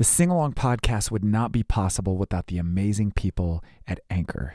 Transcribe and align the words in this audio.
The 0.00 0.04
Sing 0.04 0.30
Along 0.30 0.54
podcast 0.54 1.10
would 1.10 1.22
not 1.22 1.52
be 1.52 1.62
possible 1.62 2.16
without 2.16 2.46
the 2.46 2.56
amazing 2.56 3.10
people 3.10 3.62
at 3.86 4.00
Anchor. 4.08 4.54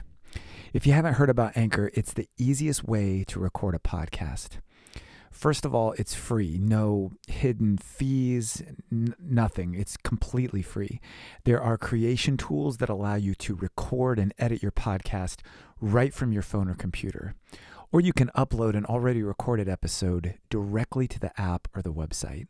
If 0.74 0.88
you 0.88 0.94
haven't 0.94 1.14
heard 1.14 1.30
about 1.30 1.56
Anchor, 1.56 1.92
it's 1.94 2.14
the 2.14 2.28
easiest 2.36 2.84
way 2.84 3.24
to 3.28 3.40
record 3.40 3.76
a 3.76 3.78
podcast. 3.78 4.58
First 5.30 5.64
of 5.64 5.76
all, 5.76 5.92
it's 6.00 6.16
free, 6.16 6.58
no 6.60 7.12
hidden 7.28 7.78
fees, 7.78 8.64
n- 8.92 9.14
nothing. 9.20 9.76
It's 9.76 9.98
completely 9.98 10.64
free. 10.64 11.00
There 11.44 11.62
are 11.62 11.78
creation 11.78 12.38
tools 12.38 12.78
that 12.78 12.90
allow 12.90 13.14
you 13.14 13.36
to 13.36 13.54
record 13.54 14.18
and 14.18 14.34
edit 14.40 14.64
your 14.64 14.72
podcast 14.72 15.42
right 15.80 16.12
from 16.12 16.32
your 16.32 16.42
phone 16.42 16.68
or 16.68 16.74
computer. 16.74 17.36
Or 17.96 18.02
you 18.02 18.12
can 18.12 18.30
upload 18.36 18.76
an 18.76 18.84
already 18.84 19.24
recorded 19.24 19.70
episode 19.70 20.34
directly 20.50 21.08
to 21.08 21.18
the 21.18 21.32
app 21.40 21.70
or 21.74 21.82
the 21.82 21.94
website. 21.94 22.48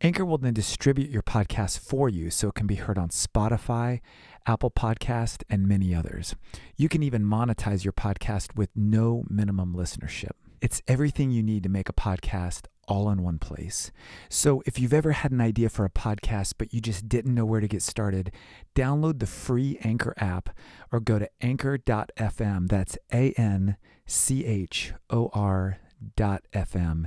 Anchor 0.00 0.24
will 0.24 0.38
then 0.38 0.54
distribute 0.54 1.10
your 1.10 1.20
podcast 1.20 1.80
for 1.80 2.08
you 2.08 2.30
so 2.30 2.50
it 2.50 2.54
can 2.54 2.68
be 2.68 2.76
heard 2.76 2.96
on 2.96 3.08
Spotify, 3.08 3.98
Apple 4.46 4.70
Podcast, 4.70 5.42
and 5.50 5.66
many 5.66 5.96
others. 5.96 6.36
You 6.76 6.88
can 6.88 7.02
even 7.02 7.24
monetize 7.24 7.82
your 7.82 7.92
podcast 7.92 8.54
with 8.54 8.70
no 8.76 9.24
minimum 9.28 9.74
listenership. 9.74 10.30
It's 10.60 10.80
everything 10.86 11.32
you 11.32 11.42
need 11.42 11.64
to 11.64 11.68
make 11.68 11.88
a 11.88 11.92
podcast 11.92 12.66
all 12.86 13.10
in 13.10 13.24
one 13.24 13.40
place. 13.40 13.90
So 14.28 14.62
if 14.64 14.78
you've 14.78 14.94
ever 14.94 15.10
had 15.10 15.32
an 15.32 15.40
idea 15.40 15.70
for 15.70 15.86
a 15.86 15.90
podcast 15.90 16.54
but 16.56 16.72
you 16.72 16.80
just 16.80 17.08
didn't 17.08 17.34
know 17.34 17.44
where 17.44 17.60
to 17.60 17.66
get 17.66 17.82
started, 17.82 18.30
download 18.76 19.18
the 19.18 19.26
free 19.26 19.76
Anchor 19.82 20.14
app 20.18 20.50
or 20.92 21.00
go 21.00 21.18
to 21.18 21.28
anchor.fm. 21.40 22.68
That's 22.68 22.96
A 23.12 23.32
N 23.32 23.76
C 24.10 24.46
H 24.46 24.94
O 25.10 25.30
R 25.34 25.78
dot 26.16 26.42
FM. 26.54 27.04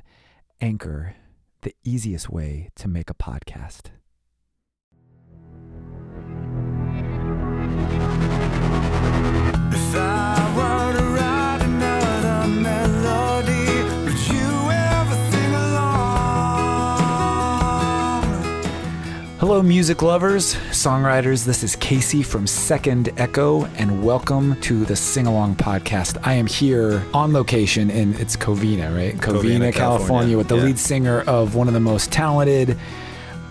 Anchor 0.61 1.15
the 1.61 1.73
easiest 1.83 2.29
way 2.29 2.69
to 2.75 2.87
make 2.87 3.09
a 3.09 3.15
podcast. 3.15 3.89
Hello, 19.51 19.61
music 19.61 20.01
lovers, 20.01 20.55
songwriters. 20.69 21.43
This 21.43 21.61
is 21.61 21.75
Casey 21.75 22.23
from 22.23 22.47
Second 22.47 23.11
Echo, 23.17 23.65
and 23.75 24.01
welcome 24.01 24.55
to 24.61 24.85
the 24.85 24.95
Sing 24.95 25.27
Along 25.27 25.57
Podcast. 25.57 26.17
I 26.23 26.35
am 26.35 26.47
here 26.47 27.03
on 27.13 27.33
location 27.33 27.89
in 27.89 28.13
it's 28.13 28.37
Covina, 28.37 28.95
right? 28.95 29.13
Covina, 29.13 29.19
California, 29.19 29.71
California. 29.73 30.37
with 30.37 30.47
the 30.47 30.55
Yeah. 30.55 30.63
lead 30.63 30.79
singer 30.79 31.19
of 31.27 31.53
one 31.53 31.67
of 31.67 31.73
the 31.73 31.81
most 31.81 32.13
talented, 32.13 32.77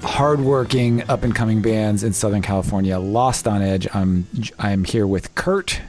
hardworking, 0.02 1.02
up 1.10 1.22
and 1.22 1.34
coming 1.34 1.60
bands 1.60 2.02
in 2.02 2.14
Southern 2.14 2.40
California, 2.40 2.98
Lost 2.98 3.46
on 3.46 3.60
Edge. 3.60 3.86
I'm 3.92 4.26
I'm 4.58 4.84
here 4.84 5.06
with 5.06 5.34
Kurt. 5.34 5.82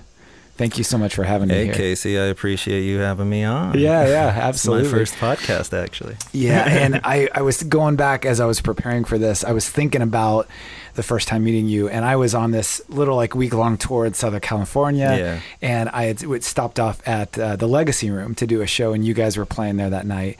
Thank 0.61 0.77
you 0.77 0.83
so 0.83 0.99
much 0.99 1.15
for 1.15 1.23
having 1.23 1.47
me 1.47 1.55
Hey, 1.55 1.65
here. 1.65 1.73
Casey, 1.73 2.19
I 2.19 2.25
appreciate 2.25 2.81
you 2.81 2.99
having 2.99 3.27
me 3.27 3.43
on. 3.43 3.79
Yeah, 3.79 4.05
yeah, 4.07 4.27
absolutely. 4.43 4.83
my 4.91 4.97
first 4.99 5.15
podcast, 5.15 5.73
actually. 5.75 6.17
Yeah, 6.33 6.63
and 6.69 7.01
I, 7.03 7.29
I 7.33 7.41
was 7.41 7.63
going 7.63 7.95
back 7.95 8.25
as 8.27 8.39
I 8.39 8.45
was 8.45 8.61
preparing 8.61 9.03
for 9.03 9.17
this. 9.17 9.43
I 9.43 9.53
was 9.53 9.67
thinking 9.67 10.03
about 10.03 10.47
the 10.93 11.01
first 11.03 11.29
time 11.29 11.43
meeting 11.45 11.69
you, 11.69 11.87
and 11.87 12.03
I 12.03 12.17
was 12.17 12.35
on 12.35 12.51
this 12.51 12.81
little 12.89 13.15
like 13.15 13.33
week 13.33 13.53
long 13.53 13.77
tour 13.77 14.05
in 14.05 14.13
Southern 14.13 14.41
California, 14.41 15.15
Yeah. 15.17 15.39
and 15.61 15.87
I 15.87 16.03
had 16.03 16.43
stopped 16.43 16.81
off 16.81 17.01
at 17.07 17.39
uh, 17.39 17.55
the 17.55 17.65
Legacy 17.65 18.11
Room 18.11 18.35
to 18.35 18.45
do 18.45 18.61
a 18.61 18.67
show, 18.67 18.91
and 18.91 19.03
you 19.05 19.13
guys 19.13 19.37
were 19.37 19.45
playing 19.45 19.77
there 19.77 19.89
that 19.89 20.05
night. 20.05 20.37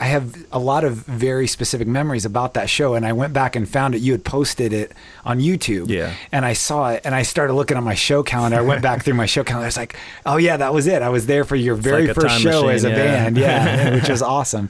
I 0.00 0.04
have 0.04 0.34
a 0.52 0.58
lot 0.58 0.84
of 0.84 0.94
very 0.94 1.46
specific 1.46 1.86
memories 1.86 2.24
about 2.24 2.54
that 2.54 2.70
show, 2.70 2.94
and 2.94 3.04
I 3.04 3.12
went 3.12 3.34
back 3.34 3.54
and 3.54 3.68
found 3.68 3.94
it. 3.94 4.00
You 4.00 4.12
had 4.12 4.24
posted 4.24 4.72
it 4.72 4.92
on 5.26 5.38
YouTube, 5.38 5.90
Yeah. 5.90 6.14
and 6.32 6.46
I 6.46 6.54
saw 6.54 6.88
it, 6.92 7.02
and 7.04 7.14
I 7.14 7.20
started 7.22 7.52
looking 7.52 7.76
at 7.76 7.82
my 7.82 7.94
show 7.94 8.22
calendar. 8.22 8.56
I 8.56 8.62
went 8.62 8.80
back 8.80 9.04
through 9.04 9.14
my 9.14 9.26
show 9.26 9.44
calendar. 9.44 9.59
I 9.60 9.66
was 9.66 9.76
like, 9.76 9.96
oh 10.26 10.36
yeah, 10.36 10.56
that 10.56 10.72
was 10.74 10.86
it. 10.86 11.02
I 11.02 11.08
was 11.08 11.26
there 11.26 11.44
for 11.44 11.56
your 11.56 11.74
very 11.74 12.06
like 12.06 12.14
first 12.16 12.40
show 12.40 12.62
machine, 12.64 12.70
as 12.70 12.84
a 12.84 12.90
yeah. 12.90 12.96
band, 12.96 13.36
yeah, 13.44 13.94
which 13.94 14.08
was 14.08 14.22
awesome. 14.22 14.68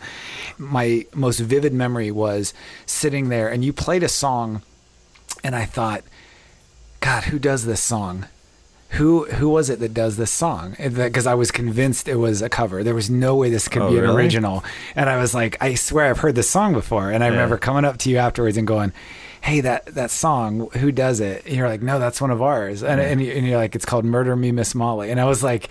My 0.59 1.07
most 1.15 1.39
vivid 1.41 1.73
memory 1.73 2.11
was 2.11 2.53
sitting 2.87 3.29
there 3.29 3.49
and 3.49 3.65
you 3.65 3.73
played 3.73 4.03
a 4.03 4.09
song 4.09 4.63
and 5.43 5.55
I 5.57 5.65
thought, 5.65 6.03
God, 7.01 7.25
who 7.25 7.39
does 7.39 7.65
this 7.65 7.81
song? 7.83 8.27
Who 8.95 9.25
who 9.27 9.49
was 9.49 9.71
it 9.71 9.79
that 9.79 9.95
does 9.95 10.17
this 10.17 10.33
song? 10.33 10.75
Because 10.79 11.25
I 11.27 11.35
was 11.35 11.51
convinced 11.53 12.09
it 12.09 12.17
was 12.17 12.43
a 12.43 12.49
cover. 12.49 12.83
There 12.83 12.95
was 12.95 13.09
no 13.09 13.37
way 13.37 13.49
this 13.49 13.69
could 13.69 13.83
Oh, 13.83 13.91
be 13.91 13.97
an 13.99 14.03
really? 14.03 14.17
original. 14.17 14.65
And 14.97 15.09
I 15.09 15.17
was 15.17 15.33
like, 15.33 15.57
I 15.63 15.75
swear 15.77 16.07
I've 16.11 16.19
heard 16.19 16.35
this 16.35 16.51
song 16.51 16.73
before. 16.73 17.11
And 17.13 17.23
I 17.23 17.29
Yeah. 17.29 17.35
remember 17.35 17.57
coming 17.57 17.85
up 17.85 17.99
to 17.99 18.11
you 18.11 18.17
afterwards 18.19 18.57
and 18.57 18.67
going, 18.67 18.93
Hey, 19.43 19.61
that 19.63 19.87
that 19.95 20.11
song, 20.11 20.69
who 20.73 20.93
does 20.93 21.21
it? 21.21 21.45
And 21.47 21.55
you're 21.57 21.69
like, 21.69 21.83
No, 21.83 21.99
that's 21.99 22.21
one 22.21 22.31
of 22.31 22.43
ours. 22.43 22.83
And 22.83 23.01
and, 23.01 23.21
and 23.21 23.47
you're 23.47 23.57
like, 23.59 23.75
It's 23.75 23.85
called 23.87 24.05
Murder 24.05 24.37
Me, 24.37 24.53
Miss 24.53 24.75
Molly. 24.75 25.11
And 25.11 25.21
I 25.21 25.25
was 25.25 25.43
like. 25.43 25.69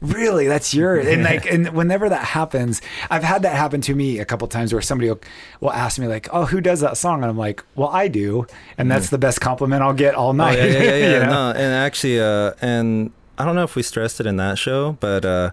Really, 0.00 0.46
that's 0.46 0.72
yours, 0.74 1.08
and 1.08 1.24
like, 1.24 1.44
and 1.52 1.70
whenever 1.70 2.08
that 2.08 2.24
happens, 2.24 2.80
I've 3.10 3.24
had 3.24 3.42
that 3.42 3.56
happen 3.56 3.80
to 3.80 3.94
me 3.96 4.20
a 4.20 4.24
couple 4.24 4.46
times 4.46 4.72
where 4.72 4.80
somebody 4.80 5.08
will, 5.10 5.18
will 5.60 5.72
ask 5.72 5.98
me 5.98 6.06
like, 6.06 6.28
"Oh, 6.32 6.44
who 6.44 6.60
does 6.60 6.82
that 6.82 6.96
song?" 6.96 7.22
And 7.22 7.24
I'm 7.28 7.36
like, 7.36 7.64
"Well, 7.74 7.88
I 7.88 8.06
do," 8.06 8.46
and 8.78 8.88
that's 8.88 9.10
the 9.10 9.18
best 9.18 9.40
compliment 9.40 9.82
I'll 9.82 9.92
get 9.92 10.14
all 10.14 10.28
Oh, 10.28 10.32
night. 10.32 10.56
yeah, 10.56 10.66
yeah, 10.66 10.78
yeah. 10.82 10.82
yeah. 10.98 11.12
you 11.14 11.18
know? 11.26 11.30
No, 11.30 11.50
and 11.50 11.74
actually, 11.74 12.20
uh, 12.20 12.52
and 12.62 13.10
I 13.38 13.44
don't 13.44 13.56
know 13.56 13.64
if 13.64 13.74
we 13.74 13.82
stressed 13.82 14.20
it 14.20 14.26
in 14.26 14.36
that 14.36 14.56
show, 14.56 14.92
but 15.00 15.24
uh, 15.24 15.50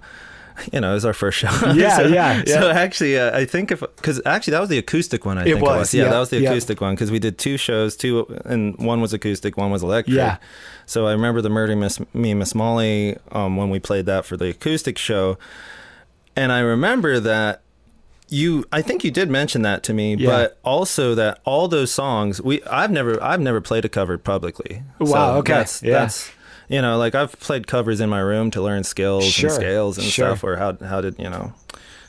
you 0.74 0.80
know, 0.82 0.92
it 0.92 0.94
was 0.96 1.06
our 1.06 1.14
first 1.14 1.38
show. 1.38 1.50
Yeah, 1.74 1.98
so, 1.98 2.08
yeah, 2.08 2.44
So 2.46 2.70
actually, 2.70 3.18
uh, 3.20 3.38
I 3.38 3.46
think 3.46 3.72
if 3.72 3.80
because 3.82 4.22
actually 4.26 4.52
that 4.52 4.60
was 4.62 4.70
the 4.70 4.78
acoustic 4.78 5.26
one. 5.26 5.38
I 5.38 5.42
It 5.42 5.46
think 5.54 5.62
was, 5.62 5.76
it 5.76 5.80
was. 5.80 5.94
Yeah, 5.94 6.04
yeah, 6.04 6.10
that 6.12 6.20
was 6.20 6.30
the 6.30 6.40
yeah. 6.42 6.50
acoustic 6.52 6.82
one 6.82 6.96
because 6.96 7.12
we 7.12 7.20
did 7.20 7.38
two 7.38 7.58
shows, 7.58 7.96
two, 7.96 8.26
and 8.46 8.78
one 8.78 9.02
was 9.02 9.14
acoustic, 9.14 9.58
one 9.58 9.72
was 9.72 9.84
electric. 9.84 10.16
Yeah. 10.18 10.38
So 10.86 11.08
I 11.08 11.12
remember 11.12 11.42
the 11.42 11.50
Murder 11.50 11.76
Miss 11.76 12.00
Me 12.14 12.34
Miss 12.34 12.54
Molly 12.56 13.18
um, 13.32 13.58
when 13.58 13.70
we 13.70 13.80
played 13.80 14.06
that 14.06 14.26
for 14.26 14.38
the 14.38 14.50
acoustic 14.50 14.98
show, 14.98 15.38
and 16.36 16.52
I 16.52 16.60
remember 16.60 17.20
that 17.20 17.62
you 18.30 18.66
I 18.72 18.82
think 18.82 19.04
you 19.04 19.12
did 19.12 19.30
mention 19.30 19.62
that 19.64 19.84
to 19.84 19.94
me, 19.94 20.16
Yeah. 20.16 20.30
but 20.30 20.58
also 20.64 21.14
that 21.16 21.40
all 21.46 21.68
those 21.68 21.92
songs 21.92 22.42
we 22.42 22.64
I've 22.64 22.92
never 22.92 23.22
I've 23.22 23.40
never 23.42 23.62
played 23.62 23.86
a 23.86 23.90
cover 23.90 24.18
publicly. 24.18 24.84
Wow, 25.00 25.38
okay, 25.38 25.54
That's, 25.54 25.84
yeah. 25.84 26.00
that's 26.00 26.32
you 26.70 26.82
know, 26.82 26.98
like 26.98 27.16
I've 27.16 27.40
played 27.40 27.68
covers 27.68 28.00
in 28.02 28.10
my 28.10 28.20
room 28.20 28.52
to 28.52 28.62
learn 28.62 28.84
skills 28.84 29.26
Sure, 29.26 29.50
and 29.50 29.56
scales 29.56 29.98
and 29.98 30.08
sure. 30.08 30.28
stuff 30.30 30.44
or 30.44 30.58
how 30.58 30.74
how 30.86 31.02
did, 31.02 31.18
you 31.20 31.30
know, 31.30 31.54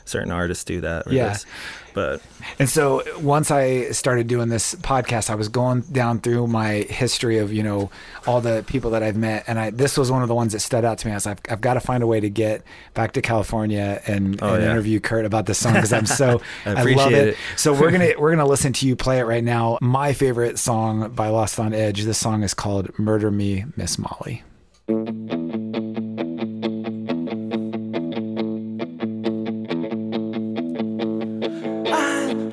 certain 0.05 0.31
artists 0.31 0.63
do 0.63 0.81
that 0.81 1.11
Yeah. 1.11 1.29
this. 1.29 1.45
But 1.93 2.21
And 2.59 2.69
so 2.69 3.01
once 3.19 3.49
I 3.49 3.89
started 3.89 4.27
doing 4.27 4.49
this 4.49 4.75
podcast, 4.75 5.31
I 5.31 5.35
was 5.35 5.49
going 5.49 5.81
down 5.81 6.19
through 6.19 6.45
my 6.45 6.85
history 6.89 7.39
of 7.39 7.51
you 7.51 7.63
know 7.63 7.89
all 8.27 8.39
the 8.39 8.63
people 8.67 8.91
that 8.91 9.01
I've 9.01 9.15
met, 9.17 9.45
and 9.47 9.57
I 9.57 9.71
this 9.71 9.97
was 9.97 10.11
one 10.11 10.21
of 10.21 10.27
the 10.27 10.35
ones 10.35 10.53
that 10.53 10.59
stood 10.59 10.85
out 10.85 10.99
to 10.99 11.07
me. 11.07 11.13
I 11.13 11.15
was 11.15 11.25
like, 11.25 11.51
I've 11.51 11.59
got 11.59 11.73
to 11.73 11.79
find 11.79 12.03
a 12.03 12.07
way 12.07 12.19
to 12.19 12.29
get 12.29 12.61
back 12.93 13.13
to 13.13 13.21
California 13.23 13.99
and, 14.05 14.39
Oh, 14.43 14.53
and 14.53 14.63
yeah. 14.63 14.69
interview 14.71 14.99
Kurt 14.99 15.25
about 15.25 15.47
this 15.47 15.57
song 15.57 15.73
because 15.73 15.91
I'm 15.91 16.05
so 16.05 16.39
I 16.67 16.83
love 16.83 17.13
it. 17.13 17.29
it. 17.29 17.37
So 17.55 17.73
we're 17.73 17.89
gonna 17.89 18.11
we're 18.19 18.29
gonna 18.31 18.45
listen 18.47 18.73
to 18.73 18.87
you 18.87 18.95
play 18.95 19.17
it 19.19 19.23
right 19.23 19.43
now. 19.43 19.79
My 19.81 20.13
favorite 20.13 20.59
song 20.59 21.09
by 21.13 21.29
Lost 21.29 21.59
on 21.59 21.73
Edge. 21.73 22.03
This 22.03 22.19
song 22.19 22.43
is 22.43 22.53
called 22.53 22.97
"Murder 22.99 23.31
Me, 23.31 23.65
Miss 23.75 23.97
Molly." 23.97 24.43
I 24.89 24.93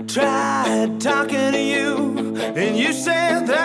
tried 0.09 1.01
talking 1.01 1.53
to 1.53 1.61
you, 1.61 2.35
and 2.57 2.77
you 2.77 2.93
said 2.93 3.47
that 3.47 3.64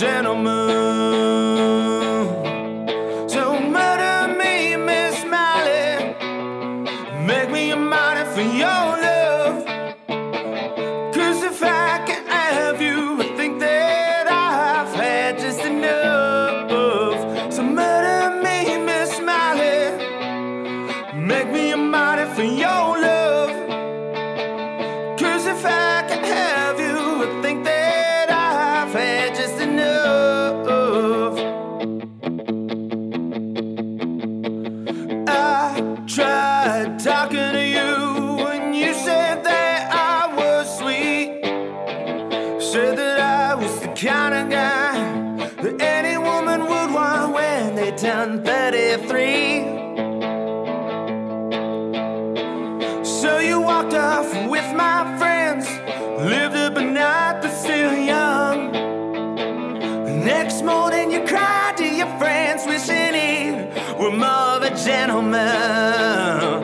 gentleman. 0.00 0.79
More 64.20 64.56
of 64.56 64.62
a 64.62 64.70
gentleman. 64.76 66.59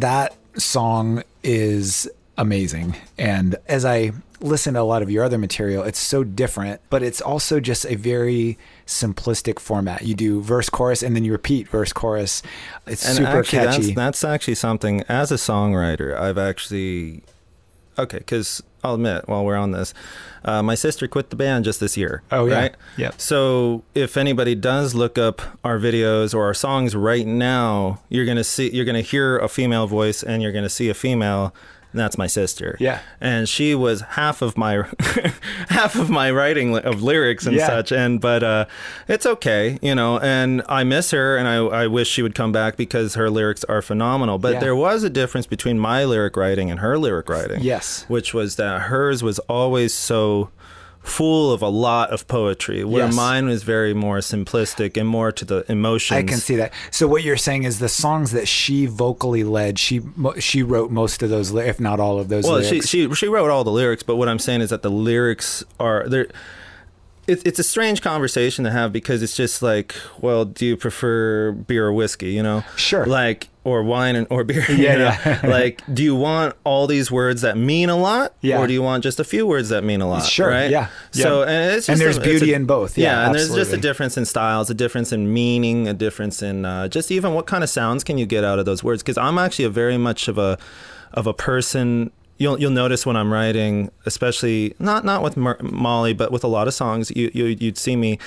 That 0.00 0.34
song 0.56 1.22
is 1.42 2.08
amazing. 2.36 2.96
And 3.18 3.56
as 3.66 3.84
I 3.84 4.12
listen 4.40 4.74
to 4.74 4.80
a 4.80 4.82
lot 4.82 5.02
of 5.02 5.10
your 5.10 5.24
other 5.24 5.38
material, 5.38 5.82
it's 5.82 5.98
so 5.98 6.24
different, 6.24 6.80
but 6.88 7.02
it's 7.02 7.20
also 7.20 7.60
just 7.60 7.84
a 7.86 7.94
very 7.94 8.58
simplistic 8.86 9.58
format. 9.58 10.02
You 10.02 10.14
do 10.14 10.40
verse, 10.40 10.70
chorus, 10.70 11.02
and 11.02 11.14
then 11.14 11.24
you 11.24 11.32
repeat 11.32 11.68
verse, 11.68 11.92
chorus. 11.92 12.42
It's 12.86 13.06
and 13.06 13.18
super 13.18 13.28
actually, 13.28 13.58
catchy. 13.58 13.82
That's, 13.82 13.94
that's 13.94 14.24
actually 14.24 14.54
something 14.54 15.02
as 15.08 15.30
a 15.30 15.36
songwriter 15.36 16.18
I've 16.18 16.38
actually 16.38 17.22
okay 17.98 18.18
because 18.18 18.62
I'll 18.82 18.94
admit 18.94 19.28
while 19.28 19.44
we're 19.44 19.56
on 19.56 19.72
this, 19.72 19.92
uh, 20.44 20.62
my 20.62 20.74
sister 20.74 21.06
quit 21.08 21.30
the 21.30 21.36
band 21.36 21.64
just 21.64 21.80
this 21.80 21.96
year. 21.96 22.22
Oh, 22.32 22.46
yeah. 22.46 22.54
right? 22.54 22.74
Yep. 22.96 23.20
So 23.20 23.82
if 23.94 24.16
anybody 24.16 24.54
does 24.54 24.94
look 24.94 25.18
up 25.18 25.42
our 25.64 25.78
videos 25.78 26.34
or 26.34 26.44
our 26.44 26.54
songs 26.54 26.94
right 26.96 27.26
now, 27.26 28.00
you're 28.08 28.26
gonna 28.26 28.44
see 28.44 28.70
you're 28.74 28.84
gonna 28.86 29.00
hear 29.02 29.38
a 29.38 29.48
female 29.48 29.86
voice 29.86 30.22
and 30.22 30.42
you're 30.42 30.52
gonna 30.52 30.68
see 30.70 30.88
a 30.88 30.94
female. 30.94 31.54
And 31.92 31.98
that's 31.98 32.16
my 32.16 32.28
sister. 32.28 32.76
Yeah. 32.78 33.00
and 33.20 33.48
she 33.48 33.74
was 33.74 34.00
half 34.02 34.42
of 34.42 34.56
my 34.56 34.84
half 35.68 35.96
of 35.96 36.08
my 36.08 36.30
writing 36.30 36.72
li- 36.72 36.82
of 36.82 37.02
lyrics 37.02 37.46
and 37.46 37.56
Yeah. 37.56 37.66
such 37.66 37.90
and 37.92 38.20
but 38.20 38.42
uh 38.44 38.66
it's 39.08 39.26
okay 39.26 39.76
you 39.82 39.94
know 39.96 40.18
and 40.20 40.62
i 40.68 40.84
miss 40.84 41.10
her 41.10 41.36
and 41.36 41.48
i 41.48 41.56
i 41.56 41.86
wish 41.88 42.08
she 42.08 42.22
would 42.22 42.34
come 42.36 42.52
back 42.52 42.76
because 42.76 43.14
her 43.14 43.28
lyrics 43.28 43.64
are 43.64 43.82
phenomenal 43.82 44.38
but 44.38 44.54
Yeah. 44.54 44.60
there 44.60 44.76
was 44.76 45.02
a 45.02 45.10
difference 45.10 45.46
between 45.48 45.78
my 45.80 46.04
lyric 46.04 46.36
writing 46.36 46.70
and 46.70 46.78
her 46.80 46.96
lyric 46.96 47.28
writing 47.28 47.60
Yes. 47.60 48.04
which 48.08 48.32
was 48.32 48.54
that 48.56 48.82
hers 48.82 49.22
was 49.22 49.38
always 49.40 49.92
so 49.92 50.29
full 51.02 51.50
of 51.52 51.62
a 51.62 51.68
lot 51.68 52.10
of 52.10 52.28
poetry 52.28 52.84
where 52.84 53.06
Yes. 53.06 53.14
mine 53.16 53.46
was 53.46 53.62
very 53.62 53.94
more 53.94 54.18
simplistic 54.18 54.98
and 54.98 55.08
more 55.08 55.32
to 55.32 55.44
the 55.44 55.64
emotions 55.70 56.16
I 56.18 56.22
can 56.22 56.38
see 56.38 56.56
that. 56.56 56.72
So 56.90 57.08
what 57.08 57.24
you're 57.24 57.38
saying 57.38 57.62
is 57.64 57.78
the 57.78 57.88
songs 57.88 58.32
that 58.32 58.46
she 58.46 58.86
vocally 58.86 59.42
led, 59.42 59.78
she 59.78 60.02
she 60.38 60.62
wrote 60.62 60.90
most 60.90 61.22
of 61.22 61.30
those, 61.30 61.52
if 61.54 61.80
not 61.80 62.00
all 62.00 62.18
of 62.18 62.28
those. 62.28 62.44
Well, 62.44 62.58
lyrics. 62.60 62.86
she 62.88 63.08
she 63.08 63.14
she 63.14 63.28
wrote 63.28 63.50
all 63.50 63.64
the 63.64 63.70
lyrics, 63.72 64.02
but 64.02 64.16
what 64.16 64.28
I'm 64.28 64.38
saying 64.38 64.60
is 64.60 64.70
that 64.70 64.82
the 64.82 64.90
lyrics 64.90 65.64
are 65.78 66.06
there. 66.08 66.26
It's 67.30 67.42
it's 67.44 67.58
a 67.58 67.64
strange 67.64 68.02
conversation 68.02 68.64
to 68.64 68.70
have 68.70 68.92
because 68.92 69.22
it's 69.22 69.36
just 69.36 69.62
like, 69.62 69.94
well, 70.20 70.44
do 70.44 70.66
you 70.66 70.76
prefer 70.76 71.52
beer 71.52 71.86
or 71.86 71.92
whiskey? 71.92 72.32
You 72.32 72.42
know, 72.42 72.64
Sure. 72.76 73.06
like 73.06 73.48
or 73.62 73.82
wine 73.82 74.16
and 74.16 74.26
or 74.30 74.42
beer. 74.44 74.64
you 74.68 74.76
Yeah, 74.84 74.96
know? 74.96 75.04
yeah. 75.24 75.40
like, 75.44 75.82
do 75.92 76.02
you 76.02 76.14
want 76.16 76.56
all 76.64 76.86
these 76.86 77.10
words 77.10 77.42
that 77.42 77.56
mean 77.58 77.88
a 77.90 77.96
lot, 77.96 78.34
Yeah. 78.40 78.58
or 78.58 78.66
do 78.66 78.72
you 78.72 78.82
want 78.82 79.02
just 79.04 79.20
a 79.20 79.24
few 79.24 79.46
words 79.46 79.68
that 79.68 79.84
mean 79.84 80.00
a 80.00 80.08
lot? 80.08 80.24
Sure, 80.24 80.48
right? 80.48 80.70
yeah, 80.70 80.88
So 81.12 81.42
yeah. 81.42 81.48
and 81.50 81.74
it's 81.76 81.88
And 81.88 82.00
there's 82.00 82.16
a- 82.16 82.20
beauty 82.20 82.52
a- 82.52 82.56
in 82.56 82.64
both. 82.64 82.96
Yeah, 82.98 83.26
and 83.26 83.34
there's 83.34 83.54
just 83.54 83.72
a 83.72 83.76
difference 83.76 84.16
in 84.16 84.24
styles, 84.24 84.70
a 84.70 84.74
difference 84.74 85.12
in 85.12 85.32
meaning, 85.32 85.88
a 85.88 85.94
difference 85.94 86.42
in 86.42 86.64
uh, 86.64 86.88
just 86.88 87.10
even 87.12 87.34
what 87.34 87.46
kind 87.46 87.62
of 87.62 87.70
sounds 87.70 88.02
can 88.02 88.18
you 88.18 88.26
get 88.26 88.44
out 88.44 88.58
of 88.58 88.64
those 88.64 88.82
words? 88.82 89.02
Because 89.02 89.18
I'm 89.18 89.38
actually 89.38 89.66
a 89.66 89.70
very 89.70 89.98
much 89.98 90.26
of 90.28 90.36
a 90.38 90.58
of 91.12 91.26
a 91.26 91.34
person. 91.34 92.10
You'll 92.40 92.58
you'll 92.58 92.70
notice 92.70 93.04
when 93.04 93.16
I'm 93.16 93.30
writing, 93.32 93.90
especially 94.06 94.74
not 94.78 95.04
not 95.04 95.22
with 95.22 95.36
Mer- 95.36 95.58
Molly, 95.60 96.14
but 96.14 96.32
with 96.32 96.42
a 96.42 96.46
lot 96.48 96.66
of 96.68 96.74
songs, 96.74 97.12
you, 97.14 97.30
you 97.34 97.44
you'd 97.60 97.76
see 97.76 97.96
me 97.96 98.18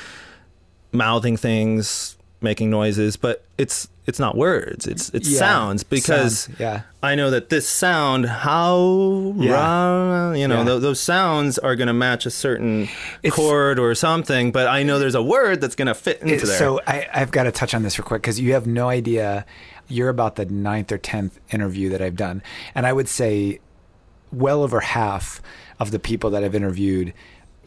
mouthing 0.91 1.35
things, 1.35 2.15
making 2.39 2.69
noises, 2.69 3.17
but 3.17 3.43
it's 3.57 3.87
it's 4.05 4.19
not 4.19 4.37
words. 4.37 4.85
It's 4.85 5.09
it's 5.09 5.27
Yeah, 5.29 5.39
sounds 5.39 5.83
because 5.83 6.39
sounds, 6.41 6.59
yeah. 6.59 6.81
I 7.01 7.15
know 7.15 7.31
that 7.31 7.49
this 7.49 7.67
sound, 7.67 8.25
how, 8.27 9.33
Yeah. 9.37 9.53
rah, 9.53 10.31
you 10.33 10.47
know, 10.47 10.57
Yeah. 10.59 10.63
tho- 10.65 10.79
those 10.79 10.99
sounds 10.99 11.57
are 11.57 11.75
going 11.75 11.87
to 11.87 11.93
match 11.93 12.25
a 12.25 12.29
certain 12.29 12.83
It's- 13.23 13.33
chord 13.33 13.79
or 13.79 13.95
something, 13.95 14.51
but 14.51 14.67
I 14.67 14.83
know 14.83 14.99
there's 14.99 15.15
a 15.15 15.23
word 15.23 15.59
that's 15.61 15.73
going 15.75 15.87
to 15.87 15.93
fit 15.95 16.21
into 16.21 16.35
It- 16.35 16.45
there. 16.45 16.57
So 16.59 16.81
I, 16.85 17.07
I've 17.13 17.31
got 17.31 17.43
to 17.43 17.51
touch 17.51 17.73
on 17.73 17.81
this 17.83 17.97
real 17.97 18.05
quick 18.05 18.21
because 18.21 18.39
you 18.39 18.53
have 18.53 18.67
no 18.67 18.89
idea. 18.89 19.45
You're 19.87 20.09
about 20.09 20.35
the 20.35 20.45
ninth 20.45 20.91
or 20.91 20.97
tenth 20.97 21.39
interview 21.51 21.89
that 21.89 22.01
I've 22.01 22.15
done, 22.15 22.41
and 22.75 22.85
I 22.85 22.93
would 22.93 23.07
say 23.09 23.59
well 24.33 24.63
over 24.63 24.79
half 24.79 25.41
of 25.79 25.91
the 25.91 25.99
people 25.99 26.29
that 26.31 26.43
I've 26.43 26.55
interviewed. 26.55 27.13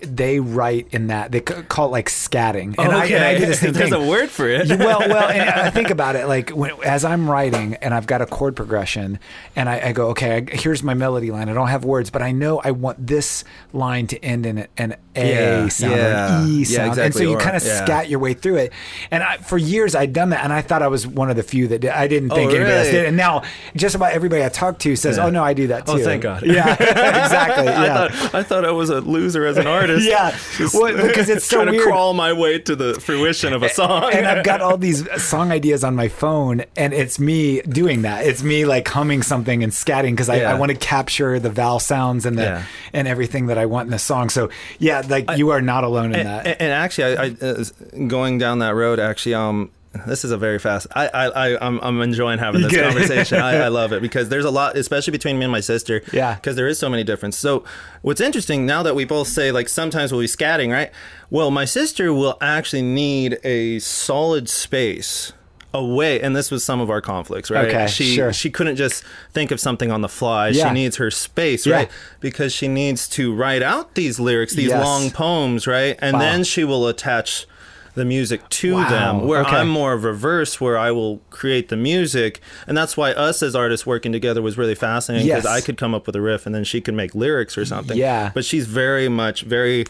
They 0.06 0.40
write 0.40 0.88
in 0.92 1.08
that 1.08 1.32
they 1.32 1.40
call 1.40 1.86
it 1.88 1.90
like 1.90 2.08
scatting, 2.08 2.74
and, 2.78 2.92
I, 2.92 3.06
and 3.06 3.24
I 3.24 3.38
do 3.38 3.46
the 3.46 3.54
same 3.54 3.72
There's 3.74 3.90
thing. 3.90 4.06
a 4.06 4.08
word 4.08 4.30
for 4.30 4.48
it. 4.48 4.68
Well, 4.68 5.00
well, 5.00 5.28
and 5.28 5.48
I 5.48 5.70
think 5.70 5.90
about 5.96 6.16
it 6.16 6.26
like 6.26 6.50
when, 6.50 6.72
as 6.84 7.04
I'm 7.04 7.28
writing 7.30 7.74
and 7.76 7.92
I've 7.92 8.06
got 8.06 8.22
a 8.22 8.26
chord 8.26 8.56
progression, 8.56 9.18
and 9.54 9.68
I, 9.68 9.88
I 9.88 9.92
go, 9.92 10.08
okay, 10.10 10.36
I, 10.36 10.56
here's 10.56 10.82
my 10.82 10.94
melody 10.94 11.30
line. 11.30 11.48
I 11.48 11.54
don't 11.54 11.68
have 11.68 11.84
words, 11.84 12.10
but 12.10 12.22
I 12.22 12.32
know 12.32 12.60
I 12.62 12.70
want 12.70 13.04
this 13.06 13.44
line 13.72 14.06
to 14.08 14.24
end 14.24 14.46
in 14.46 14.66
an 14.76 14.96
A 15.14 15.62
Yeah, 15.64 15.68
sound 15.68 15.94
or 15.94 15.96
an 15.96 16.48
E 16.48 16.58
Yeah, 16.64 16.76
sound, 16.76 16.98
and 16.98 17.14
so 17.14 17.22
you 17.22 17.36
kind 17.38 17.56
of 17.56 17.64
yeah. 17.64 17.84
scat 17.84 18.08
your 18.08 18.18
way 18.20 18.34
through 18.34 18.56
it. 18.56 18.72
And 19.10 19.22
I, 19.22 19.38
for 19.38 19.58
years 19.58 19.94
I'd 19.94 20.12
done 20.12 20.30
that, 20.30 20.44
and 20.44 20.52
I 20.52 20.62
thought 20.62 20.82
I 20.82 20.88
was 20.88 21.06
one 21.06 21.30
of 21.30 21.36
the 21.36 21.42
few 21.42 21.68
that 21.68 21.80
did. 21.80 21.90
I 21.90 22.06
didn't 22.08 22.30
think 22.30 22.50
oh, 22.52 22.54
anybody 22.54 22.76
else 22.76 22.88
Oh, 22.88 22.92
did. 22.92 23.06
And 23.06 23.16
now 23.16 23.42
just 23.74 23.94
about 23.94 24.12
everybody 24.12 24.44
I 24.44 24.48
talk 24.48 24.78
to 24.80 24.94
says, 24.96 25.16
Yeah. 25.16 25.26
"Oh 25.26 25.30
no, 25.30 25.42
I 25.42 25.54
do 25.54 25.68
that 25.68 25.88
oh, 25.88 25.96
too." 25.96 26.02
Oh, 26.02 26.04
thank 26.04 26.22
God. 26.22 26.42
Yeah, 26.44 26.72
exactly. 26.80 27.64
Yeah. 27.66 27.82
I 27.82 28.08
thought 28.08 28.34
I 28.34 28.42
thought 28.42 28.64
I 28.64 28.70
was 28.70 28.90
a 28.90 29.00
loser 29.00 29.46
as 29.46 29.56
an 29.56 29.66
artist. 29.66 29.95
Yeah. 30.04 30.36
Well, 30.74 30.96
because 31.06 31.28
it's 31.28 31.44
so 31.46 31.56
trying 31.58 31.70
weird. 31.70 31.84
to 31.84 31.90
crawl 31.90 32.12
my 32.14 32.32
way 32.32 32.58
to 32.60 32.76
the 32.76 32.94
fruition 32.94 33.52
of 33.52 33.62
a 33.62 33.68
song. 33.68 34.12
and 34.12 34.26
I've 34.26 34.44
got 34.44 34.60
all 34.60 34.76
these 34.88 35.08
song 35.22 35.50
ideas 35.52 35.84
on 35.84 35.94
my 35.94 36.08
phone, 36.08 36.64
and 36.76 36.92
it's 36.92 37.18
me 37.18 37.60
doing 37.62 38.02
that. 38.02 38.26
It's 38.26 38.42
me 38.42 38.64
like 38.64 38.86
humming 38.88 39.22
something 39.22 39.62
and 39.62 39.72
scatting 39.72 40.10
because 40.12 40.28
I, 40.28 40.36
Yeah. 40.40 40.52
I 40.52 40.54
want 40.58 40.70
to 40.72 40.76
capture 40.76 41.38
the 41.38 41.50
vowel 41.50 41.78
sounds 41.80 42.26
and 42.26 42.36
the 42.38 42.42
Yeah. 42.42 42.62
and 42.92 43.08
everything 43.08 43.46
that 43.46 43.58
I 43.58 43.66
want 43.66 43.86
in 43.86 43.90
the 43.92 43.98
song. 43.98 44.28
So 44.30 44.50
yeah, 44.78 45.02
like 45.08 45.30
you 45.36 45.50
are 45.50 45.60
not 45.62 45.84
alone 45.84 46.12
in 46.14 46.20
and, 46.20 46.28
that. 46.28 46.46
and- 46.46 46.56
and 46.62 46.72
actually, 46.72 47.16
I, 47.16 47.24
I 47.24 47.36
uh, 47.40 47.64
going 48.08 48.38
down 48.38 48.58
that 48.60 48.74
road, 48.74 48.98
actually, 48.98 49.34
um, 49.34 49.70
this 50.06 50.24
is 50.24 50.30
a 50.30 50.36
very 50.36 50.58
fast. 50.58 50.86
I, 50.94 51.08
I, 51.08 51.26
I 51.54 51.66
I'm, 51.66 51.78
I'm 51.80 52.00
enjoying 52.02 52.38
having 52.38 52.62
this 52.62 52.74
conversation. 52.80 53.38
I, 53.40 53.56
I 53.64 53.68
love 53.68 53.92
it 53.92 54.02
because 54.02 54.28
there's 54.28 54.44
a 54.44 54.50
lot, 54.50 54.76
especially 54.76 55.12
between 55.12 55.38
me 55.38 55.44
and 55.44 55.52
my 55.52 55.60
sister. 55.60 56.02
Yeah. 56.12 56.34
Because 56.34 56.56
there 56.56 56.68
is 56.68 56.78
so 56.78 56.88
many 56.88 57.04
differences. 57.04 57.40
So 57.40 57.64
what's 58.02 58.20
interesting 58.20 58.66
now 58.66 58.82
that 58.82 58.94
we 58.94 59.04
both 59.04 59.28
say 59.28 59.52
like 59.52 59.68
sometimes 59.68 60.12
we'll 60.12 60.20
be 60.22 60.26
scatting, 60.26 60.72
right? 60.72 60.90
Well, 61.30 61.50
my 61.50 61.64
sister 61.64 62.12
will 62.12 62.36
actually 62.40 62.82
need 62.82 63.38
a 63.44 63.78
solid 63.80 64.48
space 64.48 65.32
away 65.74 66.20
and 66.22 66.34
this 66.34 66.50
was 66.50 66.64
some 66.64 66.80
of 66.80 66.88
our 66.88 67.02
conflicts 67.02 67.50
right 67.50 67.66
Okay, 67.68 67.86
she 67.86 68.14
sure. 68.14 68.32
she 68.32 68.48
couldn't 68.48 68.76
just 68.76 69.04
think 69.34 69.50
of 69.50 69.60
something 69.60 69.90
on 69.90 70.00
the 70.00 70.08
fly 70.08 70.48
Yeah. 70.48 70.68
she 70.68 70.72
needs 70.74 70.96
her 70.96 71.10
space 71.10 71.66
Yeah. 71.66 71.74
right 71.76 71.90
because 72.20 72.54
she 72.54 72.66
needs 72.66 73.06
to 73.10 73.34
write 73.34 73.62
out 73.62 73.94
these 73.94 74.18
lyrics 74.18 74.54
these 74.54 74.68
Yes. 74.70 74.82
long 74.82 75.10
poems 75.10 75.66
right 75.66 75.98
and 76.00 76.14
Wow. 76.14 76.20
then 76.20 76.44
she 76.44 76.64
will 76.64 76.86
attach 76.88 77.46
the 77.96 78.04
music 78.04 78.48
to 78.50 78.74
Wow, 78.74 78.88
them 78.88 79.26
where 79.26 79.40
okay. 79.40 79.56
i'm 79.56 79.68
more 79.68 79.92
of 79.94 80.04
reverse 80.04 80.60
where 80.60 80.78
i 80.78 80.90
will 80.92 81.18
create 81.30 81.68
the 81.70 81.76
music 81.76 82.40
and 82.68 82.76
that's 82.76 82.96
why 82.96 83.12
us 83.12 83.42
as 83.42 83.56
artists 83.56 83.84
working 83.86 84.12
together 84.12 84.40
was 84.42 84.56
really 84.56 84.74
fascinating 84.76 85.26
because 85.26 85.44
Yes. 85.44 85.52
i 85.52 85.60
could 85.64 85.76
come 85.76 85.94
up 85.94 86.06
with 86.06 86.14
a 86.14 86.20
riff 86.20 86.46
and 86.46 86.54
then 86.54 86.62
she 86.62 86.80
could 86.80 86.94
make 86.94 87.14
lyrics 87.14 87.58
or 87.58 87.64
something 87.64 87.96
Yeah. 87.96 88.30
but 88.34 88.44
she's 88.44 88.66
very 88.66 89.08
much 89.08 89.42
very 89.42 89.84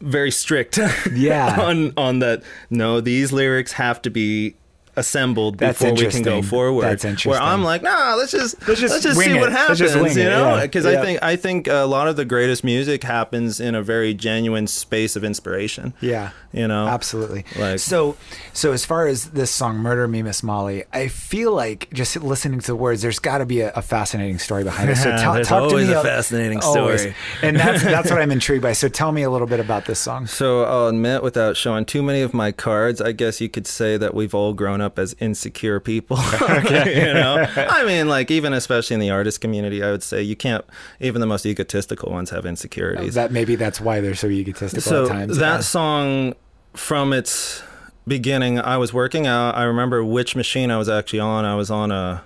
very 0.00 0.30
strict 0.30 0.78
Yeah. 1.14 1.56
on 1.60 1.92
on 1.96 2.18
that 2.18 2.42
no 2.68 3.00
these 3.00 3.32
lyrics 3.32 3.72
have 3.72 4.02
to 4.02 4.10
be 4.10 4.56
assembled 4.96 5.58
That's 5.58 5.78
before 5.78 5.94
we 5.94 6.06
can 6.08 6.22
go 6.22 6.42
forward. 6.42 6.84
That's 6.98 7.26
Where. 7.26 7.40
I'm 7.40 7.62
like, 7.64 7.82
nah, 7.82 8.14
let's 8.16 8.32
just 8.32 8.66
let's 8.68 8.80
just 8.80 9.02
just, 9.02 9.18
see 9.18 9.30
it. 9.30 9.34
what 9.40 9.50
Let's 9.52 9.78
happens. 9.80 10.16
you 10.16 10.24
know, 10.24 10.58
because 10.62 10.84
Yeah. 10.84 11.00
I 11.00 11.04
think 11.04 11.22
I 11.22 11.36
think 11.36 11.66
a 11.68 11.84
lot 11.84 12.08
of 12.08 12.16
the 12.16 12.24
greatest 12.24 12.64
music 12.64 13.02
happens 13.02 13.60
in 13.60 13.74
a 13.74 13.82
very 13.82 14.14
genuine 14.14 14.66
space 14.66 15.16
of 15.16 15.24
inspiration. 15.24 15.94
Yeah. 16.00 16.30
You 16.52 16.68
know, 16.68 16.86
Absolutely. 16.86 17.44
Like- 17.58 17.80
so, 17.80 18.16
so 18.52 18.70
as 18.72 18.84
far 18.84 19.08
as 19.08 19.30
this 19.30 19.50
song 19.50 19.78
"Murder 19.78 20.06
Me, 20.06 20.22
Miss 20.22 20.42
Molly," 20.42 20.84
I 20.92 21.08
feel 21.08 21.52
like 21.52 21.88
just 21.92 22.16
listening 22.22 22.60
to 22.60 22.66
the 22.68 22.76
words, 22.76 23.02
there's 23.02 23.18
got 23.18 23.38
to 23.38 23.46
be 23.46 23.60
a, 23.60 23.72
a 23.72 23.82
fascinating 23.82 24.38
story 24.38 24.62
behind 24.62 24.88
it. 24.90 24.96
So, 24.96 25.04
There's 25.10 25.48
talk 25.48 25.68
to 25.70 25.76
me 25.76 25.92
a 25.92 26.00
a- 26.00 26.02
fascinating 26.04 26.60
always. 26.60 27.00
story. 27.00 27.16
and 27.42 27.56
that's 27.56 27.82
that's 27.94 28.10
what 28.10 28.20
I'm 28.22 28.30
intrigued 28.30 28.62
by. 28.62 28.72
So, 28.72 28.88
tell 28.88 29.10
me 29.10 29.22
a 29.24 29.30
little 29.30 29.48
bit 29.48 29.58
about 29.58 29.86
this 29.86 29.98
song. 29.98 30.26
So 30.28 30.62
I'll 30.64 30.86
admit, 30.88 31.22
without 31.24 31.56
showing 31.56 31.84
too 31.86 32.02
many 32.04 32.20
of 32.20 32.32
my 32.32 32.52
cards, 32.52 33.00
I 33.00 33.10
guess 33.12 33.40
you 33.40 33.48
could 33.48 33.66
say 33.66 33.96
that 33.96 34.14
we've 34.14 34.34
all 34.34 34.52
grown 34.52 34.80
up 34.80 34.83
as 34.98 35.14
insecure 35.20 35.80
people. 35.80 36.16
you 36.40 37.14
know, 37.14 37.46
I 37.56 37.84
mean, 37.84 38.08
like 38.08 38.30
even 38.30 38.52
especially 38.52 38.94
in 38.94 39.00
the 39.00 39.10
artist 39.10 39.40
community, 39.40 39.82
I 39.82 39.90
would 39.90 40.02
say 40.02 40.22
you 40.22 40.36
can't. 40.36 40.64
Even 41.00 41.20
the 41.20 41.26
most 41.26 41.46
egotistical 41.46 42.10
ones 42.12 42.30
have 42.30 42.46
insecurities. 42.46 43.14
That 43.14 43.32
maybe 43.32 43.56
that's 43.56 43.80
why 43.80 44.00
they're 44.00 44.14
so 44.14 44.28
egotistical 44.28 44.82
so 44.82 45.04
at 45.04 45.08
times. 45.08 45.38
that 45.38 45.56
Yeah. 45.56 45.60
song, 45.60 46.34
from 46.74 47.12
its 47.12 47.62
beginning, 48.06 48.58
I 48.60 48.76
was 48.76 48.92
working 48.92 49.26
out. 49.26 49.56
I 49.56 49.64
remember 49.64 50.04
which 50.04 50.36
machine 50.36 50.70
I 50.70 50.78
was 50.78 50.88
actually 50.88 51.20
on. 51.20 51.44
I 51.44 51.54
was 51.54 51.70
on 51.70 51.90
a, 51.90 52.22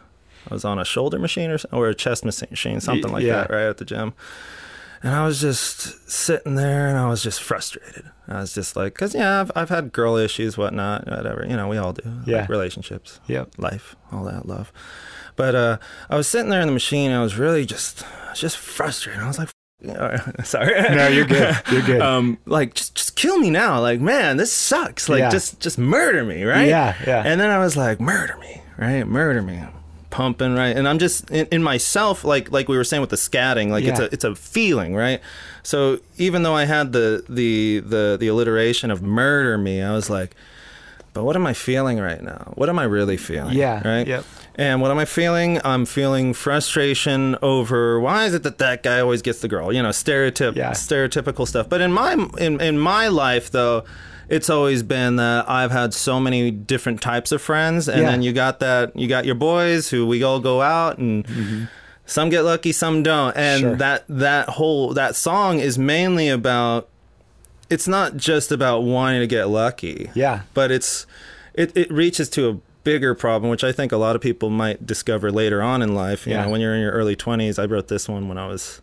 I 0.51 0.55
was 0.55 0.65
on 0.65 0.79
a 0.79 0.85
shoulder 0.85 1.19
machine 1.19 1.51
or, 1.51 1.59
or 1.73 1.89
a 1.89 1.95
chest 1.95 2.25
machine, 2.25 2.81
something 2.81 3.13
like 3.13 3.25
yeah. 3.25 3.43
that, 3.43 3.51
right 3.51 3.69
at 3.69 3.77
the 3.79 3.85
gym. 3.85 4.15
And 5.03 5.15
I 5.15 5.25
was 5.25 5.41
just 5.41 6.11
sitting 6.11 6.57
there, 6.57 6.89
and 6.89 6.99
I 6.99 7.09
was 7.09 7.23
just 7.23 7.43
frustrated. 7.43 8.11
I 8.27 8.41
was 8.41 8.53
just 8.53 8.75
like, 8.77 8.95
because 8.95 9.15
yeah, 9.15 9.41
I've 9.41 9.53
I've 9.55 9.69
had 9.69 9.93
girl 9.93 10.17
issues, 10.17 10.59
whatnot, 10.59 11.07
whatever. 11.09 11.47
You 11.49 11.57
know, 11.57 11.69
we 11.69 11.77
all 11.79 11.93
do. 11.93 12.03
Yeah. 12.27 12.41
Like 12.41 12.49
relationships, 12.49 13.21
Yep. 13.29 13.53
life, 13.59 13.95
all 14.13 14.25
that 14.25 14.47
love. 14.47 14.73
But 15.37 15.55
uh, 15.55 15.79
I 16.11 16.17
was 16.17 16.27
sitting 16.27 16.51
there 16.51 16.61
in 16.61 16.67
the 16.67 16.73
machine. 16.73 17.13
I 17.13 17.23
was 17.23 17.37
really 17.37 17.65
just 17.65 18.05
just 18.35 18.57
frustrated. 18.57 19.23
I 19.23 19.29
was 19.29 19.39
like, 19.39 19.49
sorry. 20.45 20.73
No, 20.97 21.07
you're 21.07 21.25
good. 21.27 21.57
You're 21.71 21.83
good. 21.83 22.03
um, 22.11 22.39
like 22.47 22.75
just 22.75 22.97
just 22.97 23.15
kill 23.15 23.39
me 23.39 23.51
now. 23.51 23.81
Like 23.81 24.01
man, 24.01 24.37
this 24.37 24.53
sucks. 24.53 25.09
Like 25.09 25.21
Yeah. 25.21 25.31
just 25.31 25.61
just 25.61 25.79
murder 25.79 26.25
me, 26.25 26.43
right? 26.43 26.67
Yeah, 26.69 26.97
yeah. 27.07 27.23
And 27.25 27.41
then 27.41 27.51
I 27.51 27.59
was 27.59 27.77
like, 27.77 28.01
murder 28.01 28.37
me, 28.39 28.61
right? 28.77 29.07
Murder 29.07 29.43
me. 29.43 29.63
Pumping 30.11 30.55
right, 30.55 30.75
and 30.77 30.89
I'm 30.89 30.99
just 30.99 31.31
in, 31.31 31.47
in 31.53 31.63
myself, 31.63 32.25
like 32.25 32.51
like 32.51 32.67
we 32.69 32.77
were 32.79 32.85
saying 32.85 33.03
with 33.03 33.11
the 33.11 33.17
scatting, 33.17 33.69
like 33.71 33.85
it's 33.85 34.01
a 34.01 34.05
it's 34.13 34.25
a 34.25 34.35
feeling, 34.35 34.95
right? 34.97 35.21
So 35.63 36.01
even 36.17 36.43
though 36.45 36.55
I 36.55 36.65
had 36.65 36.93
the 36.93 37.23
the 37.29 37.81
the 37.81 38.17
the 38.19 38.29
alliteration 38.29 38.91
of 38.91 39.03
murder 39.03 39.59
me, 39.59 39.83
I 39.83 39.93
was 39.93 40.09
like, 40.09 40.35
but 41.13 41.25
what 41.25 41.37
am 41.37 41.47
I 41.47 41.53
feeling 41.53 41.99
right 41.99 42.23
now? 42.23 42.53
What 42.57 42.71
am 42.71 42.79
I 42.79 42.85
really 42.85 43.19
feeling? 43.19 43.55
Yeah, 43.57 43.87
Right. 43.87 44.07
yep. 44.07 44.25
And 44.55 44.81
what 44.81 44.91
am 44.91 44.99
I 44.99 45.05
feeling? 45.05 45.61
I'm 45.65 45.85
feeling 45.85 46.33
frustration 46.35 47.37
over 47.43 48.01
why 48.01 48.25
is 48.25 48.35
it 48.35 48.43
that 48.45 48.59
that 48.59 48.83
guy 48.83 49.01
always 49.01 49.21
gets 49.23 49.41
the 49.41 49.49
girl? 49.49 49.73
You 49.73 49.83
know, 49.83 49.93
stereotyp, 49.93 50.57
Yeah. 50.57 50.71
stereotypical 50.73 51.47
stuff. 51.47 51.69
But 51.69 51.81
in 51.83 51.93
my 51.93 52.15
in 52.39 52.61
in 52.61 52.79
my 52.79 53.09
life 53.09 53.51
though, 53.51 53.85
it's 54.29 54.51
always 54.51 54.83
been 54.83 55.17
that 55.17 55.49
I've 55.49 55.71
had 55.71 55.95
so 55.95 56.21
many 56.21 56.51
different 56.51 57.01
types 57.01 57.33
of 57.33 57.41
friends, 57.43 57.89
and 57.89 58.03
Yeah. 58.03 58.11
then 58.11 58.23
you 58.23 58.33
got 58.33 58.61
that 58.61 58.95
you 58.97 59.09
got 59.09 59.25
your 59.25 59.35
boys 59.35 59.91
who 59.91 60.07
we 60.07 60.23
all 60.23 60.41
go 60.41 60.61
out 60.63 60.99
and. 60.99 61.69
Some 62.07 62.31
get 62.31 62.41
lucky, 62.41 62.73
some 62.73 63.03
don't, 63.03 63.37
and 63.37 63.61
Mm-hmm. 63.63 63.69
Sure. 63.73 63.77
that 63.77 64.05
that 64.09 64.49
whole 64.49 64.95
that 64.95 65.15
song 65.15 65.59
is 65.61 65.79
mainly 65.79 66.31
about. 66.31 66.89
It's 67.69 67.87
not 67.87 68.17
just 68.17 68.51
about 68.51 68.81
wanting 68.83 69.21
to 69.21 69.27
get 69.27 69.51
lucky 69.51 70.09
yeah. 70.15 70.41
but 70.55 70.71
it's 70.71 71.07
it, 71.53 71.77
it 71.77 71.93
reaches 71.93 72.31
to 72.31 72.49
a 72.49 72.59
bigger 72.83 73.15
problem 73.15 73.51
which 73.51 73.63
i 73.63 73.73
think 73.73 73.93
a 73.93 73.99
lot 73.99 74.17
of 74.17 74.23
people 74.23 74.49
might 74.49 74.87
discover 74.87 75.31
later 75.31 75.61
on 75.61 75.83
in 75.83 75.95
life 75.95 76.27
you 76.27 76.33
Yeah. 76.33 76.45
know 76.45 76.49
when 76.49 76.63
you're 76.63 76.75
in 76.75 76.81
your 76.81 76.93
early 76.93 77.15
20s 77.15 77.59
i 77.59 77.67
wrote 77.67 77.89
this 77.89 78.09
one 78.09 78.27
when 78.27 78.39
i 78.39 78.47
was 78.47 78.81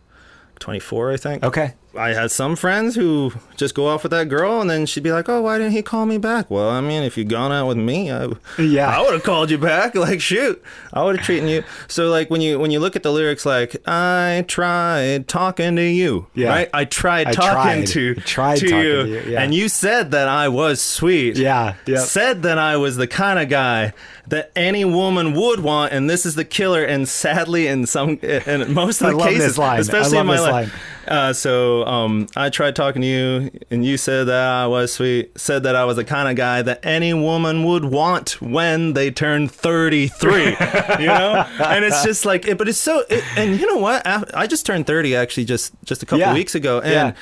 24 0.60 1.10
i 1.10 1.16
think 1.16 1.42
Okay. 1.42 1.74
I 1.98 2.12
had 2.14 2.30
some 2.30 2.56
friends 2.56 2.94
who 2.94 3.32
just 3.56 3.74
go 3.74 3.86
off 3.86 4.02
with 4.02 4.10
that 4.12 4.28
girl 4.28 4.60
and 4.60 4.68
then 4.70 4.86
she'd 4.86 5.02
be 5.02 5.12
like 5.12 5.28
oh 5.28 5.40
why 5.42 5.58
didn't 5.58 5.72
he 5.72 5.82
call 5.82 6.06
me 6.06 6.18
back 6.18 6.50
well 6.50 6.68
i 6.70 6.80
mean 6.80 7.02
if 7.02 7.16
you'd 7.16 7.28
gone 7.28 7.52
out 7.52 7.66
with 7.66 7.76
me 7.76 8.10
i, 8.10 8.28
Yeah. 8.58 8.88
I 8.88 9.00
would 9.02 9.12
have 9.14 9.22
called 9.22 9.50
you 9.50 9.58
back 9.58 9.94
like 10.06 10.20
shoot 10.20 10.62
i 10.92 11.02
would 11.02 11.16
have 11.16 11.24
treated 11.24 11.48
you 11.48 11.64
so 11.88 12.08
like 12.10 12.30
when 12.30 12.40
you 12.40 12.58
when 12.58 12.70
you 12.70 12.78
look 12.80 12.96
at 12.96 13.02
the 13.02 13.12
lyrics 13.12 13.44
like 13.46 13.76
i 13.86 14.44
tried 14.48 15.28
talking 15.28 15.76
to 15.76 15.82
you 15.82 16.26
Yeah. 16.34 16.48
right 16.50 16.70
i 16.74 16.84
tried 16.84 17.28
I 17.28 17.32
talking 17.32 17.84
tried. 17.84 17.86
to 17.88 18.14
I 18.18 18.20
tried 18.20 18.56
to 18.58 18.66
talking 18.68 18.78
you, 18.84 19.02
to 19.02 19.08
you, 19.08 19.32
yeah. 19.32 19.42
and 19.42 19.54
you 19.54 19.68
said 19.68 20.10
that 20.12 20.28
i 20.28 20.48
was 20.48 20.80
sweet 20.80 21.36
Yeah. 21.36 21.74
Yeah. 21.86 21.98
said 22.00 22.42
that 22.42 22.58
I 22.58 22.76
was 22.76 22.96
the 22.96 23.06
kind 23.06 23.38
of 23.38 23.48
guy 23.48 23.92
that 24.28 24.50
any 24.56 24.84
woman 24.84 25.34
would 25.34 25.60
want, 25.60 25.92
and 25.92 26.10
this 26.10 26.26
is 26.26 26.34
the 26.34 26.44
killer. 26.44 26.82
And 26.82 27.08
sadly, 27.08 27.68
in 27.68 27.86
some, 27.86 28.18
in 28.18 28.74
most 28.74 29.00
of 29.00 29.12
the 29.16 29.18
cases, 29.22 29.44
this 29.50 29.58
line. 29.58 29.76
I 29.76 29.80
especially 29.80 30.18
in 30.18 30.26
my 30.26 30.40
life. 30.40 30.74
Uh, 31.06 31.32
so 31.32 31.84
um, 31.86 32.26
I 32.36 32.50
tried 32.50 32.74
talking 32.76 33.02
to 33.02 33.08
you, 33.08 33.50
and 33.70 33.84
you 33.84 33.96
said 33.96 34.24
that 34.26 34.42
I 34.48 34.66
was 34.66 34.92
sweet. 34.92 35.38
Said 35.38 35.62
that 35.62 35.76
I 35.76 35.84
was 35.84 35.96
the 35.96 36.04
kind 36.04 36.28
of 36.28 36.36
guy 36.36 36.62
that 36.62 36.84
any 36.84 37.14
woman 37.14 37.64
would 37.64 37.84
want 37.84 38.42
when 38.42 38.92
they 38.94 39.10
turn 39.10 39.48
thirty-three. 39.48 40.44
you 41.00 41.06
know, 41.06 41.46
and 41.64 41.84
it's 41.84 42.02
just 42.04 42.24
like, 42.26 42.46
it, 42.46 42.58
but 42.58 42.68
it's 42.68 42.78
so. 42.78 43.04
It, 43.08 43.22
and 43.38 43.58
you 43.60 43.66
know 43.66 43.78
what? 43.78 44.06
I 44.06 44.46
just 44.46 44.66
turned 44.66 44.86
thirty 44.86 45.14
actually 45.16 45.44
just 45.44 45.72
just 45.84 46.02
a 46.02 46.06
couple 46.06 46.20
Yeah. 46.20 46.34
weeks 46.34 46.54
ago, 46.54 46.80
and. 46.80 46.92
Yeah. 46.92 47.12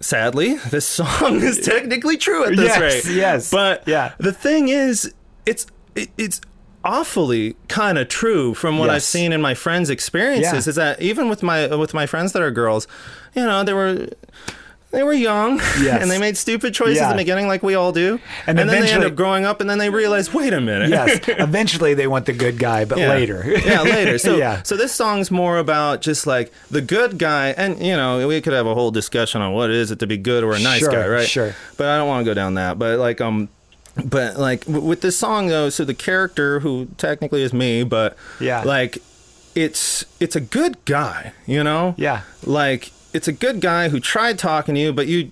Sadly, 0.00 0.54
this 0.70 0.84
song 0.84 1.40
is 1.42 1.60
technically 1.64 2.16
true 2.16 2.44
at 2.44 2.56
this 2.56 2.76
Yes, 2.76 2.80
rate. 3.06 3.14
yes. 3.14 3.50
But 3.52 3.84
Yeah. 3.86 4.14
the 4.18 4.32
thing 4.32 4.66
is, 4.68 5.14
it's 5.46 5.64
it, 5.94 6.08
it's 6.18 6.40
awfully 6.84 7.56
kind 7.68 7.98
of 7.98 8.08
true 8.08 8.54
from 8.54 8.78
what 8.78 8.90
I've 8.90 9.02
seen 9.02 9.32
in 9.32 9.40
my 9.40 9.54
friends' 9.54 9.90
experiences. 9.90 10.66
Yeah. 10.66 10.70
Is 10.70 10.76
that 10.76 11.00
even 11.02 11.28
with 11.28 11.42
my 11.42 11.66
with 11.76 11.94
my 11.94 12.06
friends 12.06 12.32
that 12.32 12.42
are 12.42 12.50
girls, 12.50 12.86
you 13.34 13.44
know, 13.44 13.62
they 13.64 13.72
were. 13.72 14.08
They 14.90 15.02
were 15.02 15.14
young, 15.14 15.56
Yes. 15.80 15.98
and 16.02 16.10
they 16.10 16.18
made 16.18 16.36
stupid 16.36 16.74
choices 16.74 16.98
Yeah. 16.98 17.10
in 17.12 17.16
the 17.16 17.22
beginning, 17.22 17.48
like 17.48 17.62
we 17.62 17.74
all 17.74 17.92
do. 17.92 18.20
And 18.46 18.60
And, 18.60 18.68
then 18.68 18.82
they 18.82 18.92
end 18.92 19.02
up 19.04 19.14
growing 19.14 19.46
up, 19.46 19.62
and 19.62 19.70
then 19.70 19.78
they 19.78 19.88
realize, 19.88 20.34
wait 20.34 20.52
a 20.52 20.60
minute. 20.60 20.90
yes. 20.90 21.18
Eventually, 21.28 21.94
they 21.94 22.06
want 22.06 22.26
the 22.26 22.34
good 22.34 22.58
guy, 22.58 22.84
but 22.84 22.98
Yeah. 22.98 23.08
later. 23.08 23.42
yeah, 23.64 23.80
later. 23.80 24.18
So, 24.18 24.36
Yeah. 24.44 24.62
so 24.64 24.76
this 24.76 24.92
song's 24.92 25.30
more 25.30 25.56
about 25.56 26.02
just 26.02 26.26
like 26.26 26.52
the 26.70 26.82
good 26.82 27.16
guy, 27.16 27.54
and 27.56 27.82
you 27.82 27.96
know, 27.96 28.28
we 28.28 28.42
could 28.42 28.52
have 28.52 28.66
a 28.66 28.74
whole 28.74 28.90
discussion 28.90 29.40
on 29.40 29.54
what 29.54 29.70
is 29.70 29.90
it 29.90 29.98
to 30.00 30.06
be 30.06 30.18
good 30.18 30.44
or 30.44 30.52
a 30.52 30.58
nice 30.60 30.80
Sure, 30.80 30.90
guy, 30.92 31.06
right? 31.08 31.26
sure. 31.26 31.54
But 31.78 31.86
I 31.86 31.96
don't 31.96 32.08
want 32.08 32.26
to 32.26 32.30
go 32.30 32.34
down 32.34 32.52
that. 32.56 32.78
But 32.78 32.98
like, 32.98 33.22
um, 33.22 33.48
but 34.04 34.36
like 34.38 34.64
w- 34.66 34.84
with 34.86 35.00
this 35.02 35.16
song 35.16 35.48
though, 35.48 35.68
so 35.70 35.84
the 35.84 35.94
character 35.94 36.60
who 36.60 36.88
technically 36.96 37.42
is 37.42 37.52
me, 37.52 37.82
but 37.84 38.16
Yeah. 38.40 38.62
like, 38.62 38.98
it's 39.54 40.04
it's 40.18 40.34
a 40.36 40.40
good 40.40 40.82
guy, 40.86 41.32
you 41.46 41.62
know? 41.62 41.94
Yeah. 41.98 42.22
Like 42.44 42.90
it's 43.12 43.28
a 43.28 43.32
good 43.32 43.60
guy 43.60 43.90
who 43.90 44.00
tried 44.00 44.38
talking 44.38 44.74
to 44.74 44.80
you, 44.80 44.92
but 44.92 45.06
you 45.06 45.30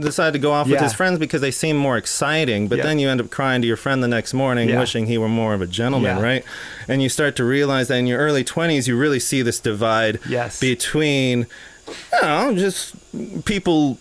decide 0.00 0.32
to 0.32 0.38
go 0.38 0.50
off 0.52 0.68
with 0.68 0.80
his 0.80 0.94
friends 0.94 1.18
because 1.18 1.40
they 1.42 1.50
seem 1.50 1.76
more 1.76 1.96
exciting 1.98 2.66
but 2.66 2.78
Yeah. 2.78 2.84
then 2.84 2.98
you 2.98 3.08
end 3.10 3.20
up 3.20 3.30
crying 3.30 3.60
to 3.60 3.68
your 3.68 3.76
friend 3.76 4.02
the 4.02 4.08
next 4.08 4.32
morning 4.32 4.70
Yeah. 4.70 4.80
wishing 4.80 5.06
he 5.06 5.18
were 5.18 5.28
more 5.28 5.52
of 5.52 5.60
a 5.60 5.66
gentleman 5.66 6.16
Yeah. 6.16 6.22
right 6.22 6.44
and 6.88 7.02
you 7.02 7.10
start 7.10 7.36
to 7.36 7.44
realize 7.44 7.88
that 7.88 7.96
in 7.98 8.06
your 8.06 8.18
early 8.18 8.42
20s 8.42 8.88
you 8.88 8.96
really 8.96 9.20
see 9.20 9.42
this 9.42 9.60
divide 9.60 10.18
Yes. 10.28 10.58
between 10.58 11.46
you 11.86 12.22
know 12.22 12.54
just 12.56 12.94
people 13.44 13.98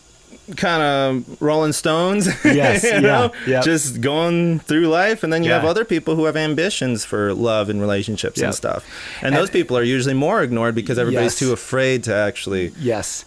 kind 0.58 0.82
of 0.84 1.42
rolling 1.42 1.74
stones 1.74 2.28
Yes, 2.46 2.84
you 2.84 2.90
yeah, 2.92 3.00
know 3.00 3.32
yep. 3.48 3.64
just 3.64 4.00
going 4.02 4.60
through 4.60 4.88
life 4.88 5.24
and 5.24 5.34
then 5.34 5.44
you 5.44 5.52
have 5.52 5.66
other 5.66 5.84
people 5.84 6.16
who 6.16 6.26
have 6.26 6.36
ambitions 6.38 7.04
for 7.04 7.34
love 7.34 7.68
and 7.70 7.82
relationships 7.82 8.38
Yep. 8.38 8.46
and 8.46 8.56
stuff 8.56 8.86
and, 9.24 9.36
those 9.36 9.50
people 9.50 9.76
are 9.78 9.84
usually 9.84 10.14
more 10.14 10.44
ignored 10.44 10.76
because 10.76 11.00
everybody's 11.00 11.34
Yes. 11.34 11.40
too 11.40 11.52
afraid 11.54 12.04
to 12.04 12.14
actually 12.14 12.72
Yes. 12.80 13.26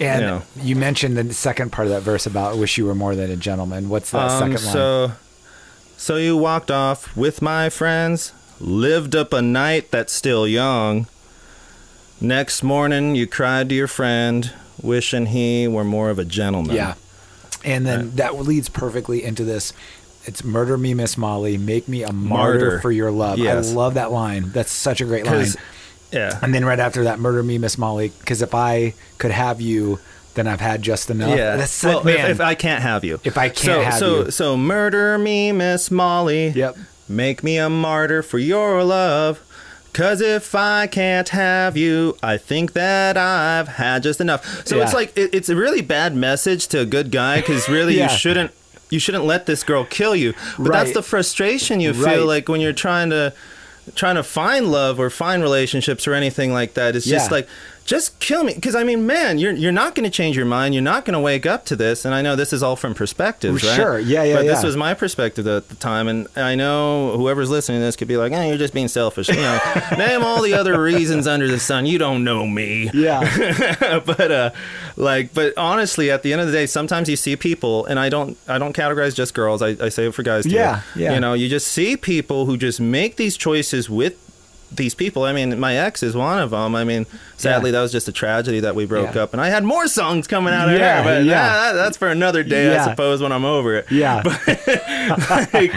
And 0.00 0.22
Yeah. 0.22 0.40
you 0.60 0.74
mentioned 0.74 1.16
the 1.16 1.32
second 1.34 1.70
part 1.70 1.86
of 1.86 1.92
that 1.92 2.02
verse 2.02 2.26
about 2.26 2.56
wish 2.58 2.76
you 2.78 2.84
were 2.86 2.94
more 2.94 3.14
than 3.14 3.30
a 3.30 3.36
gentleman. 3.36 3.88
What's 3.88 4.10
that 4.10 4.30
Um, 4.30 4.38
second 4.52 4.64
line? 4.64 4.72
so, 4.72 5.12
so 5.96 6.16
you 6.16 6.36
walked 6.36 6.70
off 6.70 7.14
with 7.16 7.40
my 7.42 7.68
friends, 7.68 8.32
lived 8.58 9.14
up 9.14 9.32
a 9.32 9.40
night 9.42 9.90
that's 9.90 10.12
still 10.12 10.46
young. 10.48 11.06
Next 12.20 12.62
morning, 12.62 13.14
you 13.14 13.26
cried 13.26 13.68
to 13.68 13.74
your 13.74 13.86
friend, 13.88 14.50
wishing 14.86 15.26
he 15.26 15.68
were 15.68 15.84
more 15.84 16.10
of 16.10 16.18
a 16.18 16.24
gentleman. 16.24 16.76
Yeah. 16.76 16.94
And 17.64 17.84
then 17.84 18.12
that 18.16 18.36
leads 18.36 18.68
perfectly 18.68 19.24
into 19.24 19.44
this. 19.44 19.72
It's 20.24 20.42
murder 20.42 20.78
me, 20.78 20.94
Miss 20.94 21.16
Molly. 21.16 21.58
Make 21.58 21.88
me 21.88 22.02
a 22.02 22.12
martyr, 22.12 22.58
Martyr. 22.58 22.80
for 22.80 22.90
your 22.90 23.10
love. 23.10 23.38
Yes. 23.38 23.70
I 23.70 23.74
love 23.74 23.94
that 23.94 24.10
line. 24.10 24.50
That's 24.50 24.72
such 24.72 25.00
a 25.00 25.04
great 25.04 25.24
line. 25.26 25.46
yeah. 26.12 26.38
And 26.42 26.54
then 26.54 26.64
right 26.64 26.78
after 26.78 27.04
that, 27.04 27.18
murder 27.18 27.42
me, 27.42 27.58
Miss 27.58 27.76
Molly. 27.78 28.12
Because 28.20 28.42
if 28.42 28.54
I 28.54 28.94
could 29.18 29.30
have 29.30 29.60
you, 29.60 29.98
then 30.34 30.46
I've 30.46 30.60
had 30.60 30.82
just 30.82 31.10
enough. 31.10 31.30
Yeah. 31.30 31.56
That's 31.56 31.82
well, 31.82 32.04
man. 32.04 32.30
if, 32.30 32.30
if 32.36 32.40
I 32.40 32.54
can't 32.54 32.82
have 32.82 33.04
you. 33.04 33.20
If 33.24 33.38
I 33.38 33.48
can't 33.48 33.58
so, 33.58 33.82
have 33.82 33.98
so, 33.98 34.24
you. 34.24 34.30
So 34.30 34.56
murder 34.56 35.18
me, 35.18 35.52
Miss 35.52 35.90
Molly. 35.90 36.48
Yep. 36.48 36.76
Make 37.08 37.44
me 37.44 37.58
a 37.58 37.70
martyr 37.70 38.22
for 38.22 38.38
your 38.38 38.82
love. 38.82 39.40
Cause 39.96 40.20
if 40.20 40.54
I 40.54 40.86
can't 40.88 41.30
have 41.30 41.74
you, 41.74 42.18
I 42.22 42.36
think 42.36 42.74
that 42.74 43.16
I've 43.16 43.66
had 43.68 44.02
just 44.02 44.20
enough. 44.20 44.66
So 44.66 44.76
Yeah. 44.76 44.82
it's 44.84 44.92
like 44.92 45.16
it, 45.16 45.30
it's 45.32 45.48
a 45.48 45.56
really 45.56 45.80
bad 45.80 46.14
message 46.14 46.66
to 46.68 46.80
a 46.80 46.84
good 46.84 47.10
guy 47.10 47.40
because 47.40 47.66
really 47.66 47.96
Yeah. 47.96 48.12
you 48.12 48.18
shouldn't 48.18 48.50
you 48.90 48.98
shouldn't 48.98 49.24
let 49.24 49.46
this 49.46 49.64
girl 49.64 49.84
kill 49.86 50.14
you. 50.14 50.34
But 50.58 50.72
that's 50.72 50.92
the 50.92 51.02
frustration 51.02 51.80
you 51.80 51.94
feel 51.94 52.26
like 52.26 52.46
when 52.46 52.60
you're 52.60 52.74
trying 52.74 53.08
to 53.08 53.32
trying 53.94 54.16
to 54.16 54.22
find 54.22 54.70
love 54.70 55.00
or 55.00 55.08
find 55.08 55.40
relationships 55.42 56.06
or 56.06 56.12
anything 56.12 56.52
like 56.52 56.74
that. 56.74 56.94
It's 56.94 57.06
just 57.06 57.30
like 57.30 57.48
just 57.86 58.18
kill 58.20 58.44
me 58.44 58.52
because 58.54 58.74
I 58.74 58.84
mean, 58.84 59.06
man, 59.06 59.38
you're 59.38 59.52
you're 59.52 59.72
not 59.72 59.94
going 59.94 60.04
to 60.04 60.10
change 60.10 60.36
your 60.36 60.44
mind. 60.46 60.74
You're 60.74 60.82
not 60.82 61.04
going 61.04 61.14
to 61.14 61.20
wake 61.20 61.46
up 61.46 61.64
to 61.66 61.76
this. 61.76 62.04
And 62.04 62.14
I 62.14 62.20
know 62.20 62.36
this 62.36 62.52
is 62.52 62.62
all 62.62 62.76
from 62.76 62.94
perspectives, 62.94 63.62
right? 63.64 63.76
Sure. 63.76 63.98
Yeah, 63.98 64.24
yeah, 64.24 64.36
But 64.36 64.42
this 64.46 64.62
was 64.64 64.76
my 64.76 64.92
perspective 64.94 65.46
at 65.46 65.68
the 65.68 65.74
time, 65.76 66.08
and 66.08 66.26
I 66.36 66.54
know 66.56 67.16
whoever's 67.16 67.48
listening 67.48 67.80
to 67.80 67.84
this 67.84 67.96
could 67.96 68.08
be 68.08 68.16
like, 68.16 68.32
"Eh, 68.32 68.48
you're 68.48 68.58
just 68.58 68.74
being 68.74 68.88
selfish." 68.88 69.28
You 69.28 69.36
know, 69.36 69.58
name 69.98 70.22
all 70.22 70.42
the 70.42 70.54
other 70.54 70.82
reasons 70.82 71.26
under 71.26 71.48
the 71.48 71.60
sun. 71.60 71.86
You 71.86 71.98
don't 71.98 72.24
know 72.24 72.46
me. 72.46 72.90
Yeah. 72.92 74.00
but 74.04 74.30
uh 74.30 74.50
like 74.96 75.32
but 75.34 75.52
honestly 75.56 76.10
at 76.10 76.22
the 76.22 76.32
end 76.32 76.40
of 76.40 76.46
the 76.48 76.52
day 76.52 76.66
sometimes 76.66 77.08
you 77.08 77.16
see 77.16 77.36
people 77.36 77.84
and 77.86 77.98
i 77.98 78.08
don't 78.08 78.36
i 78.48 78.56
don't 78.58 78.74
categorize 78.74 79.14
just 79.14 79.34
girls 79.34 79.60
i, 79.62 79.68
I 79.80 79.90
say 79.90 80.06
it 80.06 80.14
for 80.14 80.22
guys 80.22 80.44
too 80.44 80.50
Yeah, 80.50 80.80
yeah. 80.94 81.14
you 81.14 81.20
know 81.20 81.34
you 81.34 81.48
just 81.48 81.68
see 81.68 81.96
people 81.96 82.46
who 82.46 82.56
just 82.56 82.80
make 82.80 83.16
these 83.16 83.36
choices 83.36 83.90
with 83.90 84.16
these 84.72 84.94
people 84.94 85.22
i 85.24 85.32
mean 85.32 85.58
my 85.60 85.76
ex 85.76 86.02
is 86.02 86.16
one 86.16 86.38
of 86.38 86.50
them 86.50 86.74
i 86.74 86.82
mean 86.84 87.06
sadly 87.36 87.70
Yeah. 87.70 87.72
that 87.78 87.82
was 87.82 87.92
just 87.92 88.08
a 88.08 88.12
tragedy 88.12 88.60
that 88.60 88.74
we 88.74 88.84
broke 88.84 89.14
Yeah. 89.14 89.22
up 89.22 89.32
and 89.32 89.40
i 89.40 89.48
had 89.48 89.62
more 89.64 89.86
songs 89.86 90.26
coming 90.26 90.52
out 90.52 90.68
of 90.68 90.78
Yeah, 90.78 91.02
her 91.02 91.04
but 91.04 91.24
yeah. 91.24 91.48
that, 91.48 91.72
that's 91.74 91.96
for 91.96 92.08
another 92.08 92.42
day 92.42 92.76
i 92.76 92.84
suppose 92.84 93.22
when 93.22 93.30
i'm 93.32 93.44
over 93.44 93.74
it 93.76 93.86
Yeah. 93.90 94.22
like, 95.52 95.72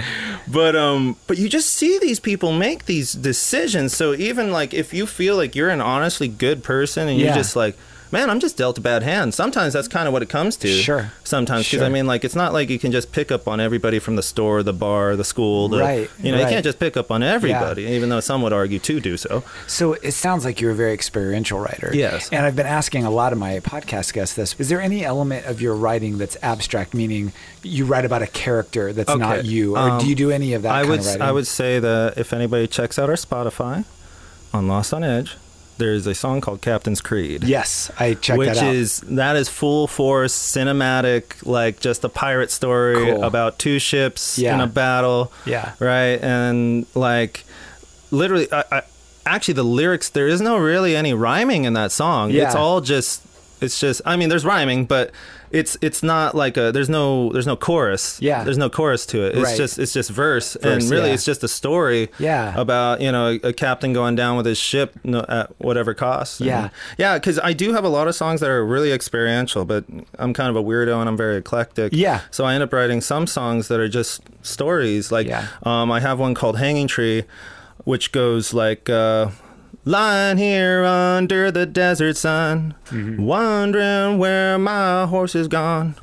but 0.47 0.75
um 0.75 1.17
but 1.27 1.37
you 1.37 1.47
just 1.49 1.69
see 1.69 1.99
these 1.99 2.19
people 2.19 2.51
make 2.51 2.85
these 2.85 3.13
decisions 3.13 3.95
so 3.95 4.13
even 4.13 4.51
like 4.51 4.73
if 4.73 4.93
you 4.93 5.05
feel 5.05 5.35
like 5.35 5.55
you're 5.55 5.69
an 5.69 5.81
honestly 5.81 6.27
good 6.27 6.63
person 6.63 7.07
and 7.07 7.19
you're 7.19 7.33
just 7.33 7.55
like 7.55 7.77
man 8.11 8.29
i'm 8.29 8.39
just 8.39 8.57
dealt 8.57 8.77
a 8.77 8.81
bad 8.81 9.03
hand 9.03 9.33
sometimes 9.33 9.73
that's 9.73 9.87
kind 9.87 10.07
of 10.07 10.13
what 10.13 10.21
it 10.21 10.29
comes 10.29 10.55
to 10.57 10.67
Sure. 10.67 11.11
sometimes 11.23 11.65
because 11.65 11.79
Sure. 11.79 11.85
i 11.85 11.89
mean 11.89 12.07
like 12.07 12.23
it's 12.25 12.35
not 12.35 12.53
like 12.53 12.69
you 12.69 12.79
can 12.79 12.91
just 12.91 13.11
pick 13.11 13.31
up 13.31 13.47
on 13.47 13.59
everybody 13.59 13.99
from 13.99 14.15
the 14.15 14.23
store 14.23 14.63
the 14.63 14.73
bar 14.73 15.15
the 15.15 15.23
school 15.23 15.67
the, 15.69 15.79
Right, 15.79 16.09
you 16.21 16.31
know 16.31 16.37
right. 16.37 16.43
you 16.45 16.49
can't 16.49 16.63
just 16.63 16.79
pick 16.79 16.97
up 16.97 17.11
on 17.11 17.21
everybody 17.23 17.83
even 17.85 18.09
though 18.09 18.19
some 18.19 18.41
would 18.41 18.53
argue 18.53 18.79
to 18.79 18.99
do 18.99 19.17
so 19.17 19.43
So 19.67 19.93
it 19.93 20.11
sounds 20.13 20.43
like 20.45 20.59
you're 20.61 20.71
a 20.71 20.75
very 20.75 20.93
experiential 20.93 21.59
writer. 21.59 21.91
Yes. 21.93 22.29
And 22.31 22.45
I've 22.45 22.55
been 22.55 22.65
asking 22.65 23.05
a 23.05 23.09
lot 23.11 23.31
of 23.33 23.39
my 23.39 23.59
podcast 23.59 24.13
guests 24.13 24.35
this. 24.35 24.55
Is 24.59 24.69
there 24.69 24.81
any 24.81 25.03
element 25.05 25.45
of 25.45 25.61
your 25.61 25.75
writing 25.75 26.17
that's 26.17 26.37
abstract, 26.41 26.93
meaning 26.93 27.31
you 27.63 27.85
write 27.85 28.05
about 28.05 28.21
a 28.21 28.27
character 28.27 28.91
that's 28.93 29.15
not 29.15 29.45
you? 29.45 29.75
Or 29.75 29.79
Um, 29.79 29.99
do 30.01 30.07
you 30.07 30.15
do 30.15 30.31
any 30.31 30.53
of 30.53 30.63
that 30.63 30.71
I 30.73 30.79
kind 30.79 30.89
would 30.89 30.99
of 31.01 31.05
writing? 31.05 31.21
I 31.21 31.31
would 31.31 31.47
say 31.47 31.79
that 31.79 32.17
if 32.17 32.33
anybody 32.33 32.67
checks 32.67 32.97
out 32.99 33.09
our 33.09 33.15
Spotify 33.15 33.85
on 34.53 34.67
Lost 34.67 34.93
on 34.93 35.03
Edge, 35.03 35.37
there's 35.79 36.05
a 36.05 36.13
song 36.13 36.39
called 36.41 36.61
Captain's 36.61 37.01
Creed. 37.01 37.43
Yes, 37.43 37.89
I 37.99 38.13
checked 38.13 38.37
which 38.37 38.49
that 38.49 38.57
out. 38.57 38.67
Which 38.67 38.75
is 38.75 38.99
that 39.01 39.35
is 39.35 39.49
full 39.49 39.87
force 39.87 40.33
cinematic, 40.33 41.45
like 41.45 41.79
just 41.79 42.03
a 42.03 42.09
pirate 42.09 42.51
story 42.51 42.95
Cool. 43.11 43.23
about 43.23 43.57
two 43.57 43.79
ships 43.79 44.37
Yeah. 44.37 44.53
in 44.53 44.61
a 44.61 44.67
battle. 44.67 45.31
Yeah. 45.45 45.73
right, 45.79 46.21
and 46.21 46.85
like 46.95 47.43
literally, 48.11 48.47
I, 48.51 48.63
I, 48.71 48.81
actually 49.25 49.55
the 49.55 49.63
lyrics 49.63 50.09
there 50.09 50.27
is 50.27 50.41
no 50.41 50.57
really 50.57 50.95
any 50.95 51.13
rhyming 51.13 51.65
in 51.65 51.73
that 51.73 51.91
song. 51.91 52.31
Yeah. 52.31 52.45
It's 52.45 52.55
all 52.55 52.81
just. 52.81 53.23
It's 53.61 53.79
just. 53.79 54.01
I 54.05 54.15
mean, 54.15 54.29
there's 54.29 54.45
rhyming, 54.45 54.85
but 54.85 55.11
it's 55.51 55.77
it's 55.81 56.03
not 56.03 56.35
like 56.35 56.57
a. 56.57 56.71
There's 56.71 56.89
no 56.89 57.31
there's 57.33 57.47
no 57.47 57.55
chorus. 57.55 58.21
Yeah. 58.21 58.43
There's 58.43 58.57
no 58.57 58.69
chorus 58.69 59.05
to 59.07 59.25
it. 59.25 59.35
It's 59.35 59.43
Right. 59.43 59.57
just 59.57 59.79
it's 59.79 59.93
just 59.93 60.09
verse, 60.11 60.53
Verse, 60.61 60.83
and 60.83 60.91
really 60.91 61.07
yeah. 61.07 61.13
it's 61.15 61.25
just 61.25 61.43
a 61.43 61.47
story. 61.47 62.09
Yeah. 62.19 62.53
About 62.59 63.01
you 63.01 63.11
know 63.11 63.39
a, 63.43 63.49
a 63.49 63.53
captain 63.53 63.93
going 63.93 64.15
down 64.15 64.37
with 64.37 64.45
his 64.45 64.57
ship 64.57 64.95
no, 65.03 65.25
at 65.27 65.49
whatever 65.59 65.93
cost. 65.93 66.39
And- 66.41 66.47
Yeah. 66.47 66.69
yeah, 66.97 67.15
because 67.17 67.39
I 67.39 67.53
do 67.53 67.73
have 67.73 67.83
a 67.83 67.89
lot 67.89 68.07
of 68.07 68.15
songs 68.15 68.41
that 68.41 68.49
are 68.49 68.65
really 68.65 68.91
experiential, 68.91 69.65
but 69.65 69.85
I'm 70.17 70.33
kind 70.33 70.49
of 70.49 70.55
a 70.55 70.63
weirdo 70.63 70.99
and 70.99 71.09
I'm 71.09 71.17
very 71.17 71.37
eclectic. 71.37 71.93
Yeah. 71.93 72.21
So 72.31 72.45
I 72.45 72.53
end 72.53 72.63
up 72.63 72.71
writing 72.73 73.01
some 73.01 73.25
songs 73.27 73.67
that 73.69 73.79
are 73.79 73.89
just 73.89 74.21
stories. 74.43 75.11
Like, 75.11 75.27
Yeah. 75.27 75.47
um, 75.63 75.91
I 75.91 75.99
have 75.99 76.19
one 76.19 76.33
called 76.35 76.57
Hanging 76.59 76.87
Tree, 76.87 77.23
which 77.85 78.11
goes 78.11 78.53
like, 78.53 78.89
uh, 78.89 79.29
lying 79.89 80.37
here 80.37 80.83
under 80.85 81.49
the 81.49 81.65
desert 81.65 82.15
sun, 82.15 82.75
Mm-hmm. 82.91 83.23
wondering 83.23 84.19
where 84.19 84.57
my 84.59 85.05
horse 85.07 85.33
is 85.35 85.47
gone, 85.47 85.95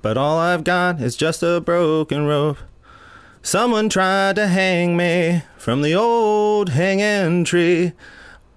but 0.00 0.16
all 0.16 0.38
I've 0.38 0.62
got 0.64 1.00
is 1.00 1.16
just 1.16 1.42
a 1.42 1.60
broken 1.60 2.24
rope. 2.26 2.58
Someone 3.42 3.88
tried 3.88 4.36
to 4.36 4.46
hang 4.46 4.96
me 4.96 5.42
from 5.58 5.82
the 5.82 5.92
old 5.94 6.68
hanging 6.70 7.42
tree. 7.44 7.92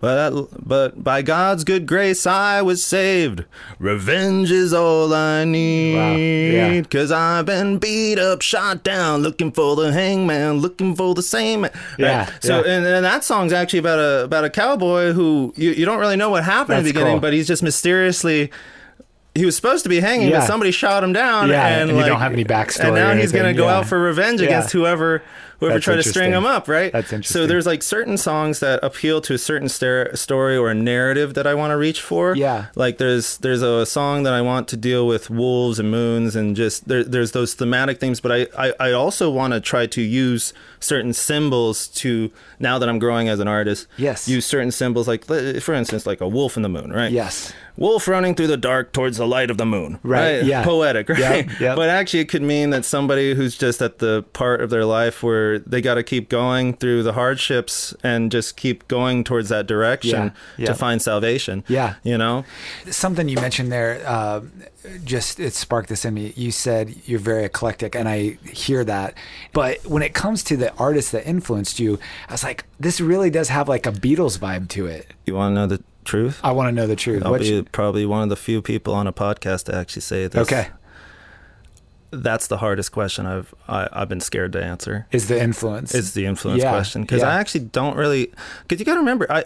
But, 0.06 0.48
but 0.68 1.04
by 1.04 1.24
God's 1.24 1.64
good 1.64 1.88
grace, 1.88 2.28
I 2.28 2.62
was 2.62 2.86
saved. 2.86 3.44
Revenge 3.80 4.52
is 4.52 4.72
all 4.72 5.12
I 5.12 5.46
need. 5.46 6.54
yeah. 6.54 6.82
Cause 6.84 7.12
I've 7.12 7.48
been 7.48 7.80
beat 7.80 8.20
up, 8.20 8.44
shot 8.44 8.84
down, 8.84 9.24
looking 9.24 9.52
for 9.52 9.76
the 9.76 9.92
hangman, 9.92 10.60
looking 10.60 10.96
for 10.96 11.16
the 11.16 11.24
same 11.24 11.62
man. 11.62 11.72
Yeah, 11.98 12.30
So, 12.40 12.64
yeah. 12.64 12.72
And, 12.72 12.86
and 12.86 13.04
that 13.04 13.24
song's 13.24 13.52
actually 13.52 13.80
about 13.80 13.98
a 13.98 14.26
about 14.26 14.44
a 14.46 14.52
cowboy 14.52 15.12
who 15.12 15.52
you, 15.58 15.72
you 15.72 15.86
don't 15.86 15.98
really 16.00 16.18
know 16.18 16.30
what 16.30 16.44
happened 16.44 16.78
in 16.78 16.84
the 16.84 16.92
beginning, 16.92 17.14
cool. 17.14 17.22
but 17.22 17.34
he's 17.34 17.48
just 17.48 17.64
mysteriously. 17.64 18.52
He 19.34 19.44
was 19.44 19.56
supposed 19.56 19.84
to 19.84 19.90
be 19.90 20.00
hanging, 20.02 20.30
Yeah. 20.30 20.42
but 20.42 20.46
somebody 20.46 20.70
shot 20.72 21.04
him 21.04 21.14
down. 21.14 21.50
Yeah, 21.50 21.68
and, 21.68 21.90
and 21.90 22.00
you 22.00 22.06
don't 22.06 22.20
have 22.22 22.32
any 22.32 22.46
backstory 22.46 22.86
And 22.86 22.96
now 22.96 23.14
he's 23.16 23.32
gonna 23.32 23.56
go 23.56 23.66
yeah. 23.66 23.78
out 23.80 23.88
for 23.88 24.00
revenge 24.00 24.40
against 24.40 24.72
whoever 24.72 25.24
whoever 25.60 25.76
That's 25.76 25.86
tried 25.86 25.96
to 25.96 26.04
string 26.04 26.32
them 26.32 26.46
up, 26.46 26.68
right? 26.68 26.92
That's 26.92 27.12
interesting. 27.12 27.42
So 27.42 27.48
there's 27.48 27.66
like 27.66 27.84
certain 27.84 28.18
songs 28.18 28.60
that 28.60 28.80
appeal 28.84 29.22
to 29.22 29.34
a 29.34 29.38
certain 29.38 29.70
star- 29.70 30.16
story 30.16 30.58
or 30.58 30.70
a 30.70 30.76
narrative 30.76 31.34
that 31.34 31.48
I 31.48 31.54
want 31.54 31.72
to 31.72 31.78
reach 31.78 32.02
for. 32.02 32.36
Yeah. 32.36 32.68
Like 32.76 32.98
there's 32.98 33.38
there's 33.40 33.62
a 33.62 33.86
song 33.86 34.24
that 34.24 34.34
I 34.34 34.42
want 34.42 34.68
to 34.70 34.78
deal 34.78 35.08
with 35.08 35.30
wolves 35.30 35.80
and 35.80 35.90
moons 35.90 36.36
and 36.36 36.56
just 36.56 36.88
there, 36.88 37.04
there's 37.04 37.32
those 37.32 37.54
thematic 37.54 38.00
themes, 38.00 38.20
but 38.20 38.32
I 38.32 38.48
I, 38.58 38.74
I 38.80 38.92
also 38.92 39.30
want 39.30 39.54
to 39.54 39.60
try 39.60 39.86
to 39.88 40.02
use 40.02 40.54
certain 40.86 41.14
symbols 41.14 41.88
to 41.90 42.32
now 42.60 42.78
that 42.80 42.88
I'm 42.88 43.00
growing 43.00 43.28
as 43.28 43.40
an 43.40 43.48
artist. 43.48 43.88
Yes. 43.98 44.28
Use 44.28 44.46
certain 44.46 44.72
symbols 44.72 45.08
like 45.08 45.26
for 45.26 45.74
instance 45.74 46.06
like 46.06 46.22
a 46.22 46.28
wolf 46.28 46.56
in 46.56 46.64
the 46.64 46.70
moon, 46.70 46.92
right? 46.94 47.12
Yes. 47.12 47.52
Wolf 47.78 48.08
running 48.08 48.36
through 48.36 48.48
the 48.48 48.56
dark 48.56 48.94
towards 48.94 49.18
the 49.18 49.28
light 49.28 49.52
of 49.52 49.58
the 49.58 49.66
moon. 49.66 50.00
Right, 50.02 50.46
yeah. 50.46 50.64
Poetic, 50.72 51.10
right? 51.10 51.46
Yep, 51.46 51.60
yep. 51.60 51.76
But 51.76 51.90
actually, 51.90 52.22
it 52.22 52.30
could 52.30 52.42
mean 52.42 52.70
that 52.70 52.86
somebody 52.86 53.34
who's 53.36 53.58
just 53.58 53.82
at 53.82 53.98
the 54.00 54.24
part 54.32 54.62
of 54.62 54.70
their 54.70 54.86
life 54.86 55.22
where 55.22 55.60
they 55.60 55.82
got 55.82 55.96
to 55.96 56.04
keep 56.04 56.30
going 56.30 56.78
through 56.78 57.04
the 57.04 57.12
hardships 57.12 57.94
and 58.02 58.32
just 58.32 58.56
keep 58.56 58.88
going 58.88 59.26
towards 59.26 59.50
that 59.50 59.68
direction 59.68 60.28
Yeah, 60.28 60.32
yeah. 60.58 60.66
to 60.68 60.74
find 60.76 61.02
salvation. 61.02 61.66
Yeah. 61.68 61.96
You 62.04 62.18
know? 62.18 62.46
something 62.90 63.28
you 63.28 63.36
mentioned 63.36 63.74
there 63.74 64.02
uh, 64.08 64.40
just 65.04 65.40
it 65.40 65.54
sparked 65.54 65.90
this 65.90 66.06
in 66.06 66.14
me 66.14 66.34
you 66.36 66.52
said 66.52 66.96
you're 67.06 67.20
very 67.20 67.44
eclectic 67.46 67.96
and 67.96 68.08
i 68.10 68.38
hear 68.52 68.84
that 68.84 69.14
but 69.54 69.78
when 69.86 70.02
it 70.04 70.14
comes 70.14 70.44
to 70.44 70.56
the 70.58 70.74
artists 70.76 71.12
that 71.12 71.26
influenced 71.28 71.80
you 71.80 72.00
i 72.30 72.34
was 72.34 72.44
like 72.44 72.66
this 72.80 73.00
really 73.02 73.30
does 73.30 73.50
have 73.50 73.68
like 73.70 73.86
a 73.86 73.92
beatles 73.92 74.38
vibe 74.40 74.68
to 74.70 74.86
it 74.86 75.08
You 75.26 75.36
want 75.36 75.52
to 75.52 75.56
know 75.56 75.68
the 75.68 75.84
truth? 76.04 76.40
i 76.44 76.52
want 76.52 76.68
to 76.68 76.72
know 76.72 76.88
the 76.88 76.96
truth 76.96 77.24
I'll 77.26 77.32
What's- 77.32 77.50
be 77.50 77.62
probably 77.64 78.06
one 78.06 78.24
of 78.24 78.30
the 78.30 78.36
few 78.36 78.62
people 78.62 78.94
on 78.94 79.08
a 79.08 79.14
podcast 79.14 79.66
to 79.66 79.76
actually 79.76 80.02
say 80.04 80.28
this. 80.28 80.42
okay 80.48 80.70
That's 82.12 82.48
the 82.48 82.58
hardest 82.58 82.92
question 82.92 83.26
I've 83.26 83.54
I, 83.68 83.90
I've 83.92 84.10
been 84.10 84.22
scared 84.22 84.54
to 84.54 84.64
answer. 84.64 85.08
is 85.12 85.28
the 85.28 85.42
influence 85.42 85.94
Is 85.94 86.14
the 86.14 86.26
influence 86.26 86.62
Yeah, 86.64 86.72
question 86.72 87.02
because 87.02 87.22
yeah. 87.22 87.30
I 87.30 87.36
actually 87.40 87.66
don't 87.66 87.98
really 87.98 88.32
because 88.62 88.80
you 88.80 88.86
got 88.86 88.94
to 88.94 89.00
remember 89.00 89.26
I 89.32 89.44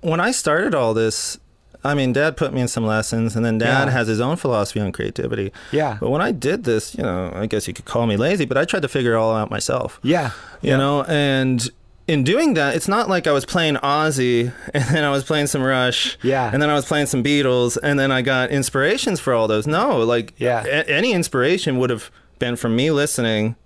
when 0.00 0.20
I 0.20 0.30
started 0.32 0.74
all 0.74 0.92
this. 0.94 1.38
I 1.84 1.94
mean, 1.94 2.12
Dad 2.12 2.36
put 2.36 2.52
me 2.54 2.60
in 2.62 2.68
some 2.68 2.86
lessons, 2.86 3.36
and 3.36 3.44
then 3.44 3.58
Dad 3.58 3.86
Yeah. 3.88 3.90
has 3.92 4.08
his 4.08 4.20
own 4.20 4.36
philosophy 4.36 4.80
on 4.80 4.90
creativity. 4.92 5.52
Yeah. 5.70 5.98
But 6.00 6.10
when 6.10 6.22
I 6.22 6.32
did 6.32 6.64
this, 6.64 6.94
you 6.94 7.02
know, 7.02 7.30
I 7.34 7.46
guess 7.46 7.68
you 7.68 7.74
could 7.74 7.84
call 7.84 8.06
me 8.06 8.16
lazy, 8.16 8.44
but 8.46 8.56
I 8.56 8.64
tried 8.64 8.82
to 8.82 8.88
figure 8.88 9.12
it 9.12 9.16
all 9.16 9.34
out 9.36 9.50
myself. 9.50 10.00
yeah 10.02 10.30
You 10.62 10.70
yeah. 10.70 10.76
know, 10.78 11.02
and 11.04 11.68
in 12.08 12.22
doing 12.24 12.54
that, 12.54 12.74
it's 12.74 12.88
not 12.88 13.08
like 13.08 13.26
I 13.26 13.32
was 13.32 13.44
playing 13.46 13.76
Ozzy 13.76 14.52
and 14.74 14.84
then 14.84 15.04
I 15.04 15.10
was 15.10 15.24
playing 15.24 15.46
some 15.46 15.62
Rush. 15.62 16.18
Yeah. 16.22 16.50
And 16.52 16.60
then 16.62 16.68
I 16.70 16.74
was 16.74 16.84
playing 16.84 17.06
some 17.06 17.22
Beatles 17.22 17.78
and 17.82 17.98
then 17.98 18.10
I 18.12 18.20
got 18.22 18.50
inspirations 18.50 19.20
for 19.20 19.32
all 19.32 19.48
those. 19.48 19.66
No, 19.66 19.98
like 19.98 20.34
Yeah. 20.38 20.64
a- 20.66 20.88
any 20.90 21.12
inspiration 21.12 21.78
would 21.78 21.90
have 21.90 22.10
been 22.38 22.56
from 22.56 22.76
me 22.76 22.90
listening, 22.90 23.56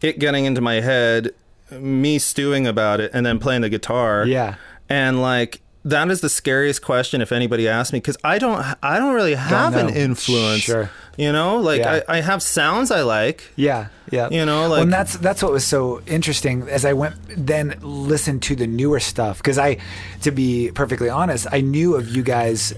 it 0.00 0.18
getting 0.18 0.46
into 0.46 0.60
my 0.60 0.80
head, 0.80 1.30
me 1.70 2.18
stewing 2.18 2.66
about 2.66 2.98
it, 3.00 3.10
and 3.14 3.24
then 3.24 3.38
playing 3.38 3.60
the 3.62 3.68
guitar. 3.68 4.24
Yeah. 4.26 4.54
And 4.88 5.22
like 5.22 5.60
that 5.84 6.10
is 6.10 6.20
the 6.20 6.28
scariest 6.28 6.82
question 6.82 7.22
if 7.22 7.32
anybody 7.32 7.66
asks 7.66 7.92
me 7.92 8.00
because 8.00 8.16
I 8.22 8.38
don't 8.38 8.62
I 8.82 8.98
don't 8.98 9.14
really 9.14 9.34
have 9.34 9.76
an 9.76 9.88
influence. 9.88 10.62
Sure. 10.62 10.90
You 11.16 11.32
know, 11.32 11.58
like 11.58 11.80
Yeah. 11.80 12.02
I, 12.08 12.18
I 12.18 12.20
have 12.20 12.42
sounds 12.42 12.90
I 12.90 13.02
like. 13.02 13.50
Yeah, 13.56 13.88
yeah. 14.10 14.28
You 14.30 14.44
know, 14.44 14.70
well, 14.70 14.82
and 14.82 14.92
that's 14.92 15.16
that's 15.16 15.42
what 15.42 15.52
was 15.52 15.66
so 15.66 16.02
interesting 16.06 16.68
as 16.68 16.84
I 16.84 16.92
went 16.92 17.14
then 17.28 17.78
listened 17.80 18.42
to 18.44 18.56
the 18.56 18.66
newer 18.66 19.00
stuff 19.00 19.38
because 19.38 19.58
I, 19.58 19.78
to 20.22 20.30
be 20.30 20.70
perfectly 20.74 21.08
honest, 21.08 21.46
I 21.50 21.60
knew 21.60 21.96
of 21.96 22.08
you 22.08 22.22
guys 22.22 22.74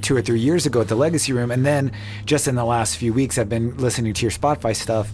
two 0.00 0.16
or 0.16 0.22
three 0.22 0.40
years 0.40 0.66
ago 0.66 0.80
at 0.80 0.88
the 0.88 0.96
Legacy 0.96 1.32
Room, 1.32 1.50
and 1.50 1.64
then 1.64 1.92
just 2.24 2.48
in 2.48 2.54
the 2.54 2.64
last 2.64 2.96
few 2.96 3.12
weeks, 3.12 3.38
I've 3.38 3.48
been 3.48 3.76
listening 3.76 4.14
to 4.14 4.22
your 4.22 4.30
Spotify 4.32 4.74
stuff. 4.74 5.10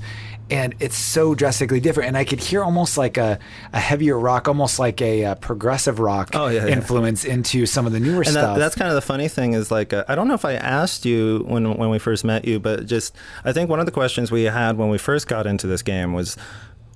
And 0.51 0.75
it's 0.81 0.97
so 0.97 1.35
drastically 1.35 1.81
different. 1.81 2.09
And 2.09 2.17
I 2.17 2.25
could 2.25 2.41
hear 2.41 2.63
almost 2.65 2.97
like 2.99 3.17
a, 3.17 3.39
a 3.73 3.81
heavier 3.81 4.19
rock, 4.19 4.49
almost 4.49 4.79
like 4.79 5.01
a, 5.03 5.25
uh 5.25 5.35
progressive 5.37 5.99
rock 6.01 6.31
Oh, 6.35 6.49
yeah, 6.49 6.67
yeah. 6.67 6.73
influence 6.73 7.25
into 7.25 7.67
some 7.67 7.87
of 7.87 7.93
the 7.93 8.01
newer 8.01 8.19
and 8.23 8.29
stuff. 8.29 8.55
that, 8.57 8.59
that's 8.59 8.75
kind 8.75 8.89
of 8.89 8.95
the 8.95 9.01
funny 9.03 9.29
thing 9.29 9.53
is 9.55 9.71
like 9.71 9.93
uh, 9.93 10.05
I 10.09 10.15
don't 10.15 10.29
know 10.29 10.35
if 10.35 10.45
I 10.45 10.55
asked 10.55 11.05
you 11.05 11.45
when 11.47 11.75
when 11.77 11.91
we 11.91 11.99
first 11.99 12.25
met 12.25 12.45
you, 12.45 12.59
but 12.61 12.87
just 12.87 13.15
I 13.45 13.53
think 13.53 13.69
one 13.71 13.81
of 13.81 13.87
the 13.87 13.93
questions 13.93 14.31
we 14.31 14.45
had 14.45 14.77
when 14.79 14.89
we 14.89 14.99
first 14.99 15.27
got 15.29 15.47
into 15.47 15.67
this 15.67 15.83
game 15.83 16.13
was. 16.13 16.37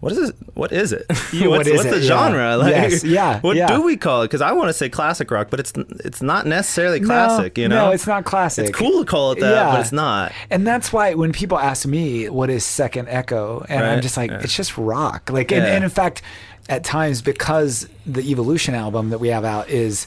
What 0.02 0.12
is 0.12 0.30
it? 0.30 0.36
What 0.54 0.70
is 0.70 0.92
it? 0.92 1.06
Yeah, 1.32 1.46
what 1.48 1.58
what's 1.58 1.68
is 1.70 1.76
what's 1.78 1.86
it? 1.86 1.90
the 1.92 2.00
Yeah. 2.00 2.06
genre? 2.08 2.56
Like, 2.62 2.70
Yes, 2.74 3.04
yeah, 3.04 3.40
What 3.40 3.56
yeah. 3.56 3.68
do 3.68 3.82
we 3.82 3.96
call 3.96 4.20
it? 4.22 4.26
Because 4.26 4.42
I 4.42 4.52
want 4.52 4.68
to 4.68 4.74
say 4.74 4.88
classic 4.90 5.30
rock, 5.30 5.48
but 5.50 5.60
it's 5.60 5.72
it's 6.04 6.20
not 6.20 6.44
necessarily 6.46 7.00
No, 7.00 7.06
classic. 7.06 7.56
you 7.56 7.68
know, 7.68 7.86
no, 7.86 7.90
it's 7.92 8.06
not 8.06 8.24
classic. 8.24 8.68
It's 8.68 8.76
cool 8.76 9.00
to 9.04 9.06
call 9.10 9.32
it 9.32 9.40
that, 9.40 9.50
Yeah. 9.50 9.70
but 9.72 9.80
it's 9.80 9.92
not. 9.92 10.32
And 10.50 10.66
that's 10.66 10.92
why 10.92 11.14
when 11.14 11.32
people 11.32 11.58
ask 11.58 11.86
me 11.86 12.28
what 12.28 12.50
is 12.50 12.64
Second 12.64 13.08
Echo, 13.08 13.64
and 13.68 13.82
I'm 13.82 14.02
just 14.02 14.16
like, 14.18 14.30
yeah. 14.30 14.40
it's 14.42 14.54
just 14.54 14.76
rock. 14.76 15.30
Like, 15.32 15.50
and, 15.52 15.62
Yeah. 15.64 15.74
and 15.74 15.84
in 15.84 15.90
fact, 15.90 16.20
at 16.68 16.84
times 16.84 17.22
because 17.22 17.88
the 18.04 18.22
Evolution 18.30 18.74
album 18.74 19.08
that 19.10 19.18
we 19.18 19.28
have 19.28 19.44
out 19.44 19.68
is 19.70 20.06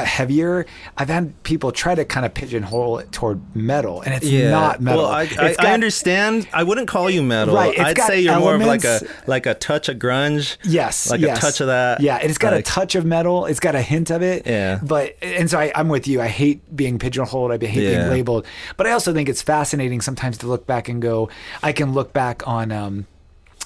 heavier, 0.00 0.66
I've 0.96 1.08
had 1.08 1.42
people 1.42 1.72
try 1.72 1.94
to 1.94 2.04
kind 2.04 2.24
of 2.26 2.34
pigeonhole 2.34 2.98
it 2.98 3.12
toward 3.12 3.40
metal, 3.54 4.00
and 4.02 4.14
it's 4.14 4.30
not 4.50 4.80
metal. 4.80 5.02
Well, 5.02 5.10
I, 5.10 5.28
I, 5.38 5.54
I 5.58 5.72
understand. 5.74 6.48
I 6.52 6.62
wouldn't 6.62 6.88
call 6.88 7.10
you 7.10 7.22
metal. 7.22 7.54
Right, 7.54 7.78
I'd 7.78 7.98
say 7.98 8.20
you're 8.20 8.38
more 8.38 8.54
of 8.54 8.62
like 8.62 8.84
a 8.84 9.00
like 9.26 9.46
a 9.46 9.54
touch 9.54 9.88
of 9.88 9.98
grunge. 9.98 10.56
Yes, 10.64 11.10
like 11.10 11.20
yes. 11.20 11.38
a 11.38 11.40
touch 11.40 11.60
of 11.60 11.66
that. 11.68 12.00
Yeah, 12.00 12.18
it's 12.18 12.38
got 12.38 12.52
like- 12.52 12.60
a 12.60 12.62
touch 12.62 12.94
of 12.94 13.04
metal. 13.04 13.46
It's 13.46 13.60
got 13.60 13.74
a 13.74 13.82
hint 13.82 14.10
of 14.10 14.22
it. 14.22 14.46
Yeah. 14.46 14.80
But 14.82 15.16
and 15.22 15.50
so 15.50 15.58
I, 15.58 15.72
I'm 15.74 15.88
with 15.88 16.06
you. 16.08 16.20
I 16.20 16.28
hate 16.28 16.74
being 16.74 16.98
pigeonholed. 16.98 17.52
I 17.52 17.58
hate 17.58 17.82
Yeah. 17.82 17.98
being 17.98 18.10
labeled. 18.10 18.46
But 18.76 18.86
I 18.86 18.92
also 18.92 19.12
think 19.12 19.28
it's 19.28 19.42
fascinating 19.42 20.00
sometimes 20.00 20.38
to 20.38 20.46
look 20.46 20.66
back 20.66 20.88
and 20.88 21.00
go. 21.02 21.28
I 21.62 21.72
can 21.72 21.92
look 21.92 22.12
back 22.12 22.46
on. 22.46 22.72
Um, 22.72 23.06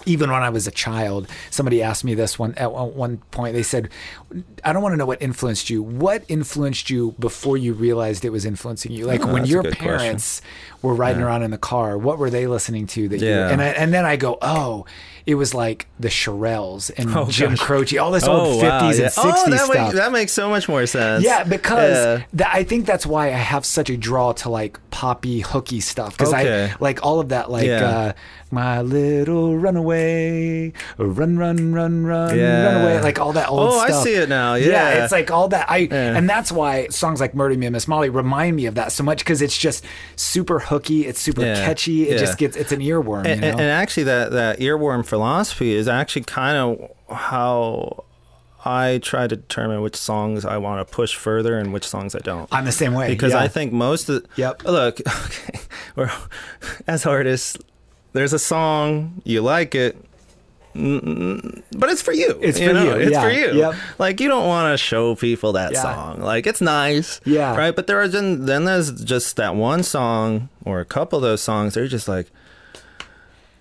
even 0.04 0.30
when 0.30 0.42
I 0.42 0.50
was 0.50 0.66
a 0.66 0.70
child, 0.70 1.28
somebody 1.50 1.82
asked 1.82 2.04
me 2.04 2.14
this 2.14 2.38
one 2.38 2.54
at 2.54 2.72
one 2.72 3.18
point. 3.30 3.54
They 3.54 3.62
said, 3.62 3.88
"I 4.64 4.72
don't 4.72 4.82
want 4.82 4.92
to 4.92 4.96
know 4.96 5.06
what 5.06 5.22
influenced 5.22 5.70
you. 5.70 5.82
What 5.82 6.24
influenced 6.28 6.90
you 6.90 7.14
before 7.18 7.56
you 7.56 7.72
realized 7.72 8.24
it 8.24 8.30
was 8.30 8.44
influencing 8.44 8.92
you? 8.92 9.06
Like 9.06 9.22
Oh, 9.22 9.32
when 9.32 9.46
your 9.46 9.62
parents, 9.62 10.40
question. 10.40 10.75
Were 10.86 10.94
riding 10.94 11.22
around 11.22 11.42
in 11.42 11.50
the 11.50 11.58
car, 11.58 11.98
what 11.98 12.18
were 12.18 12.30
they 12.30 12.46
listening 12.46 12.86
to? 12.88 13.08
That 13.08 13.20
you 13.20 13.28
Yeah. 13.28 13.50
and 13.50 13.60
I, 13.60 13.66
and 13.68 13.92
then 13.92 14.04
I 14.04 14.16
go, 14.16 14.38
oh, 14.40 14.86
it 15.26 15.34
was 15.34 15.52
like 15.54 15.86
the 15.98 16.08
Shirelles 16.08 16.90
and 16.96 17.10
Oh, 17.16 17.26
Jim 17.28 17.50
gosh. 17.50 17.58
Croce, 17.60 17.98
all 17.98 18.12
this 18.12 18.24
old 18.28 18.62
Oh, 18.62 18.62
50s 18.62 18.62
wow, 18.62 18.90
yeah. 18.90 19.02
and 19.04 19.12
60s 19.12 19.12
oh, 19.16 19.50
that, 19.50 19.60
stuff. 19.60 19.68
Makes, 19.74 19.94
that 19.96 20.12
makes 20.12 20.32
so 20.32 20.48
much 20.48 20.68
more 20.68 20.86
sense. 20.86 21.24
yeah, 21.24 21.42
because 21.44 21.96
Yeah. 22.20 22.24
tha- 22.32 22.52
I 22.54 22.62
think 22.62 22.86
that's 22.86 23.04
why 23.04 23.26
I 23.26 23.30
have 23.30 23.66
such 23.66 23.90
a 23.90 23.96
draw 23.96 24.32
to 24.34 24.48
like 24.48 24.78
poppy, 24.90 25.40
hooky 25.40 25.80
stuff. 25.80 26.16
Because 26.16 26.32
Okay. 26.32 26.70
I 26.70 26.74
like 26.80 27.04
all 27.04 27.18
of 27.20 27.30
that, 27.30 27.50
like 27.50 27.66
Yeah. 27.66 27.84
uh, 27.88 28.12
my 28.52 28.80
little 28.82 29.56
runaway, 29.58 30.72
run, 30.98 31.36
run, 31.38 31.72
run, 31.74 32.04
run, 32.06 32.38
Yeah. 32.38 32.64
run 32.66 32.82
away, 32.82 33.00
like 33.02 33.18
all 33.18 33.32
that 33.32 33.48
old 33.48 33.72
Oh, 33.72 33.78
I 33.80 33.90
see 33.90 34.14
it 34.14 34.28
now. 34.28 34.54
Yeah. 34.54 35.02
it's 35.02 35.12
like 35.12 35.30
all 35.32 35.48
that. 35.48 35.68
I 35.68 35.78
Yeah. 35.90 36.16
and 36.16 36.28
that's 36.30 36.52
why 36.52 36.86
songs 36.88 37.20
like 37.20 37.34
"Murder 37.34 37.56
Me, 37.56 37.68
Miss 37.68 37.88
Molly" 37.88 38.08
remind 38.08 38.54
me 38.56 38.66
of 38.66 38.76
that 38.76 38.92
so 38.92 39.02
much 39.02 39.18
because 39.18 39.42
it's 39.42 39.56
just 39.58 39.84
super 40.14 40.60
hooky, 40.60 40.75
it's 40.78 41.20
super 41.20 41.42
Yeah. 41.44 41.64
catchy. 41.64 42.08
It 42.08 42.12
Yeah. 42.14 42.18
just 42.18 42.38
gets 42.38 42.56
it's 42.56 42.72
an 42.72 42.80
earworm. 42.80 43.26
and, 43.26 43.42
you 43.42 43.50
know? 43.52 43.58
and- 43.58 43.60
actually, 43.60 44.04
that 44.04 44.32
that 44.32 44.58
earworm 44.60 45.04
philosophy 45.04 45.74
is 45.74 45.88
actually 45.88 46.22
kind 46.22 46.56
of 46.56 46.90
how 47.16 48.04
I 48.64 48.98
try 49.02 49.26
to 49.28 49.36
determine 49.36 49.80
which 49.82 49.94
songs 49.96 50.44
I 50.44 50.56
want 50.56 50.86
to 50.86 50.92
push 50.92 51.14
further 51.14 51.56
and 51.58 51.72
which 51.72 51.86
songs 51.86 52.14
I 52.16 52.18
don't. 52.20 52.48
I'm 52.52 52.64
the 52.64 52.72
same 52.72 52.94
way 52.94 53.08
because 53.08 53.32
yeah. 53.32 53.40
I 53.40 53.48
think 53.48 53.72
most 53.72 54.08
of 54.08 54.24
Yep. 54.36 54.64
look 54.64 55.00
okay, 55.98 56.10
as 56.88 57.06
artists, 57.06 57.56
there's 58.12 58.32
a 58.32 58.38
song 58.38 59.20
you 59.24 59.40
like 59.42 59.74
it. 59.74 59.96
But 60.76 61.88
it's 61.90 62.02
for 62.02 62.12
you. 62.12 62.38
It's 62.42 62.58
you 62.60 62.68
for 62.68 62.74
know? 62.74 62.84
you, 62.84 62.90
It's 62.92 63.12
yeah, 63.12 63.22
for 63.22 63.30
you. 63.30 63.52
yep. 63.54 63.74
Like 63.98 64.20
you 64.20 64.28
don't 64.28 64.46
want 64.46 64.72
to 64.72 64.76
show 64.76 65.14
people 65.14 65.52
that 65.54 65.72
Yeah. 65.72 65.82
song. 65.82 66.20
Like 66.20 66.46
it's 66.46 66.60
nice. 66.60 67.20
Yeah. 67.24 67.56
Right. 67.56 67.74
But 67.74 67.86
there 67.86 67.98
are 68.00 68.08
then 68.08 68.46
then 68.46 68.64
there's 68.64 68.90
just 69.02 69.36
that 69.36 69.54
one 69.56 69.82
song 69.82 70.48
or 70.64 70.80
a 70.80 70.84
couple 70.84 71.16
of 71.18 71.22
those 71.22 71.40
songs. 71.42 71.74
They're 71.74 71.88
just 71.88 72.08
like, 72.08 72.30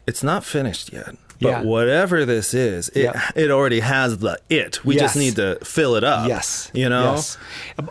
it's 0.05 0.23
not 0.23 0.43
finished 0.43 0.91
yet. 0.91 1.15
But 1.41 1.47
Yeah. 1.49 1.61
whatever 1.63 2.25
this 2.25 2.53
is, 2.53 2.89
it 2.89 3.13
it 3.35 3.51
already 3.51 3.81
has 3.81 4.19
the 4.19 4.37
it. 4.49 4.83
We 4.85 4.95
just 4.95 5.15
need 5.17 5.35
to 5.35 5.57
fill 5.63 5.95
it 5.95 6.03
up. 6.03 6.27
Yes. 6.27 6.69
You 6.73 6.87
know. 6.89 7.13
Yes. 7.15 7.37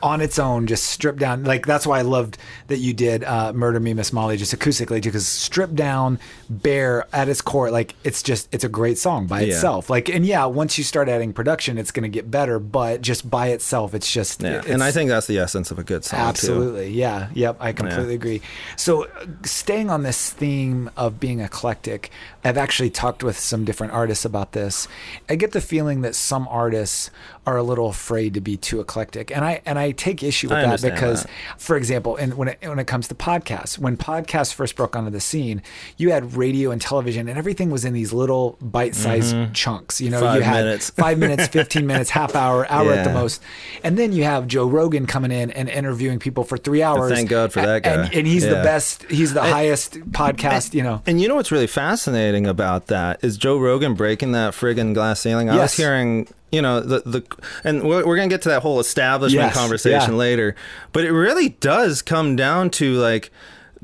On 0.02 0.20
its 0.20 0.38
own, 0.38 0.66
just 0.66 0.84
stripped 0.84 1.18
down. 1.18 1.44
Like 1.44 1.66
that's 1.66 1.86
why 1.86 1.98
I 1.98 2.02
loved 2.02 2.38
that 2.68 2.78
you 2.78 2.94
did 2.94 3.22
uh, 3.24 3.52
"Murder 3.52 3.80
Me, 3.80 3.92
Miss 3.94 4.12
Molly" 4.12 4.36
just 4.36 4.54
acoustically, 4.56 5.02
because 5.02 5.26
stripped 5.26 5.76
down, 5.76 6.18
bare 6.48 7.06
at 7.12 7.28
its 7.28 7.40
core. 7.42 7.70
Like 7.70 7.94
it's 8.04 8.22
just 8.22 8.48
it's 8.52 8.64
a 8.64 8.68
great 8.68 8.98
song 8.98 9.26
by 9.26 9.42
Yeah. 9.42 9.54
itself. 9.54 9.90
Like 9.90 10.08
and 10.08 10.24
yeah, 10.24 10.44
once 10.46 10.78
you 10.78 10.84
start 10.84 11.08
adding 11.08 11.32
production, 11.32 11.76
it's 11.78 11.90
going 11.90 12.04
to 12.04 12.08
get 12.08 12.30
better. 12.30 12.58
But 12.58 13.02
just 13.02 13.28
by 13.30 13.48
itself, 13.48 13.94
it's 13.94 14.10
just 14.10 14.42
Yeah. 14.42 14.48
it's- 14.58 14.66
and 14.72 14.82
I 14.82 14.90
think 14.90 15.10
that's 15.10 15.26
the 15.26 15.38
essence 15.38 15.70
of 15.70 15.78
a 15.78 15.84
good 15.84 16.04
song. 16.04 16.18
Too. 16.20 16.24
Absolutely. 16.26 16.90
Yeah. 16.90 17.28
Yep. 17.34 17.56
I 17.60 17.72
completely 17.72 18.14
agree. 18.14 18.40
So, 18.76 19.04
uh, 19.04 19.08
staying 19.44 19.90
on 19.90 20.02
this 20.02 20.30
theme 20.30 20.90
of 20.96 21.20
being 21.20 21.40
eclectic, 21.40 22.10
I've 22.44 22.56
actually 22.58 22.90
talked 22.90 23.22
with 23.22 23.33
some 23.38 23.64
different 23.64 23.92
artists 23.92 24.24
about 24.24 24.52
this. 24.52 24.88
I 25.28 25.36
get 25.36 25.52
the 25.52 25.60
feeling 25.60 26.02
that 26.02 26.14
some 26.14 26.46
artists 26.48 27.10
are 27.46 27.56
a 27.56 27.62
little 27.62 27.88
afraid 27.88 28.34
to 28.34 28.40
be 28.40 28.56
too 28.56 28.80
eclectic, 28.80 29.30
and 29.34 29.44
I 29.44 29.60
and 29.66 29.78
I 29.78 29.90
take 29.90 30.22
issue 30.22 30.48
with 30.48 30.58
I 30.58 30.62
that 30.76 30.82
because, 30.82 31.22
that. 31.24 31.30
for 31.58 31.76
example, 31.76 32.16
and 32.16 32.34
when 32.34 32.48
it, 32.48 32.58
when 32.62 32.78
it 32.78 32.86
comes 32.86 33.08
to 33.08 33.14
podcasts, 33.14 33.78
when 33.78 33.96
podcasts 33.96 34.52
first 34.54 34.76
broke 34.76 34.96
onto 34.96 35.10
the 35.10 35.20
scene, 35.20 35.62
you 35.96 36.10
had 36.10 36.34
radio 36.36 36.70
and 36.70 36.80
television, 36.80 37.28
and 37.28 37.36
everything 37.38 37.70
was 37.70 37.84
in 37.84 37.92
these 37.92 38.12
little 38.12 38.56
bite-sized 38.60 39.52
chunks. 39.54 40.00
You 40.00 40.10
know, 40.10 40.14
Mm-hmm. 40.22 40.24
Five 40.26 40.36
you 40.36 40.42
had 40.42 40.64
minutes. 40.64 40.90
five 40.96 41.18
minutes, 41.18 41.46
fifteen 41.58 41.86
minutes, 41.86 42.10
half 42.10 42.34
hour, 42.34 42.70
hour 42.70 42.92
at 42.92 43.04
the 43.04 43.12
most, 43.12 43.42
and 43.82 43.98
then 43.98 44.12
you 44.12 44.24
have 44.24 44.46
Joe 44.46 44.66
Rogan 44.66 45.06
coming 45.06 45.30
in 45.32 45.50
and 45.50 45.68
interviewing 45.68 46.18
people 46.18 46.44
for 46.44 46.56
three 46.56 46.82
hours. 46.82 47.12
Thank 47.12 47.28
God 47.28 47.52
for 47.52 47.60
that 47.60 47.82
guy. 47.82 48.08
and 48.12 48.26
he's 48.26 48.44
the 48.44 48.54
best. 48.54 49.02
He's 49.10 49.34
the 49.34 49.42
highest 49.42 49.94
podcast. 50.12 50.72
You 50.74 50.82
know. 50.82 51.02
And 51.06 51.20
you 51.20 51.28
know 51.28 51.34
what's 51.34 51.52
really 51.52 51.66
fascinating 51.66 52.46
about 52.46 52.86
that 52.86 53.22
is 53.22 53.36
Joe 53.36 53.58
Rogan 53.58 53.94
breaking 53.94 54.32
that 54.32 54.54
friggin' 54.54 54.94
glass 54.94 55.20
ceiling. 55.20 55.50
I 55.50 55.56
was 55.56 55.76
hearing, 55.76 56.26
you 56.54 56.62
know, 56.62 56.80
the 56.80 57.00
the, 57.04 57.22
and 57.64 57.82
we're, 57.82 58.06
we're 58.06 58.16
gonna 58.16 58.28
get 58.28 58.42
to 58.42 58.48
that 58.50 58.62
whole 58.62 58.80
establishment 58.80 59.46
Yes, 59.48 59.54
conversation 59.54 60.12
yeah. 60.12 60.18
later, 60.18 60.54
but 60.92 61.04
it 61.04 61.12
really 61.12 61.50
does 61.50 62.00
come 62.02 62.36
down 62.36 62.70
to 62.70 62.94
like 62.94 63.30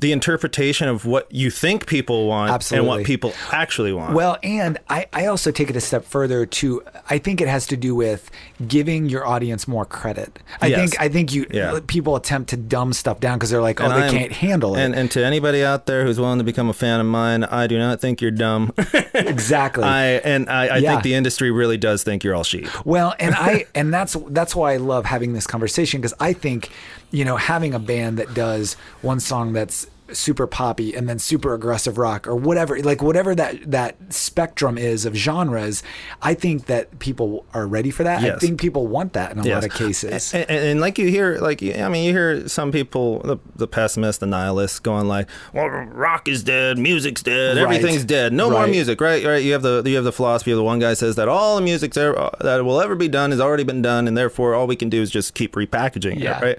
the 0.01 0.13
interpretation 0.13 0.89
of 0.89 1.05
what 1.05 1.27
you 1.31 1.51
think 1.51 1.87
people 1.87 2.27
want 2.27 2.73
and 2.73 2.87
what 2.87 3.05
people 3.05 3.35
actually 3.53 3.93
want. 3.93 4.15
Well, 4.15 4.39
and 4.43 4.79
I, 4.89 5.07
I 5.13 5.27
also 5.27 5.51
take 5.51 5.69
it 5.69 5.77
a 5.77 5.81
step 5.81 6.05
further 6.05 6.47
to 6.47 6.83
I 7.09 7.19
think 7.19 7.41
it 7.41 7.49
has 7.49 7.67
to 7.69 7.77
do 7.77 7.95
with 7.95 8.31
giving 8.67 9.09
your 9.11 9.27
audience 9.27 9.69
more 9.69 9.85
credit. 9.85 10.39
I 10.63 10.69
Yes. 10.69 10.79
think 10.91 11.01
I 11.01 11.09
think 11.09 11.35
you 11.35 11.47
Yeah. 11.53 11.81
people 11.87 12.17
attempt 12.17 12.51
to 12.51 12.57
dumb 12.57 12.93
stuff 12.95 13.21
down 13.21 13.37
because 13.39 13.51
they're 13.51 13.61
like, 13.61 13.81
oh, 13.81 13.85
And 13.85 13.93
they 13.95 14.07
I'm- 14.07 14.13
can't 14.15 14.33
handle 14.33 14.75
it. 14.75 14.81
And 14.81 14.95
and 14.95 15.11
to 15.13 15.25
anybody 15.25 15.63
out 15.65 15.87
there 15.87 16.05
who's 16.05 16.19
willing 16.19 16.39
to 16.39 16.45
become 16.45 16.69
a 16.71 16.73
fan 16.75 16.99
of 17.01 17.07
mine, 17.07 17.45
I 17.45 17.67
do 17.67 17.79
not 17.79 18.01
think 18.01 18.21
you're 18.23 18.31
dumb. 18.31 18.73
exactly. 19.15 19.85
I 19.85 20.05
and 20.25 20.49
I, 20.49 20.67
I 20.67 20.77
Yeah. 20.79 20.91
think 20.93 21.03
the 21.03 21.15
industry 21.15 21.51
really 21.51 21.77
does 21.77 22.03
think 22.03 22.25
you're 22.25 22.35
all 22.35 22.45
sheep. 22.45 22.69
Well, 22.87 23.15
and 23.21 23.35
I 23.35 23.67
and 23.75 23.93
that's 23.93 24.17
that's 24.29 24.57
why 24.57 24.73
I 24.73 24.77
love 24.79 25.05
having 25.07 25.33
this 25.33 25.47
conversation 25.47 26.01
because 26.01 26.15
I 26.21 26.33
think, 26.33 26.71
you 27.11 27.25
know, 27.25 27.37
having 27.37 27.75
a 27.75 27.79
band 27.79 28.19
that 28.19 28.35
does 28.35 28.75
one 29.03 29.21
song 29.21 29.53
that's 29.53 29.87
super 30.13 30.45
poppy 30.49 30.93
and 30.97 31.09
then 31.09 31.21
super 31.21 31.55
aggressive 31.55 31.97
rock 31.97 32.27
or 32.27 32.35
whatever 32.35 32.77
like 32.83 33.01
whatever 33.01 33.33
that 33.33 33.71
that 33.71 33.95
spectrum 34.13 34.77
is 34.77 35.05
of 35.05 35.15
genres 35.15 35.85
i 36.21 36.35
think 36.35 36.67
that 36.67 36.99
people 36.99 37.47
are 37.55 37.65
ready 37.65 37.93
for 37.93 38.03
that 38.03 38.21
i 38.25 38.37
think 38.37 38.61
people 38.61 38.89
want 38.89 39.13
that 39.13 39.31
in 39.31 39.39
a 39.39 39.45
lot 39.45 39.63
of 39.63 39.71
cases 39.71 40.35
And, 40.35 40.51
and, 40.51 40.65
and 40.65 40.81
like 40.81 40.99
you 40.99 41.07
hear, 41.07 41.39
like 41.39 41.63
I 41.63 41.89
mean, 41.89 42.03
you 42.07 42.13
hear 42.13 42.49
some 42.49 42.73
people, 42.73 43.21
the, 43.21 43.37
the 43.55 43.69
pessimists, 43.69 44.19
the 44.19 44.27
nihilists, 44.27 44.81
going 44.81 45.07
like, 45.07 45.29
"Well, 45.55 45.69
rock 45.69 46.27
is 46.27 46.43
dead, 46.43 46.77
music's 46.77 47.23
dead, 47.23 47.57
Right. 47.57 47.63
everything's 47.63 48.05
dead, 48.05 48.33
no 48.33 48.51
more 48.51 48.67
music." 48.67 49.01
Right, 49.01 49.25
right. 49.25 49.45
You 49.45 49.53
have 49.53 49.63
the 49.63 49.81
you 49.87 49.95
have 49.95 50.05
the 50.05 50.11
philosophy 50.13 50.51
of 50.51 50.57
the 50.57 50.65
one 50.65 50.81
guy 50.81 50.95
says 50.95 51.15
that 51.15 51.29
all 51.29 51.55
the 51.55 51.63
music 51.63 51.93
that 51.95 52.63
will 52.65 52.81
ever 52.81 52.97
be 52.97 53.07
done 53.07 53.31
has 53.31 53.39
already 53.41 53.63
been 53.63 53.81
done, 53.81 54.09
and 54.09 54.19
therefore 54.19 54.55
all 54.57 54.67
we 54.67 54.75
can 54.75 54.89
do 54.89 55.01
is 55.01 55.09
just 55.13 55.35
keep 55.35 55.53
repackaging 55.55 56.19
Yeah. 56.19 56.39
it. 56.39 56.43
Right. 56.43 56.59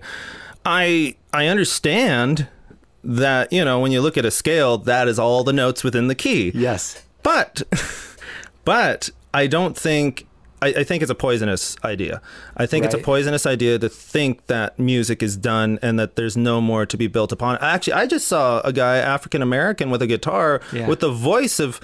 I 0.66 1.16
I 1.34 1.48
understand 1.48 2.48
that 3.04 3.52
you 3.52 3.66
know 3.66 3.80
when 3.80 3.92
you 3.92 4.02
look 4.02 4.18
at 4.18 4.26
a 4.26 4.32
scale, 4.32 4.78
that 4.80 5.08
is 5.08 5.18
all 5.20 5.44
the 5.44 5.54
notes 5.54 5.84
within 5.84 6.08
the 6.08 6.16
key. 6.16 6.52
yes 6.54 7.04
But, 7.24 7.62
but 8.66 9.10
I 9.34 9.48
don't 9.48 9.78
think. 9.78 10.28
I, 10.64 10.68
I 10.68 10.84
think 10.84 11.02
it's 11.02 11.10
a 11.10 11.16
poisonous 11.16 11.76
idea. 11.84 12.22
I 12.56 12.68
think 12.68 12.86
it's 12.86 12.94
a 12.94 13.00
poisonous 13.00 13.48
idea 13.48 13.80
to 13.80 13.90
think 13.90 14.46
that 14.46 14.78
music 14.78 15.24
is 15.24 15.36
done 15.36 15.80
and 15.82 15.98
that 15.98 16.16
there's 16.16 16.38
no 16.38 16.62
more 16.62 16.86
to 16.86 16.98
be 16.98 17.08
built 17.08 17.32
upon. 17.32 17.58
Actually, 17.62 17.94
I 17.94 18.06
just 18.06 18.28
saw 18.28 18.62
a 18.62 18.72
guy, 18.72 18.98
African 18.98 19.42
American, 19.42 19.90
with 19.90 20.04
a 20.04 20.08
guitar 20.08 20.62
Yeah. 20.72 20.88
with 20.88 21.00
the 21.00 21.10
voice 21.12 21.60
of 21.60 21.80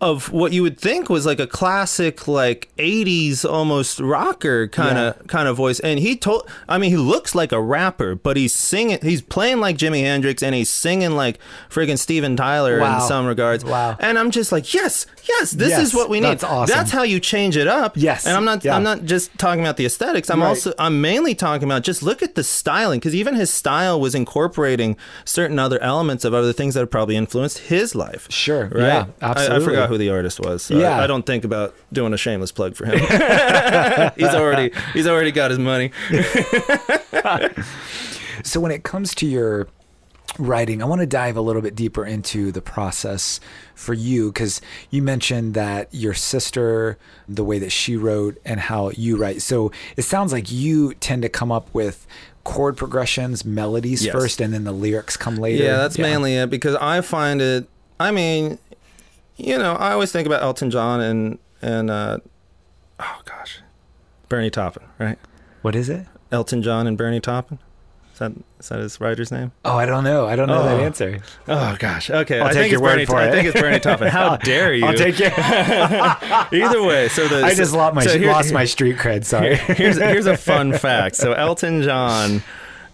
of 0.00 0.30
what 0.32 0.52
you 0.52 0.62
would 0.62 0.78
think 0.78 1.08
was 1.08 1.26
like 1.26 1.40
a 1.40 1.46
classic 1.46 2.28
like 2.28 2.68
80s 2.78 3.44
almost 3.44 4.00
rocker 4.00 4.68
kind 4.68 4.96
of 4.98 5.16
Yeah. 5.16 5.22
kind 5.26 5.48
of 5.48 5.56
voice 5.56 5.80
and 5.80 5.98
he 5.98 6.16
told 6.16 6.48
I 6.68 6.78
mean 6.78 6.90
he 6.90 6.96
looks 6.96 7.34
like 7.34 7.52
a 7.52 7.60
rapper 7.60 8.14
but 8.14 8.36
he's 8.36 8.54
singing 8.54 8.98
he's 9.02 9.22
playing 9.22 9.60
like 9.60 9.76
Jimi 9.76 10.00
Hendrix 10.02 10.42
and 10.42 10.54
he's 10.54 10.70
singing 10.70 11.12
like 11.12 11.38
friggin' 11.70 11.98
Steven 11.98 12.36
Tyler 12.36 12.80
Wow. 12.80 12.96
in 13.02 13.08
some 13.08 13.26
regards 13.26 13.64
Wow. 13.64 13.96
and 14.00 14.18
I'm 14.18 14.30
just 14.30 14.52
like 14.52 14.72
yes 14.72 15.06
yes 15.28 15.50
this 15.52 15.70
Yes, 15.70 15.88
is 15.88 15.94
what 15.94 16.08
we 16.08 16.20
need 16.20 16.28
that's 16.28 16.44
awesome. 16.44 16.74
that's 16.76 16.90
how 16.90 17.02
you 17.02 17.20
change 17.20 17.56
it 17.56 17.66
up 17.68 17.92
Yes, 17.96 18.26
and 18.26 18.36
I'm 18.36 18.44
not 18.44 18.64
yeah. 18.64 18.76
I'm 18.76 18.82
not 18.82 19.04
just 19.04 19.36
talking 19.38 19.60
about 19.62 19.76
the 19.76 19.86
aesthetics 19.86 20.30
I'm 20.30 20.40
Right. 20.42 20.48
also 20.48 20.72
I'm 20.78 21.00
mainly 21.00 21.34
talking 21.34 21.68
about 21.68 21.82
just 21.82 22.02
look 22.02 22.22
at 22.22 22.34
the 22.34 22.44
styling 22.44 23.00
because 23.00 23.14
even 23.14 23.34
his 23.34 23.52
style 23.52 24.00
was 24.00 24.14
incorporating 24.14 24.96
certain 25.24 25.58
other 25.58 25.80
elements 25.82 26.24
of 26.24 26.34
other 26.34 26.52
things 26.52 26.74
that 26.74 26.80
have 26.80 26.90
probably 26.90 27.16
influenced 27.16 27.58
his 27.58 27.94
life 27.94 28.26
Sure. 28.30 28.68
right? 28.72 28.82
Yeah, 28.82 29.06
I- 29.20 29.26
I, 29.26 29.30
absolutely. 29.30 29.87
Who 29.88 29.98
the 29.98 30.10
artist 30.10 30.38
was. 30.40 30.62
So 30.62 30.78
Yeah. 30.78 30.98
I, 31.00 31.04
I 31.04 31.06
don't 31.06 31.26
think 31.26 31.44
about 31.44 31.74
doing 31.92 32.12
a 32.12 32.16
shameless 32.16 32.52
plug 32.52 32.76
for 32.76 32.86
him. 32.86 32.98
he's 34.16 34.28
already 34.34 34.70
he's 34.92 35.06
already 35.06 35.32
got 35.32 35.50
his 35.50 35.58
money. 35.58 35.90
So 38.44 38.60
when 38.60 38.70
it 38.70 38.84
comes 38.84 39.14
to 39.16 39.26
your 39.26 39.66
writing, 40.38 40.80
I 40.80 40.86
want 40.86 41.00
to 41.00 41.06
dive 41.06 41.36
a 41.36 41.40
little 41.40 41.60
bit 41.60 41.74
deeper 41.74 42.06
into 42.06 42.52
the 42.52 42.62
process 42.62 43.40
for 43.74 43.94
you 43.94 44.30
because 44.32 44.60
you 44.90 45.02
mentioned 45.02 45.54
that 45.54 45.88
your 45.92 46.14
sister, 46.14 46.98
the 47.28 47.42
way 47.44 47.58
that 47.58 47.72
she 47.72 47.96
wrote, 47.96 48.40
and 48.44 48.60
how 48.60 48.90
you 48.90 49.16
write. 49.16 49.42
So 49.42 49.72
it 49.96 50.02
sounds 50.02 50.32
like 50.32 50.52
you 50.52 50.94
tend 50.94 51.22
to 51.22 51.28
come 51.28 51.50
up 51.50 51.68
with 51.74 52.06
chord 52.44 52.76
progressions, 52.76 53.44
melodies 53.44 54.04
Yes. 54.04 54.12
first, 54.12 54.40
and 54.40 54.54
then 54.54 54.62
the 54.64 54.72
lyrics 54.72 55.16
come 55.16 55.36
later. 55.36 55.64
Yeah, 55.64 55.76
that's 55.78 55.98
mainly 55.98 56.36
it 56.36 56.48
because 56.48 56.76
I 56.76 57.00
find 57.00 57.42
it. 57.42 57.68
I 57.98 58.12
mean, 58.12 58.58
you 59.38 59.56
know, 59.58 59.74
I 59.74 59.92
always 59.92 60.12
think 60.12 60.26
about 60.26 60.42
Elton 60.42 60.70
John 60.70 61.00
and 61.00 61.38
and 61.62 61.90
uh, 61.90 62.18
oh 63.00 63.20
gosh, 63.24 63.60
Bernie 64.28 64.50
Taupin, 64.50 64.82
right? 64.98 65.18
What 65.62 65.74
is 65.74 65.88
it? 65.88 66.06
Elton 66.30 66.62
John 66.62 66.86
and 66.86 66.98
Bernie 66.98 67.20
Taupin. 67.20 67.58
Is 68.12 68.18
that 68.18 68.32
is 68.60 68.68
that 68.68 68.78
his 68.80 69.00
writer's 69.00 69.30
name? 69.30 69.52
Oh, 69.64 69.76
I 69.76 69.86
don't 69.86 70.02
know. 70.04 70.26
I 70.26 70.34
don't 70.36 70.48
know 70.48 70.62
that 70.64 70.80
Oh. 70.80 70.84
answer. 70.84 71.20
Oh 71.46 71.76
gosh. 71.78 72.10
Okay, 72.10 72.40
I'll 72.40 72.48
I 72.48 72.52
take 72.52 72.70
your 72.72 72.80
word 72.80 72.94
Bernie. 72.94 73.06
for 73.06 73.20
it. 73.22 73.28
I 73.28 73.30
think 73.30 73.46
it's 73.48 73.60
Bernie 73.60 73.78
Taupin. 73.78 74.08
How 74.12 74.36
dare 74.36 74.74
you? 74.74 74.84
I'll 74.84 74.92
take 74.94 75.14
it. 75.20 75.32
Either 76.52 76.82
way, 76.82 77.08
so 77.08 77.28
the 77.28 77.44
I 77.44 77.54
just 77.54 77.72
lost 77.72 77.94
my 77.94 78.04
so 78.04 78.18
here- 78.18 78.30
lost 78.32 78.52
my 78.52 78.64
street 78.74 78.96
cred. 78.96 79.24
Sorry. 79.24 79.54
here's 79.56 79.96
here's 79.98 80.26
a 80.26 80.36
fun 80.36 80.72
fact. 80.72 81.14
So 81.16 81.32
Elton 81.32 81.82
John, 81.82 82.42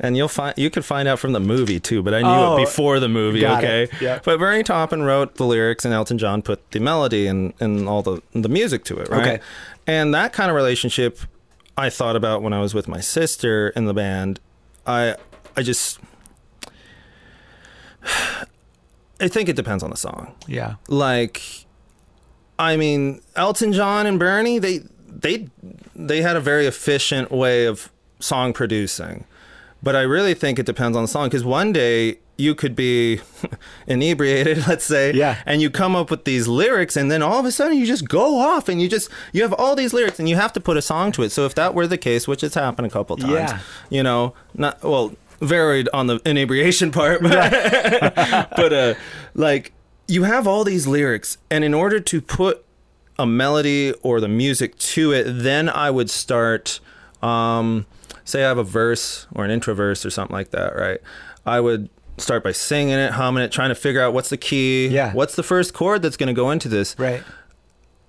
and 0.01 0.17
you'll 0.17 0.29
find 0.29 0.55
you 0.57 0.71
could 0.71 0.85
find 0.85 1.07
out 1.09 1.19
from 1.19 1.33
the 1.33 1.41
movie 1.41 1.79
too, 1.81 2.03
but 2.03 2.15
I 2.15 2.23
knew 2.23 2.29
Oh, 2.29 2.57
it 2.57 2.65
before 2.65 3.01
the 3.01 3.09
movie. 3.09 3.47
okay. 3.47 3.89
Yeah. 4.01 4.21
But 4.25 4.39
Bernie 4.39 4.63
Taupin 4.63 5.03
wrote 5.03 5.37
the 5.37 5.45
lyrics, 5.45 5.85
and 5.85 5.93
Elton 5.95 6.19
John 6.19 6.43
put 6.43 6.71
the 6.73 6.81
melody 6.81 7.27
and 7.27 7.53
and 7.61 7.89
all 7.89 8.03
the 8.03 8.21
the 8.33 8.49
music 8.49 8.85
to 8.85 8.99
it. 8.99 9.09
Right. 9.09 9.21
Okay. 9.21 9.41
And 9.87 10.15
that 10.15 10.33
kind 10.33 10.51
of 10.51 10.57
relationship, 10.57 11.19
I 11.77 11.91
thought 11.91 12.17
about 12.17 12.43
when 12.43 12.53
I 12.53 12.61
was 12.61 12.73
with 12.75 12.89
my 12.89 13.01
sister 13.01 13.69
in 13.71 13.85
the 13.87 13.95
band. 13.95 14.41
I 14.87 15.17
I 15.57 15.63
just. 15.63 15.99
I 19.21 19.29
think 19.29 19.49
it 19.49 19.57
depends 19.57 19.83
on 19.83 19.91
the 19.91 19.97
song 19.97 20.35
yeah. 20.49 20.75
like 20.89 21.41
i 22.59 22.77
mean 22.77 23.23
elton 23.37 23.73
john 23.73 24.07
and 24.07 24.19
bernie 24.19 24.59
they 24.59 24.81
they 25.09 25.49
they 25.95 26.21
had 26.21 26.37
a 26.37 26.41
very 26.41 26.67
efficient 26.67 27.31
way 27.31 27.65
of 27.67 27.91
song 28.19 28.53
producing 28.53 29.25
but 29.85 29.95
i 29.95 30.03
really 30.03 30.35
think 30.35 30.59
it 30.59 30.67
depends 30.67 30.97
on 30.97 31.05
the 31.05 31.09
song 31.09 31.27
because 31.29 31.45
one 31.45 31.73
day 31.73 32.19
you 32.37 32.55
could 32.55 32.75
be 32.75 33.21
inebriated 33.87 34.57
let's 34.69 34.85
say 34.85 35.13
Yeah. 35.13 35.37
and 35.47 35.61
you 35.63 35.71
come 35.71 35.95
up 35.95 36.11
with 36.11 36.25
these 36.25 36.49
lyrics 36.49 36.97
and 36.97 37.11
then 37.11 37.23
all 37.23 37.39
of 37.39 37.45
a 37.47 37.53
sudden 37.53 37.77
you 37.79 37.87
just 37.87 38.09
go 38.09 38.39
off 38.41 38.69
and 38.69 38.81
you 38.83 38.89
just 38.89 39.09
you 39.33 39.43
have 39.43 39.53
all 39.53 39.77
these 39.77 39.93
lyrics 39.93 40.19
and 40.19 40.29
you 40.29 40.37
have 40.37 40.53
to 40.55 40.61
put 40.61 40.77
a 40.77 40.83
song 40.83 41.13
to 41.13 41.23
it 41.23 41.31
so 41.31 41.45
if 41.47 41.55
that 41.55 41.75
were 41.75 41.87
the 41.87 41.99
case 41.99 42.27
which 42.27 42.41
has 42.41 42.55
happened 42.55 42.87
a 42.87 42.91
couple 42.91 43.17
times 43.17 43.33
Yeah. 43.33 43.59
you 43.91 44.03
know 44.03 44.35
not 44.55 44.83
well 44.83 45.13
varied 45.41 45.89
on 45.93 46.07
the 46.07 46.21
inebriation 46.25 46.91
part 46.99 47.23
but 47.23 47.51
but 48.57 48.73
uh 48.73 48.95
like 49.35 49.73
you 50.09 50.25
have 50.25 50.47
all 50.47 50.65
these 50.65 50.87
lyrics 50.87 51.39
and 51.51 51.65
in 51.65 51.75
order 51.75 52.01
to 52.01 52.21
put 52.21 52.65
a 53.19 53.27
melody 53.27 53.93
or 54.03 54.21
the 54.21 54.29
music 54.29 54.77
to 54.79 55.13
it 55.13 55.25
then 55.25 55.69
i 55.69 55.91
would 55.91 56.11
start 56.11 56.81
um 57.23 57.87
say 58.25 58.45
i 58.45 58.49
have 58.49 58.59
a 58.59 58.65
verse 58.65 59.27
or 59.35 59.45
an 59.45 59.51
intro 59.51 59.75
verse 59.75 60.05
or 60.05 60.11
something 60.11 60.35
like 60.35 60.51
that 60.51 60.75
right 60.77 61.01
i 61.47 61.61
would 61.61 61.89
start 62.19 62.43
by 62.45 62.53
singing 62.53 62.95
it 62.99 63.13
humming 63.13 63.43
it 63.43 63.51
trying 63.53 63.69
to 63.71 63.75
figure 63.75 64.01
out 64.01 64.13
what's 64.15 64.29
the 64.31 64.37
key 64.37 64.87
Yeah. 64.89 65.13
what's 65.13 65.35
the 65.37 65.43
first 65.43 65.75
chord 65.75 66.01
that's 66.03 66.17
going 66.17 66.29
to 66.29 66.33
go 66.33 66.51
into 66.51 66.69
this 66.69 66.95
Right. 66.99 67.23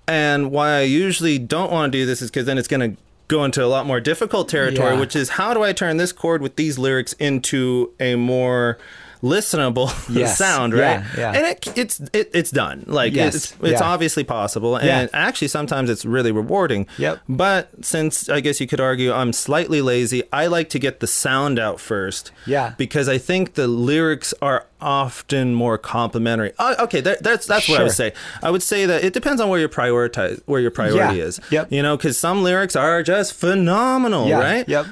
and 0.08 0.52
why 0.52 0.78
I 0.78 0.82
usually 0.82 1.40
don't 1.40 1.72
want 1.72 1.92
to 1.92 1.98
do 1.98 2.06
this 2.06 2.22
is 2.22 2.30
because 2.30 2.46
then 2.46 2.58
it's 2.58 2.68
going 2.68 2.92
to 2.96 3.02
go 3.28 3.44
into 3.44 3.64
a 3.64 3.66
lot 3.66 3.88
more 3.88 4.00
difficult 4.00 4.48
territory, 4.48 4.94
Yeah. 4.94 5.00
which 5.00 5.16
is 5.16 5.30
how 5.30 5.56
do 5.56 5.64
I 5.64 5.74
turn 5.74 5.98
this 5.98 6.12
chord 6.12 6.44
with 6.44 6.58
these 6.58 6.78
lyrics 6.78 7.14
into 7.14 7.92
a 8.00 8.14
more 8.16 8.78
listenable 9.24 9.90
Yes. 10.14 10.38
sound, 10.38 10.74
right? 10.74 11.04
yeah. 11.18 11.32
And 11.34 11.46
it, 11.48 11.68
it's 11.78 12.00
it, 12.14 12.30
it's 12.34 12.52
done. 12.52 12.84
Like 12.88 13.14
Yes. 13.14 13.36
it's 13.36 13.56
it's 13.62 13.82
Yeah. 13.82 13.84
obviously 13.88 14.24
possible, 14.24 14.76
and 14.76 14.86
Yeah. 14.88 15.08
actually 15.14 15.48
sometimes 15.50 15.90
it's 15.90 16.06
really 16.06 16.32
rewarding. 16.32 16.88
Yep. 16.98 17.20
But 17.30 17.70
since 17.82 18.30
I 18.30 18.40
guess 18.40 18.60
you 18.62 18.68
could 18.68 18.80
argue 18.82 19.12
I'm 19.14 19.34
slightly 19.34 19.82
lazy, 19.82 20.24
I 20.32 20.48
like 20.48 20.70
to 20.70 20.80
get 20.80 21.00
the 21.00 21.08
sound 21.08 21.60
out 21.60 21.80
first. 21.80 22.32
Yeah. 22.46 22.74
Because 22.78 23.08
I 23.10 23.18
think 23.18 23.54
the 23.56 23.68
lyrics 23.68 24.34
are 24.42 24.66
often 24.82 25.54
more 25.56 25.78
complimentary. 25.78 26.52
Uh, 26.60 26.76
okay, 26.80 27.02
that, 27.02 27.24
that's 27.24 27.48
that's 27.48 27.68
what 27.68 27.80
I 27.80 27.84
would 27.84 27.92
say. 27.92 28.14
I 28.44 28.52
would 28.52 28.62
say 28.64 28.86
that 28.86 29.04
it 29.04 29.14
depends 29.14 29.42
on 29.42 29.50
where 29.50 29.60
your 29.60 29.70
prioritize 29.70 30.42
where 30.46 30.62
your 30.62 30.72
priority 30.72 31.18
Yeah. 31.18 31.24
is. 31.26 31.40
Yep. 31.50 31.72
You 31.72 31.82
know, 31.82 31.98
because 31.98 32.18
some 32.20 32.44
lyrics 32.44 32.76
are 32.76 33.02
just 33.02 33.34
phenomenal, 33.34 34.28
Yeah. 34.28 34.40
right? 34.40 34.68
Yep. 34.70 34.86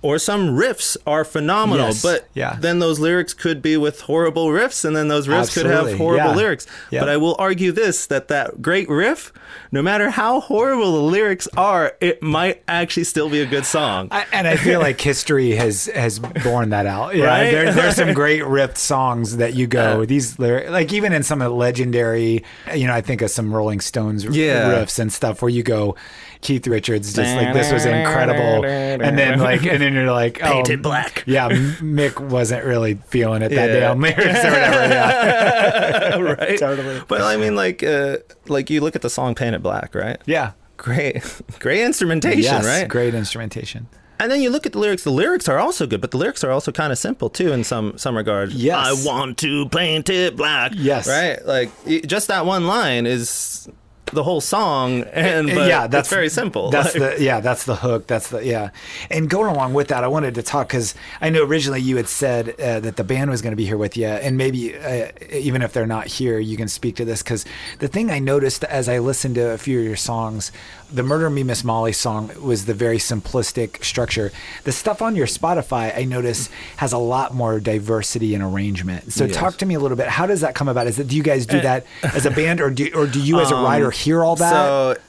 Or 0.00 0.20
some 0.20 0.50
riffs 0.56 0.96
are 1.08 1.24
phenomenal, 1.24 1.86
Yes. 1.86 2.02
but 2.02 2.28
Yeah. 2.32 2.56
then 2.60 2.78
those 2.78 3.00
lyrics 3.00 3.34
could 3.34 3.60
be 3.60 3.76
with 3.76 4.02
horrible 4.02 4.46
riffs, 4.46 4.84
and 4.84 4.94
then 4.94 5.08
those 5.08 5.26
riffs 5.26 5.52
could 5.52 5.66
have 5.66 5.92
horrible 5.98 6.26
Yeah. 6.30 6.34
lyrics. 6.36 6.66
Yeah. 6.90 7.00
But 7.00 7.08
I 7.08 7.16
will 7.16 7.34
argue 7.36 7.72
this: 7.72 8.06
that 8.06 8.28
that 8.28 8.62
great 8.62 8.88
riff, 8.88 9.32
no 9.72 9.82
matter 9.82 10.10
how 10.10 10.38
horrible 10.38 10.92
the 10.92 11.02
lyrics 11.02 11.48
are, 11.56 11.94
it 12.00 12.22
might 12.22 12.62
actually 12.68 13.02
still 13.04 13.28
be 13.28 13.40
a 13.40 13.46
good 13.46 13.66
song. 13.66 14.06
I, 14.12 14.24
and 14.32 14.46
I 14.46 14.54
feel 14.54 14.78
like 14.78 15.00
history 15.00 15.56
has 15.56 15.86
has 15.86 16.20
borne 16.20 16.70
that 16.70 16.86
out. 16.86 17.16
Yeah, 17.16 17.24
Right? 17.24 17.50
there, 17.50 17.72
there's 17.72 17.96
some 17.96 18.12
great 18.22 18.44
ripped 18.46 18.78
songs 18.78 19.38
that 19.38 19.54
you 19.54 19.66
go 19.66 20.04
these 20.04 20.38
lyric, 20.38 20.70
like 20.70 20.92
even 20.92 21.12
in 21.12 21.24
some 21.24 21.42
of 21.42 21.50
the 21.50 21.56
legendary. 21.56 22.44
You 22.72 22.86
know, 22.86 22.94
I 22.94 23.00
think 23.00 23.20
of 23.20 23.32
some 23.32 23.52
Rolling 23.52 23.80
Stones 23.80 24.24
riffs 24.24 25.00
and 25.00 25.12
stuff 25.12 25.42
where 25.42 25.48
you 25.50 25.64
go. 25.64 25.96
Keith 26.40 26.66
Richards 26.66 27.12
just 27.12 27.34
like 27.36 27.52
this 27.52 27.72
was 27.72 27.84
incredible, 27.84 28.64
and 28.64 29.18
then 29.18 29.38
like 29.40 29.64
and 29.66 29.82
then 29.82 29.92
you're 29.94 30.10
like 30.12 30.40
oh, 30.44 30.52
Painted 30.52 30.82
black. 30.82 31.24
Yeah, 31.26 31.48
Mick 31.48 32.20
wasn't 32.20 32.64
really 32.64 32.94
feeling 32.94 33.42
it 33.42 33.48
that 33.50 33.66
day 33.68 33.80
Yeah. 33.80 33.90
on 33.90 34.00
lyrics 34.00 34.20
or 34.44 34.50
whatever. 34.50 34.94
Yeah, 34.94 36.18
right? 36.18 36.58
Totally. 36.58 37.02
But 37.08 37.22
I 37.22 37.36
mean, 37.36 37.54
like, 37.56 37.82
uh, 37.82 38.18
like 38.46 38.70
you 38.70 38.80
look 38.80 38.94
at 38.96 39.02
the 39.02 39.10
song 39.10 39.34
"Painted 39.34 39.62
Black," 39.62 39.94
right? 39.94 40.18
yeah. 40.26 40.52
Great, 40.76 41.24
great 41.58 41.82
instrumentation, 41.82 42.40
Yes, 42.42 42.64
right? 42.64 42.86
great 42.88 43.12
instrumentation. 43.12 43.88
And 44.20 44.30
then 44.30 44.40
you 44.40 44.48
look 44.50 44.64
at 44.64 44.72
the 44.72 44.78
lyrics. 44.78 45.02
The 45.02 45.10
lyrics 45.10 45.48
are 45.48 45.58
also 45.58 45.88
good, 45.88 46.00
but 46.00 46.12
the 46.12 46.18
lyrics 46.18 46.44
are 46.44 46.52
also 46.52 46.70
kind 46.70 46.92
of 46.92 46.98
simple 46.98 47.28
too, 47.28 47.50
in 47.52 47.64
some 47.64 47.98
some 47.98 48.16
regards. 48.16 48.54
Yes. 48.54 48.76
I 49.04 49.04
want 49.04 49.38
to 49.38 49.68
paint 49.70 50.08
it 50.08 50.36
black. 50.36 50.70
Yes. 50.76 51.08
right. 51.08 51.44
Like 51.44 51.70
just 52.06 52.28
that 52.28 52.46
one 52.46 52.68
line 52.68 53.06
is 53.06 53.68
the 54.12 54.22
whole 54.22 54.40
song, 54.40 55.02
and 55.12 55.46
but 55.48 55.68
yeah, 55.68 55.86
that's 55.86 56.08
it's 56.08 56.14
very 56.14 56.28
simple. 56.28 56.70
That's 56.70 56.94
Like- 56.96 57.16
the 57.18 57.22
yeah, 57.28 57.40
that's 57.40 57.64
the 57.64 57.76
hook. 57.76 58.06
That's 58.06 58.28
the 58.28 58.44
yeah. 58.44 58.70
And 59.10 59.28
going 59.28 59.50
along 59.54 59.74
with 59.74 59.88
that, 59.88 60.04
I 60.04 60.08
wanted 60.08 60.34
to 60.36 60.42
talk 60.42 60.68
because 60.68 60.94
I 61.20 61.30
know 61.30 61.44
originally 61.44 61.80
you 61.80 61.96
had 61.96 62.08
said 62.08 62.50
uh, 62.60 62.80
that 62.80 62.96
the 62.96 63.04
band 63.04 63.30
was 63.30 63.42
going 63.42 63.52
to 63.52 63.56
be 63.56 63.66
here 63.66 63.76
with 63.76 63.96
you, 63.96 64.06
and 64.06 64.36
maybe 64.36 64.76
uh, 64.76 65.08
even 65.30 65.62
if 65.62 65.72
they're 65.72 65.86
not 65.86 66.06
here, 66.06 66.38
you 66.38 66.56
can 66.56 66.68
speak 66.68 66.96
to 66.96 67.04
this 67.04 67.22
because 67.22 67.44
the 67.78 67.88
thing 67.88 68.10
I 68.10 68.18
noticed 68.18 68.64
as 68.64 68.88
I 68.88 68.98
listened 68.98 69.34
to 69.36 69.50
a 69.50 69.58
few 69.58 69.78
of 69.80 69.84
your 69.86 69.96
songs, 69.96 70.52
the 70.92 71.02
"Murder 71.02 71.28
Me 71.30 71.42
Miss 71.42 71.64
Molly" 71.64 71.92
song 71.92 72.30
was 72.42 72.64
the 72.66 72.74
very 72.74 72.98
simplistic 72.98 73.84
structure. 73.84 74.32
The 74.64 74.72
stuff 74.72 75.02
on 75.02 75.16
your 75.16 75.26
Spotify, 75.26 75.96
I 75.96 76.04
notice, 76.04 76.48
has 76.76 76.92
a 76.92 76.98
lot 76.98 77.34
more 77.34 77.60
diversity 77.60 78.34
and 78.34 78.42
arrangement. 78.42 79.12
So 79.12 79.24
Yes. 79.26 79.36
talk 79.36 79.56
to 79.58 79.66
me 79.66 79.74
a 79.74 79.80
little 79.80 79.96
bit. 79.96 80.08
How 80.08 80.26
does 80.26 80.40
that 80.40 80.54
come 80.54 80.68
about? 80.68 80.86
Is 80.86 80.98
it 80.98 81.08
do 81.08 81.16
you 81.16 81.22
guys 81.22 81.44
do 81.46 81.60
that 81.60 81.84
as 82.02 82.24
a 82.26 82.30
band, 82.30 82.60
or 82.60 82.70
do 82.70 82.90
or 82.94 83.06
do 83.06 83.20
you 83.20 83.40
as 83.40 83.50
a 83.50 83.54
writer 83.56 83.90
hear 83.98 84.24
all 84.24 84.36
that? 84.36 84.50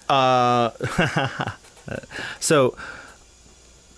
So, 0.08 0.14
uh, 0.14 0.70
so 2.40 2.76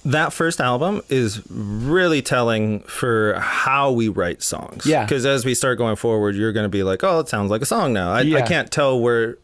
that 0.04 0.34
first 0.34 0.60
album 0.60 1.02
is 1.10 1.42
really 1.50 2.22
telling 2.22 2.80
for 2.82 3.36
how 3.40 3.92
we 3.92 4.08
write 4.08 4.42
songs. 4.42 4.86
Yeah. 4.86 5.04
Because 5.06 5.26
as 5.26 5.46
we 5.46 5.54
start 5.54 5.78
going 5.78 5.96
forward, 5.96 6.36
you're 6.36 6.54
going 6.54 6.66
to 6.66 6.70
be 6.70 6.84
like, 6.84 7.04
oh, 7.04 7.20
it 7.20 7.30
sounds 7.30 7.52
like 7.52 7.62
a 7.62 7.66
song 7.66 7.94
now. 7.94 8.12
I, 8.12 8.22
Yeah. 8.22 8.40
I 8.40 8.42
can't 8.42 8.72
tell 8.72 9.00
where 9.00 9.38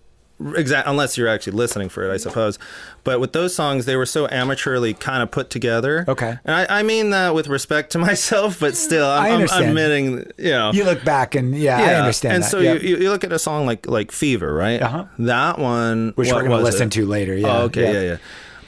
exact 0.55 0.87
unless 0.87 1.17
you're 1.17 1.27
actually 1.27 1.53
listening 1.57 1.89
for 1.89 2.07
it, 2.09 2.13
I 2.13 2.17
suppose. 2.17 2.59
But 3.03 3.19
with 3.19 3.33
those 3.33 3.55
songs, 3.55 3.85
they 3.85 3.95
were 3.95 4.05
so 4.05 4.27
amateurly 4.27 4.93
kind 4.93 5.23
of 5.23 5.31
put 5.31 5.49
together. 5.49 6.05
Okay. 6.07 6.37
and 6.45 6.55
I, 6.55 6.79
I 6.79 6.83
mean 6.83 7.09
that 7.11 7.33
with 7.33 7.47
respect 7.47 7.91
to 7.93 7.97
myself, 8.09 8.59
but 8.59 8.75
still, 8.75 9.07
I 9.07 9.29
I'm, 9.29 9.47
I'm 9.49 9.63
admitting, 9.69 10.31
you 10.37 10.51
know, 10.51 10.71
You 10.73 10.83
look 10.83 11.03
back 11.03 11.35
and 11.35 11.55
yeah, 11.57 11.77
I 11.77 11.95
understand 11.95 12.35
And 12.35 12.43
that. 12.43 12.49
so 12.51 12.59
Yep. 12.59 12.81
you, 12.83 12.97
you 12.97 13.09
look 13.09 13.23
at 13.23 13.31
a 13.33 13.39
song 13.39 13.65
like 13.65 13.87
like 13.87 14.11
Fever, 14.11 14.53
right? 14.53 14.81
Uh-huh. 14.81 15.05
That 15.19 15.59
one, 15.59 16.13
which 16.15 16.27
we're 16.31 16.39
going 16.39 16.51
to 16.51 16.57
was 16.57 16.63
listen 16.65 16.87
it? 16.87 16.91
to 16.93 17.05
later. 17.05 17.35
Yeah. 17.35 17.57
Oh, 17.57 17.61
okay, 17.63 17.93
yeah. 17.93 18.01
yeah, 18.01 18.17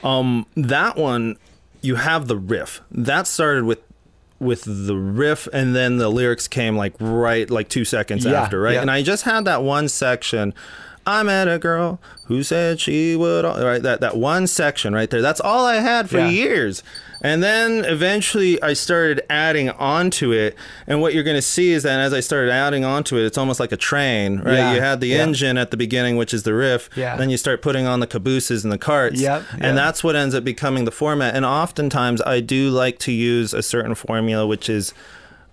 yeah. 0.03 0.17
Um, 0.17 0.45
that 0.55 0.95
one, 0.95 1.37
you 1.81 1.95
have 1.95 2.27
the 2.27 2.37
riff. 2.37 2.81
That 2.91 3.27
started 3.27 3.65
with 3.65 3.79
with 4.39 4.63
the 4.87 4.95
riff, 4.95 5.49
and 5.51 5.75
then 5.75 5.97
the 5.97 6.07
lyrics 6.07 6.47
came 6.47 6.77
like 6.77 6.93
right, 7.01 7.49
like 7.49 7.67
two 7.67 7.83
seconds 7.83 8.23
Yeah, 8.25 8.41
after, 8.41 8.61
right? 8.61 8.75
yeah. 8.75 8.81
And 8.81 8.89
I 8.89 9.01
just 9.03 9.23
had 9.23 9.43
that 9.45 9.61
one 9.63 9.89
section. 9.89 10.53
I 11.05 11.23
met 11.23 11.47
a 11.47 11.57
girl 11.57 11.99
who 12.25 12.43
said 12.43 12.79
she 12.79 13.15
would. 13.15 13.43
Right, 13.45 13.81
that 13.81 14.01
that 14.01 14.17
one 14.17 14.45
section 14.47 14.93
right 14.93 15.09
there. 15.09 15.21
That's 15.21 15.39
all 15.41 15.65
I 15.65 15.75
had 15.75 16.09
for 16.09 16.17
Yeah. 16.19 16.29
years. 16.29 16.83
And 17.21 17.43
then 17.43 17.83
eventually 17.83 18.61
I 18.63 18.71
started 18.71 19.21
adding 19.29 19.69
onto 19.71 20.31
it. 20.31 20.55
And 20.87 21.01
what 21.01 21.13
you're 21.13 21.23
going 21.23 21.35
to 21.35 21.41
see 21.41 21.73
is 21.73 21.83
that 21.83 21.99
as 21.99 22.13
I 22.13 22.21
started 22.21 22.49
adding 22.49 22.85
onto 22.85 23.17
it, 23.17 23.25
it's 23.25 23.37
almost 23.37 23.59
like 23.59 23.73
a 23.73 23.77
train, 23.77 24.39
right? 24.39 24.53
Yeah, 24.55 24.73
You 24.75 24.79
had 24.81 25.01
the 25.01 25.07
yeah. 25.07 25.17
engine 25.23 25.57
at 25.57 25.69
the 25.71 25.75
beginning, 25.75 26.15
which 26.15 26.33
is 26.33 26.43
the 26.43 26.53
riff. 26.53 26.89
Yeah. 26.95 27.17
Then 27.17 27.29
you 27.29 27.35
start 27.35 27.61
putting 27.61 27.85
on 27.85 27.99
the 27.99 28.07
cabooses 28.07 28.63
and 28.63 28.71
the 28.71 28.77
carts. 28.77 29.19
Yep, 29.19 29.43
And 29.53 29.63
yep. 29.63 29.75
that's 29.75 30.01
what 30.01 30.15
ends 30.15 30.33
up 30.33 30.45
becoming 30.45 30.85
the 30.85 30.91
format. 30.91 31.35
And 31.35 31.43
oftentimes 31.45 32.21
I 32.21 32.39
do 32.39 32.69
like 32.69 32.99
to 32.99 33.11
use 33.11 33.53
a 33.53 33.63
certain 33.63 33.95
formula, 33.95 34.47
which 34.47 34.69
is 34.69 34.93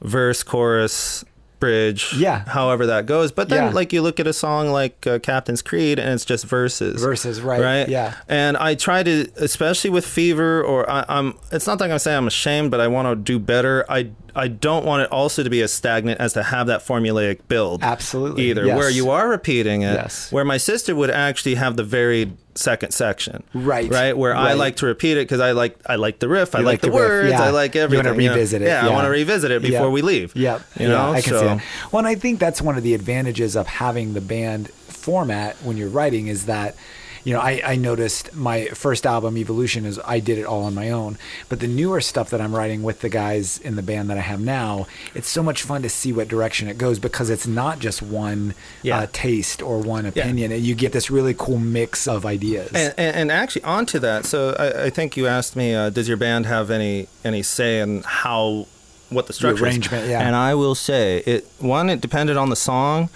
verse, 0.00 0.44
chorus, 0.44 1.24
bridge. 1.60 2.12
Yeah. 2.16 2.40
However 2.46 2.86
that 2.86 3.06
goes. 3.06 3.32
But 3.32 3.48
then, 3.48 3.64
Yeah. 3.68 3.70
like, 3.70 3.92
you 3.92 4.02
look 4.02 4.20
at 4.20 4.26
a 4.26 4.32
song 4.32 4.70
like 4.70 5.06
uh, 5.06 5.18
Captain's 5.18 5.62
Creed 5.62 5.98
and 5.98 6.10
it's 6.10 6.24
just 6.24 6.44
verses. 6.44 7.00
Verses, 7.02 7.40
right, 7.40 7.60
Right. 7.60 7.88
yeah. 7.88 8.14
And 8.28 8.56
I 8.56 8.74
try 8.74 9.02
to, 9.02 9.28
especially 9.36 9.90
with 9.90 10.06
Fever, 10.06 10.62
or 10.62 10.88
I, 10.90 11.04
I'm. 11.08 11.38
It's 11.52 11.66
not 11.66 11.80
like 11.80 11.90
I'm 11.90 11.98
saying 11.98 12.16
I'm 12.18 12.26
ashamed, 12.26 12.70
but 12.70 12.80
I 12.80 12.88
want 12.88 13.08
to 13.08 13.16
do 13.16 13.38
better. 13.38 13.84
I 13.88 14.10
I 14.36 14.48
don't 14.48 14.84
want 14.84 15.02
it 15.02 15.10
also 15.10 15.42
to 15.42 15.48
be 15.50 15.62
as 15.62 15.72
stagnant 15.72 16.20
as 16.20 16.34
to 16.34 16.42
have 16.42 16.66
that 16.66 16.80
formulaic 16.86 17.40
build. 17.48 17.82
Absolutely, 17.82 18.50
Either 18.50 18.66
yes. 18.66 18.76
where 18.76 18.90
you 18.90 19.10
are 19.10 19.28
repeating 19.28 19.82
it. 19.82 19.94
Yes. 19.94 20.30
Where 20.30 20.44
my 20.44 20.58
sister 20.58 20.94
would 20.94 21.10
actually 21.10 21.54
have 21.54 21.76
the 21.76 21.82
varied 21.82 22.36
second 22.54 22.92
section. 22.92 23.42
Right, 23.54 23.90
Right. 23.90 24.16
Where 24.16 24.34
I 24.36 24.52
like 24.52 24.76
to 24.76 24.86
repeat 24.86 25.12
it 25.16 25.26
because 25.26 25.40
I 25.40 25.52
like 25.52 25.78
I 25.86 25.96
like 25.96 26.18
the 26.18 26.28
riff. 26.28 26.54
I 26.54 26.58
like, 26.58 26.66
like 26.66 26.80
the, 26.82 26.88
the 26.88 26.94
words. 26.94 27.30
yeah. 27.30 27.42
I 27.42 27.50
like 27.50 27.74
everything. 27.76 28.04
You 28.04 28.10
wanna 28.10 28.22
know? 28.22 28.32
revisit 28.34 28.62
it, 28.62 28.66
Yeah, 28.68 28.86
I 28.86 28.90
want 28.90 29.06
to 29.06 29.10
revisit 29.10 29.50
it 29.50 29.62
before 29.62 29.86
Yep. 29.86 29.92
we 29.92 30.02
leave. 30.02 30.36
Yep. 30.36 30.62
You 30.78 30.86
yeah, 30.86 30.92
know. 30.92 31.12
I 31.12 31.20
can 31.22 31.32
so, 31.32 31.40
see 31.40 31.46
that. 31.46 31.62
Well, 31.92 31.98
and 32.00 32.08
I 32.08 32.14
think 32.14 32.38
that's 32.38 32.60
one 32.62 32.76
of 32.76 32.82
the 32.82 32.94
advantages 32.94 33.56
of 33.56 33.66
having 33.66 34.14
the 34.14 34.20
band 34.20 34.68
format 34.70 35.56
when 35.62 35.76
you're 35.76 35.88
writing 35.88 36.26
is 36.28 36.46
that, 36.46 36.76
you 37.26 37.32
know, 37.32 37.40
I, 37.40 37.60
I 37.72 37.74
noticed 37.74 38.34
my 38.36 38.66
first 38.66 39.04
album, 39.04 39.36
Evolution, 39.36 39.84
is 39.84 39.98
I 40.04 40.20
did 40.20 40.38
it 40.38 40.44
all 40.46 40.62
on 40.62 40.74
my 40.76 40.90
own. 40.92 41.18
But 41.48 41.58
the 41.58 41.66
newer 41.66 42.00
stuff 42.00 42.30
that 42.30 42.40
I'm 42.40 42.54
writing 42.54 42.84
with 42.84 43.00
the 43.00 43.08
guys 43.08 43.58
in 43.58 43.74
the 43.74 43.82
band 43.82 44.08
that 44.10 44.16
I 44.16 44.20
have 44.20 44.40
now, 44.40 44.86
it's 45.12 45.28
so 45.28 45.42
much 45.42 45.62
fun 45.62 45.82
to 45.82 45.88
see 45.88 46.12
what 46.12 46.28
direction 46.28 46.68
it 46.68 46.78
goes 46.78 47.00
because 47.00 47.28
it's 47.28 47.46
not 47.46 47.80
just 47.80 48.00
one 48.00 48.54
Yeah. 48.82 48.98
uh, 49.00 49.06
taste 49.12 49.60
or 49.60 49.80
one 49.80 50.06
opinion. 50.06 50.52
You 50.52 50.76
get 50.76 50.92
this 50.92 51.10
really 51.10 51.34
cool 51.36 51.58
mix 51.58 52.06
of 52.06 52.24
ideas. 52.24 52.70
And, 52.72 52.94
and, 52.96 53.16
and 53.16 53.32
actually, 53.32 53.64
onto 53.64 53.98
that. 53.98 54.24
So 54.24 54.54
I, 54.56 54.84
I 54.84 54.90
think 54.90 55.16
you 55.16 55.26
asked 55.26 55.56
me, 55.56 55.74
uh, 55.74 55.90
does 55.90 56.06
your 56.06 56.16
band 56.16 56.46
have 56.46 56.70
any 56.70 57.08
any 57.24 57.42
say 57.42 57.80
in 57.80 58.02
how 58.04 58.68
what 59.10 59.26
the 59.26 59.32
structure 59.32 59.64
arrangement, 59.64 60.04
is? 60.04 60.10
yeah. 60.10 60.20
And 60.20 60.36
I 60.36 60.54
will 60.54 60.76
say 60.76 61.24
it. 61.26 61.44
One, 61.58 61.90
it 61.90 62.00
depended 62.00 62.36
on 62.36 62.50
the 62.50 62.56
song. 62.56 63.08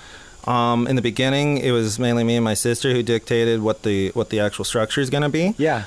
Um, 0.46 0.86
in 0.86 0.96
the 0.96 1.02
beginning, 1.02 1.58
it 1.58 1.70
was 1.72 1.98
mainly 1.98 2.24
me 2.24 2.36
and 2.36 2.44
my 2.44 2.54
sister 2.54 2.92
who 2.92 3.02
dictated 3.02 3.60
what 3.62 3.82
the 3.82 4.08
what 4.10 4.30
the 4.30 4.40
actual 4.40 4.64
structure 4.64 5.00
is 5.00 5.10
going 5.10 5.22
to 5.22 5.28
be. 5.28 5.54
yeah. 5.58 5.84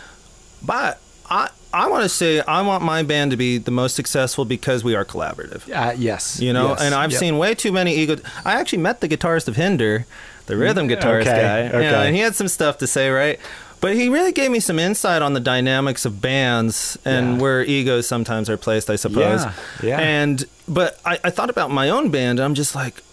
But 0.66 1.00
I 1.30 1.50
I 1.74 1.90
want 1.90 2.04
to 2.04 2.10
say 2.10 2.40
I 2.42 2.62
want 2.62 2.84
my 2.84 3.04
band 3.04 3.32
to 3.32 3.38
be 3.38 3.58
the 3.58 3.72
most 3.72 3.96
successful 3.96 4.46
because 4.46 4.84
we 4.84 4.96
are 4.96 5.04
collaborative. 5.04 5.68
Uh, 5.70 5.94
yes. 5.98 6.40
You 6.40 6.54
know, 6.54 6.70
yes, 6.70 6.82
and 6.82 6.94
I've 6.96 7.12
yep. 7.12 7.20
seen 7.20 7.38
way 7.38 7.56
too 7.56 7.72
many 7.72 7.96
ego. 7.96 8.18
I 8.46 8.54
actually 8.60 8.80
met 8.84 9.02
the 9.02 9.08
guitarist 9.10 9.48
of 9.48 9.56
Hinder, 9.56 10.06
the 10.46 10.56
rhythm 10.56 10.88
guitarist 10.88 11.22
Okay, 11.22 11.42
guy. 11.42 11.68
okay. 11.68 11.82
Yeah, 11.84 12.02
and 12.04 12.16
he 12.16 12.22
had 12.22 12.36
some 12.36 12.48
stuff 12.48 12.78
to 12.78 12.88
say, 12.88 13.10
right? 13.10 13.40
But 13.82 13.96
he 13.96 14.08
really 14.08 14.32
gave 14.32 14.50
me 14.52 14.62
some 14.62 14.80
insight 14.80 15.22
on 15.22 15.34
the 15.34 15.42
dynamics 15.42 16.06
of 16.06 16.22
bands 16.22 16.98
and 17.04 17.36
Yeah. 17.36 17.42
where 17.42 17.64
egos 17.64 18.08
sometimes 18.08 18.50
are 18.50 18.56
placed, 18.56 18.90
I 18.90 18.96
suppose. 18.96 19.44
Yeah, 19.44 19.54
yeah. 19.84 20.00
And 20.00 20.46
but 20.70 21.00
I, 21.04 21.20
I 21.26 21.30
thought 21.32 21.50
about 21.50 21.70
my 21.72 21.90
own 21.90 22.10
band. 22.10 22.40
I'm 22.40 22.54
just 22.54 22.76
like, 22.76 23.04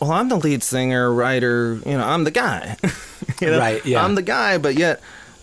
well, 0.00 0.12
I'm 0.12 0.28
the 0.28 0.36
lead 0.36 0.62
singer, 0.62 1.12
writer. 1.12 1.80
You 1.84 1.98
know, 1.98 2.04
I'm 2.04 2.24
the 2.24 2.30
guy. 2.30 2.76
you 3.40 3.50
know? 3.50 3.58
Right, 3.58 3.84
yeah. 3.84 4.04
I'm 4.04 4.14
the 4.14 4.22
guy, 4.22 4.58
but 4.58 4.74
yet 4.76 5.00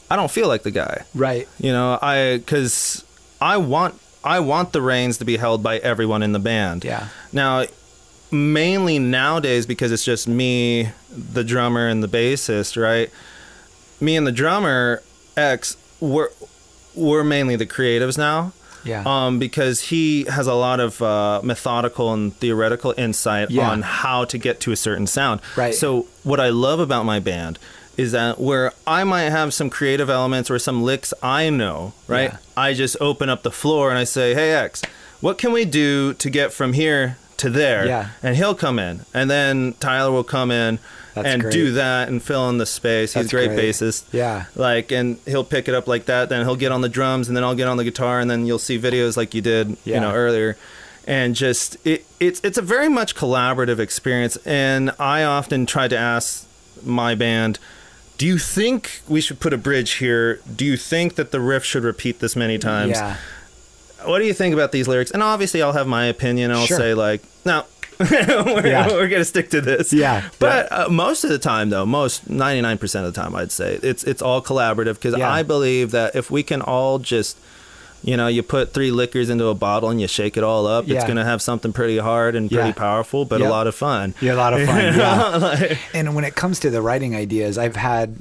I 0.10 0.16
don't 0.16 0.32
feel 0.32 0.48
like 0.48 0.64
the 0.64 0.72
guy. 0.72 1.04
Right. 1.14 1.48
You 1.60 1.72
know, 1.72 2.00
I 2.02 2.38
because 2.38 3.04
I 3.42 3.58
want 3.58 4.00
I 4.24 4.40
want 4.40 4.72
the 4.74 4.82
reins 4.82 5.18
to 5.20 5.26
be 5.26 5.38
held 5.38 5.64
by 5.64 5.78
everyone 5.78 6.24
in 6.24 6.32
the 6.32 6.40
band. 6.40 6.84
Yeah. 6.84 7.08
Now, 7.32 7.66
mainly 8.32 9.00
nowadays 9.00 9.66
because 9.66 9.92
it's 9.92 10.06
just 10.06 10.28
me, 10.28 10.90
the 11.10 11.44
drummer, 11.44 11.88
and 11.88 12.04
the 12.04 12.08
bassist, 12.08 12.82
right? 12.82 13.12
Me 14.00 14.16
and 14.16 14.26
the 14.26 14.32
drummer 14.32 15.02
X, 15.38 15.78
we're 16.00 16.30
we're 16.96 17.24
mainly 17.24 17.56
the 17.56 17.66
creatives 17.66 18.18
now. 18.18 18.54
Yeah. 18.86 19.04
Um, 19.06 19.40
because 19.40 19.82
he 19.82 20.24
has 20.26 20.48
a 20.48 20.54
lot 20.54 20.80
of 20.80 21.02
uh, 21.02 21.42
methodical 21.44 22.14
and 22.14 22.34
theoretical 22.38 22.94
insight 22.98 23.50
Yeah. 23.52 23.70
on 23.70 23.82
how 23.82 24.26
to 24.26 24.38
get 24.38 24.60
to 24.62 24.72
a 24.72 24.76
certain 24.76 25.08
sound. 25.08 25.42
Right. 25.58 25.74
So 25.76 26.06
what 26.24 26.40
I 26.40 26.50
love 26.50 26.80
about 26.80 27.04
my 27.06 27.20
band 27.20 27.60
is 27.98 28.12
that 28.12 28.40
where 28.40 28.72
I 28.86 29.04
might 29.04 29.30
have 29.32 29.54
some 29.54 29.70
creative 29.70 30.10
elements 30.10 30.52
or 30.52 30.60
some 30.60 30.84
licks 30.84 31.14
I 31.24 31.50
know, 31.50 31.94
right? 32.08 32.32
Yeah. 32.32 32.38
I 32.56 32.74
just 32.74 32.96
open 33.02 33.30
up 33.30 33.42
the 33.44 33.52
floor 33.52 33.90
and 33.90 33.98
I 33.98 34.04
say, 34.04 34.34
"Hey 34.34 34.54
X, 34.54 34.82
what 35.22 35.38
can 35.38 35.52
we 35.54 35.66
do 35.66 36.14
to 36.14 36.30
get 36.30 36.52
from 36.54 36.74
here 36.74 37.18
to 37.38 37.50
there?" 37.50 37.86
Yeah. 37.86 38.08
And 38.24 38.36
he'll 38.36 38.56
come 38.56 38.80
in, 38.80 39.02
and 39.14 39.30
then 39.30 39.74
Tyler 39.80 40.12
will 40.12 40.24
come 40.24 40.52
in 40.52 40.80
That's 41.14 41.28
and 41.28 41.42
great. 41.42 41.54
do 41.54 41.72
that 41.74 42.08
and 42.08 42.22
fill 42.22 42.50
in 42.50 42.58
the 42.58 42.66
space. 42.66 43.14
He's 43.14 43.24
That's 43.24 43.34
a 43.34 43.36
great, 43.36 43.50
great. 43.56 43.70
bassist. 43.74 44.04
Yeah. 44.12 44.46
Like, 44.56 44.92
and 44.92 45.18
he'll 45.26 45.44
pick 45.44 45.68
it 45.68 45.74
up 45.76 45.88
like 45.88 46.06
that. 46.06 46.30
Then 46.30 46.46
he'll 46.46 46.56
get 46.56 46.72
on 46.72 46.82
the 46.82 46.90
drums, 46.90 47.28
and 47.28 47.36
then 47.38 47.44
I'll 47.44 47.56
get 47.56 47.68
on 47.68 47.78
the 47.78 47.84
guitar, 47.84 48.20
and 48.20 48.30
then 48.30 48.46
you'll 48.46 48.60
see 48.60 48.80
videos 48.80 49.16
like 49.18 49.34
you 49.34 49.42
did, 49.42 49.78
Yeah. 49.86 49.96
you 49.96 50.02
know, 50.02 50.12
earlier. 50.14 50.58
And 51.08 51.36
just 51.36 51.78
it, 51.86 52.04
it's 52.20 52.42
it's 52.44 52.58
a 52.58 52.64
very 52.64 52.90
much 52.90 53.16
collaborative 53.16 53.78
experience. 53.80 54.38
And 54.46 54.92
I 55.00 55.24
often 55.24 55.66
try 55.68 55.88
to 55.88 55.96
ask 55.98 56.46
my 56.84 57.14
band, 57.14 57.60
"Do 58.18 58.26
you 58.26 58.40
think 58.40 59.02
we 59.08 59.22
should 59.22 59.40
put 59.40 59.54
a 59.54 59.58
bridge 59.58 59.94
here? 59.94 60.40
Do 60.56 60.66
you 60.66 60.78
think 60.78 61.14
that 61.16 61.30
the 61.32 61.40
riff 61.40 61.64
should 61.64 61.84
repeat 61.84 62.22
this 62.22 62.36
many 62.36 62.58
times? 62.58 62.94
Yeah. 62.94 63.18
What 64.08 64.20
do 64.20 64.26
you 64.26 64.34
think 64.34 64.54
about 64.54 64.72
these 64.72 64.88
lyrics?" 64.88 65.12
And 65.12 65.22
obviously, 65.24 65.62
I'll 65.62 65.74
have 65.74 65.88
my 65.88 66.06
opinion. 66.06 66.52
I'll 66.52 66.66
Sure. 66.66 66.78
say 66.78 66.94
like, 66.94 67.22
"No." 67.46 67.64
we're, 68.00 68.68
Yeah. 68.68 68.88
we're 68.90 69.08
gonna 69.08 69.24
stick 69.24 69.50
to 69.52 69.62
this. 69.62 69.94
Yeah. 69.94 70.28
But 70.38 70.70
uh, 70.70 70.90
most 70.90 71.24
of 71.24 71.30
the 71.30 71.40
time, 71.40 71.70
though, 71.70 71.86
most 71.86 72.30
ninety 72.30 72.60
nine 72.62 72.78
percent 72.78 73.06
of 73.06 73.14
the 73.14 73.22
time, 73.22 73.34
I'd 73.36 73.54
say 73.54 73.80
it's 73.82 74.04
it's 74.04 74.22
all 74.22 74.42
collaborative 74.42 74.96
because 74.96 75.18
Yeah. 75.18 75.32
I 75.32 75.44
believe 75.44 75.92
that 75.92 76.14
if 76.14 76.30
we 76.30 76.44
can 76.44 76.62
all 76.62 77.00
just, 77.00 77.38
you 78.04 78.18
know, 78.18 78.28
you 78.28 78.44
put 78.44 78.74
three 78.74 78.92
liquors 78.92 79.30
into 79.30 79.46
a 79.48 79.54
bottle 79.56 79.90
and 79.90 80.02
you 80.02 80.08
shake 80.10 80.36
it 80.36 80.44
all 80.44 80.68
up, 80.68 80.90
it's 80.90 81.06
gonna 81.06 81.24
have 81.24 81.42
something 81.42 81.72
pretty 81.72 81.98
hard 81.98 82.36
and 82.36 82.52
pretty 82.52 82.68
Yeah. 82.70 82.74
powerful, 82.74 83.24
but 83.24 83.40
Yep. 83.40 83.48
a 83.48 83.52
lot 83.52 83.66
of 83.68 83.76
fun. 83.76 84.14
Yeah, 84.20 84.34
a 84.34 84.36
lot 84.36 84.54
of 84.54 84.66
fun. 84.68 84.78
Yeah. 84.98 85.38
Like- 85.38 85.78
and 85.94 86.14
when 86.16 86.26
it 86.26 86.36
comes 86.36 86.60
to 86.60 86.70
the 86.70 86.82
writing 86.82 87.16
ideas, 87.16 87.58
I've 87.58 87.78
had 87.78 88.18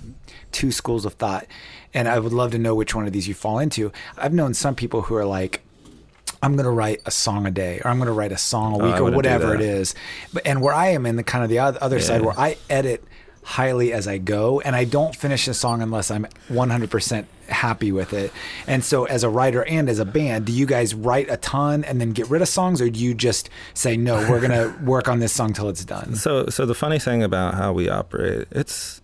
two 0.52 0.70
schools 0.70 1.04
of 1.04 1.14
thought, 1.14 1.46
and 1.92 2.06
I 2.06 2.20
would 2.20 2.32
love 2.32 2.52
to 2.52 2.58
know 2.60 2.76
which 2.76 2.94
one 2.94 3.08
of 3.08 3.12
these 3.12 3.26
you 3.26 3.34
fall 3.34 3.58
into. 3.58 3.90
I've 4.16 4.32
known 4.32 4.54
some 4.54 4.76
people 4.76 5.02
who 5.02 5.16
are 5.16 5.24
like, 5.26 5.62
I'm 6.44 6.52
going 6.56 6.64
to 6.64 6.70
write 6.70 7.00
a 7.06 7.10
song 7.10 7.46
a 7.46 7.50
day, 7.50 7.80
or 7.84 7.90
I'm 7.90 7.96
going 7.98 8.06
to 8.06 8.12
write 8.12 8.32
a 8.32 8.38
song 8.38 8.74
a 8.74 8.82
Oh, 8.82 8.86
week, 8.86 8.94
I 8.94 8.98
or 8.98 9.10
whatever 9.10 9.54
it 9.54 9.60
is. 9.60 9.94
But 10.32 10.46
and 10.46 10.60
where 10.60 10.74
I 10.74 10.88
am 10.88 11.06
in 11.06 11.16
the 11.16 11.22
kind 11.24 11.42
of 11.42 11.50
the 11.50 11.58
oth- 11.60 11.76
other 11.78 12.00
side, 12.00 12.22
where 12.22 12.38
I 12.38 12.56
edit 12.70 13.02
highly 13.42 13.92
as 13.92 14.08
I 14.08 14.18
go, 14.18 14.60
and 14.60 14.74
I 14.74 14.84
don't 14.84 15.14
finish 15.14 15.48
a 15.48 15.54
song 15.54 15.82
unless 15.82 16.10
I'm 16.10 16.26
100% 16.48 17.26
happy 17.48 17.92
with 17.92 18.14
it. 18.14 18.32
And 18.66 18.82
so, 18.82 19.04
as 19.04 19.22
a 19.22 19.28
writer 19.28 19.62
and 19.64 19.88
as 19.90 19.98
a 19.98 20.04
band, 20.06 20.46
do 20.46 20.52
you 20.52 20.64
guys 20.64 20.94
write 20.94 21.28
a 21.28 21.36
ton 21.36 21.84
and 21.84 22.00
then 22.00 22.12
get 22.12 22.30
rid 22.30 22.40
of 22.40 22.48
songs, 22.48 22.80
or 22.80 22.88
do 22.88 22.98
you 23.00 23.14
just 23.14 23.50
say 23.74 23.96
no, 23.96 24.16
we're 24.30 24.40
going 24.40 24.50
to 24.78 24.84
work 24.84 25.08
on 25.08 25.18
this 25.18 25.32
song 25.32 25.52
till 25.52 25.68
it's 25.68 25.84
done? 25.84 26.14
So 26.14 26.46
so 26.46 26.64
the 26.66 26.74
funny 26.74 26.98
thing 26.98 27.22
about 27.22 27.54
how 27.54 27.72
we 27.72 27.88
operate, 27.88 28.48
it's 28.50 29.02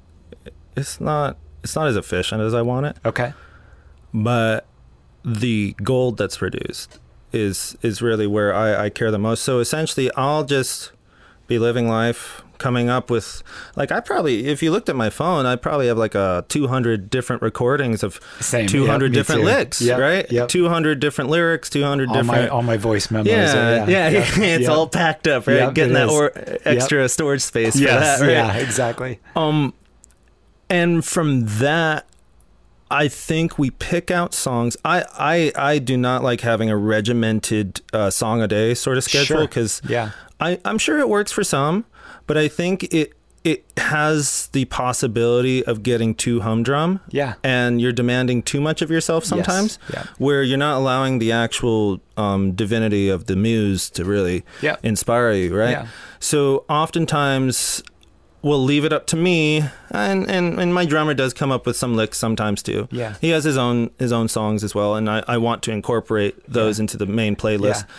it's 0.76 1.00
not 1.00 1.36
it's 1.62 1.76
not 1.76 1.86
as 1.88 1.96
efficient 1.96 2.40
as 2.40 2.54
I 2.54 2.62
want 2.62 2.86
it. 2.86 2.96
Okay. 3.04 3.32
but 4.14 4.66
the 5.22 5.74
gold 5.82 6.16
that's 6.16 6.38
produced 6.38 6.98
is 7.32 7.76
is 7.82 8.02
really 8.02 8.26
where 8.26 8.54
I, 8.54 8.84
I 8.86 8.90
care 8.90 9.10
the 9.10 9.18
most. 9.18 9.42
So 9.42 9.58
essentially, 9.60 10.10
I'll 10.16 10.44
just 10.44 10.92
be 11.46 11.58
living 11.58 11.88
life, 11.88 12.42
coming 12.58 12.88
up 12.88 13.10
with 13.10 13.42
like 13.74 13.90
I 13.90 13.98
probably, 14.00 14.46
if 14.46 14.62
you 14.62 14.70
looked 14.70 14.88
at 14.88 14.94
my 14.96 15.10
phone, 15.10 15.46
I 15.46 15.56
probably 15.56 15.88
have 15.88 15.98
like 15.98 16.14
a 16.14 16.44
200 16.48 17.10
different 17.10 17.42
recordings 17.42 18.02
of 18.04 18.20
Same. 18.40 18.66
200 18.68 19.06
Yep, 19.06 19.12
different 19.14 19.40
too. 19.40 19.46
licks, 19.46 19.82
Yep, 19.82 19.98
right? 19.98 20.30
yep. 20.30 20.48
200 20.48 21.00
different 21.00 21.30
lyrics, 21.30 21.68
200 21.70 22.08
all 22.08 22.14
different. 22.14 22.26
my 22.42 22.48
all 22.48 22.62
my 22.62 22.76
voice 22.76 23.10
memos. 23.10 23.26
yeah, 23.28 23.86
yeah, 23.88 24.08
yeah, 24.10 24.24
it's 24.36 24.68
all 24.68 24.86
packed 24.88 25.26
up, 25.26 25.46
right? 25.48 25.72
Getting 25.74 25.94
that 25.94 26.08
or 26.08 26.30
extra 26.64 27.08
storage 27.08 27.42
space 27.42 27.74
for 27.78 27.84
that, 27.86 28.20
right? 28.20 28.30
yeah, 28.30 28.54
exactly. 28.56 29.18
Um, 29.34 29.74
and 30.68 31.04
from 31.04 31.46
that 31.58 32.06
I 32.90 33.08
think 33.08 33.58
we 33.58 33.70
pick 33.70 34.10
out 34.10 34.34
songs. 34.34 34.76
I 34.84 35.04
I, 35.18 35.52
I 35.74 35.78
do 35.78 35.96
not 35.96 36.22
like 36.22 36.40
having 36.40 36.70
a 36.70 36.76
regimented 36.76 37.80
uh, 37.92 38.10
song 38.10 38.42
a 38.42 38.48
day 38.48 38.74
sort 38.74 38.96
of 38.98 39.04
schedule 39.04 39.36
Sure. 39.36 39.46
because 39.46 39.80
Yeah. 39.88 40.10
I, 40.40 40.58
I'm 40.64 40.78
sure 40.78 40.98
it 40.98 41.08
works 41.08 41.32
for 41.32 41.44
some, 41.44 41.84
but 42.26 42.36
I 42.36 42.48
think 42.48 42.84
it 42.92 43.12
it 43.42 43.64
has 43.78 44.48
the 44.52 44.66
possibility 44.66 45.64
of 45.64 45.82
getting 45.82 46.14
too 46.14 46.40
humdrum. 46.40 47.00
Yeah. 47.08 47.34
And 47.42 47.80
you're 47.80 47.92
demanding 47.92 48.42
too 48.42 48.60
much 48.60 48.82
of 48.82 48.90
yourself 48.90 49.24
sometimes, 49.24 49.78
Yeah. 49.90 50.02
where 50.18 50.42
you're 50.42 50.58
not 50.58 50.76
allowing 50.76 51.20
the 51.20 51.32
actual 51.32 52.02
um, 52.18 52.52
divinity 52.52 53.08
of 53.08 53.24
the 53.26 53.36
muse 53.36 53.88
to 53.90 54.04
really 54.04 54.44
Yeah. 54.60 54.76
inspire 54.82 55.32
you, 55.32 55.56
right? 55.56 55.70
Yeah. 55.70 55.86
So 56.18 56.66
oftentimes 56.68 57.82
we'll 58.42 58.62
leave 58.62 58.84
it 58.84 58.92
up 58.92 59.06
to 59.06 59.16
me 59.16 59.64
and, 59.90 60.28
and 60.30 60.58
and 60.58 60.72
my 60.74 60.84
drummer 60.86 61.14
does 61.14 61.34
come 61.34 61.52
up 61.52 61.66
with 61.66 61.76
some 61.76 61.94
licks 61.94 62.16
sometimes 62.18 62.62
too 62.62 62.88
Yeah. 62.90 63.14
he 63.20 63.30
has 63.30 63.44
his 63.44 63.56
own 63.58 63.90
his 63.98 64.12
own 64.12 64.28
songs 64.28 64.64
as 64.64 64.74
well 64.74 64.94
and 64.94 65.10
i, 65.10 65.22
I 65.28 65.36
want 65.38 65.62
to 65.64 65.72
incorporate 65.72 66.34
those 66.50 66.78
Yeah. 66.78 66.82
into 66.84 66.96
the 66.96 67.06
main 67.06 67.36
playlist 67.36 67.82
Yeah. 67.82 67.94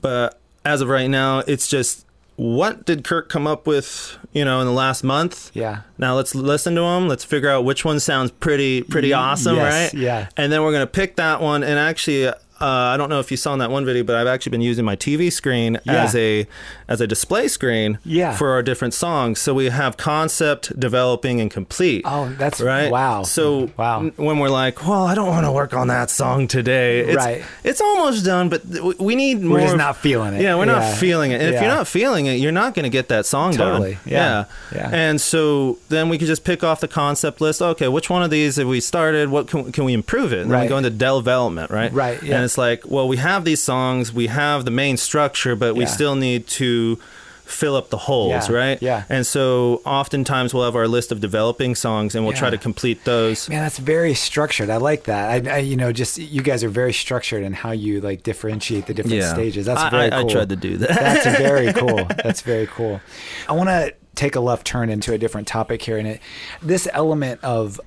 but 0.00 0.38
as 0.64 0.80
of 0.80 0.88
right 0.88 1.08
now 1.08 1.38
it's 1.46 1.68
just 1.68 2.04
what 2.36 2.84
did 2.84 3.02
kirk 3.02 3.30
come 3.30 3.46
up 3.46 3.66
with 3.66 4.18
you 4.34 4.44
know 4.44 4.60
in 4.60 4.66
the 4.66 4.72
last 4.72 5.02
month 5.02 5.50
Yeah. 5.54 5.80
now 5.96 6.14
let's 6.14 6.34
listen 6.34 6.74
to 6.74 6.82
them 6.82 7.08
let's 7.08 7.24
figure 7.24 7.48
out 7.48 7.64
which 7.64 7.82
one 7.84 7.98
sounds 7.98 8.30
pretty 8.30 8.82
pretty 8.82 9.14
awesome 9.14 9.56
yes, 9.56 9.94
right 9.94 10.00
yeah. 10.00 10.28
and 10.36 10.52
then 10.52 10.62
we're 10.62 10.72
gonna 10.72 10.86
pick 10.86 11.16
that 11.16 11.40
one 11.40 11.62
and 11.64 11.78
actually 11.78 12.30
uh, 12.60 12.64
I 12.64 12.96
don't 12.96 13.08
know 13.10 13.20
if 13.20 13.30
you 13.30 13.36
saw 13.36 13.52
in 13.52 13.58
that 13.58 13.70
one 13.70 13.84
video, 13.84 14.02
but 14.04 14.16
I've 14.16 14.26
actually 14.26 14.50
been 14.50 14.60
using 14.62 14.84
my 14.84 14.96
TV 14.96 15.30
screen 15.32 15.78
Yeah. 15.84 16.04
as 16.04 16.14
a 16.16 16.46
as 16.88 17.00
a 17.00 17.06
display 17.06 17.48
screen 17.48 17.98
Yeah. 18.04 18.34
for 18.36 18.50
our 18.52 18.62
different 18.62 18.94
songs. 18.94 19.40
So 19.40 19.52
we 19.54 19.66
have 19.66 19.96
concept, 19.96 20.78
developing, 20.78 21.40
and 21.40 21.50
complete. 21.50 22.02
Oh, 22.04 22.32
that's 22.38 22.60
right. 22.60 22.90
Wow. 22.90 23.24
So 23.24 23.70
Wow. 23.76 24.10
when 24.16 24.38
we're 24.38 24.48
like, 24.48 24.86
well, 24.86 25.04
I 25.06 25.14
don't 25.14 25.28
want 25.28 25.44
to 25.46 25.52
work 25.52 25.74
on 25.74 25.88
that 25.88 26.10
song 26.10 26.46
today. 26.48 27.00
It's, 27.00 27.16
Right. 27.16 27.42
It's 27.64 27.80
almost 27.80 28.24
done, 28.24 28.48
but 28.48 28.62
we- 29.00 29.16
need 29.16 29.42
more. 29.42 29.54
We're 29.58 29.60
just 29.62 29.72
of- 29.74 29.78
not 29.78 29.96
feeling 29.96 30.34
it. 30.34 30.42
Yeah, 30.42 30.54
we're 30.56 30.66
Yeah. 30.66 30.72
not 30.78 30.96
feeling 30.98 31.32
it. 31.32 31.40
And 31.40 31.54
if 31.54 31.60
you're 31.60 31.70
not 31.70 31.88
feeling 31.88 32.26
it, 32.26 32.34
you're 32.34 32.52
not 32.52 32.74
going 32.74 32.84
to 32.84 32.90
get 32.90 33.08
that 33.08 33.24
song 33.26 33.52
Totally. 33.54 33.92
done. 33.94 34.00
Yeah. 34.04 34.44
Yeah. 34.74 34.90
And 34.92 35.20
so 35.20 35.78
then 35.88 36.08
we 36.10 36.18
could 36.18 36.26
just 36.28 36.44
pick 36.44 36.62
off 36.62 36.80
the 36.80 36.88
concept 36.88 37.40
list. 37.40 37.60
Okay, 37.62 37.88
which 37.88 38.08
one 38.10 38.22
of 38.22 38.30
these 38.30 38.56
have 38.56 38.68
we 38.68 38.80
started? 38.80 39.30
What 39.30 39.48
can, 39.48 39.72
can 39.72 39.84
we 39.84 39.92
improve 39.94 40.32
it? 40.32 40.40
And 40.42 40.50
then 40.50 40.60
we 40.62 40.68
go 40.68 40.76
into 40.76 40.90
development, 40.90 41.70
right? 41.70 41.92
Right, 41.92 42.22
yeah. 42.22 42.40
And 42.40 42.45
it's 42.46 42.56
like, 42.56 42.84
well, 42.86 43.06
we 43.06 43.18
have 43.18 43.44
these 43.44 43.62
songs, 43.62 44.12
we 44.12 44.28
have 44.28 44.64
the 44.64 44.70
main 44.70 44.96
structure, 44.96 45.54
but 45.54 45.74
we 45.74 45.84
Yeah. 45.84 45.90
still 45.90 46.14
need 46.16 46.46
to 46.46 46.98
fill 47.44 47.76
up 47.76 47.90
the 47.90 47.96
holes, 47.96 48.48
Yeah, 48.50 48.56
right? 48.56 48.82
yeah. 48.82 49.04
And 49.08 49.24
so 49.24 49.80
oftentimes 49.84 50.52
we'll 50.52 50.64
have 50.64 50.74
our 50.74 50.88
list 50.88 51.12
of 51.12 51.20
developing 51.20 51.76
songs 51.76 52.16
and 52.16 52.24
we'll 52.24 52.34
try 52.34 52.50
to 52.50 52.58
complete 52.58 53.04
those. 53.04 53.48
Man, 53.48 53.62
that's 53.62 53.78
very 53.78 54.14
structured. 54.14 54.68
I 54.68 54.78
like 54.78 55.04
that. 55.04 55.46
I, 55.46 55.50
I, 55.54 55.58
you 55.58 55.76
know, 55.76 55.92
just 55.92 56.18
you 56.18 56.42
guys 56.42 56.64
are 56.64 56.68
very 56.68 56.92
structured 56.92 57.44
in 57.44 57.52
how 57.52 57.70
you 57.70 58.00
like 58.00 58.24
differentiate 58.24 58.86
the 58.86 58.94
different 58.94 59.22
stages. 59.22 59.66
That's 59.66 59.80
I, 59.80 59.90
very 59.90 60.06
I, 60.06 60.22
cool. 60.22 60.30
I 60.30 60.32
tried 60.32 60.48
to 60.48 60.56
do 60.56 60.76
that. 60.78 60.88
That's 60.88 61.38
very 61.38 61.72
cool. 61.72 62.04
That's 62.24 62.40
very 62.40 62.66
cool. 62.66 63.00
I 63.48 63.52
want 63.52 63.68
to 63.68 63.94
take 64.16 64.34
a 64.34 64.40
left 64.40 64.66
turn 64.66 64.90
into 64.90 65.12
a 65.12 65.18
different 65.18 65.46
topic 65.46 65.82
here, 65.82 65.98
and 65.98 66.08
it 66.08 66.20
this 66.62 66.88
element 66.92 67.44
of 67.44 67.80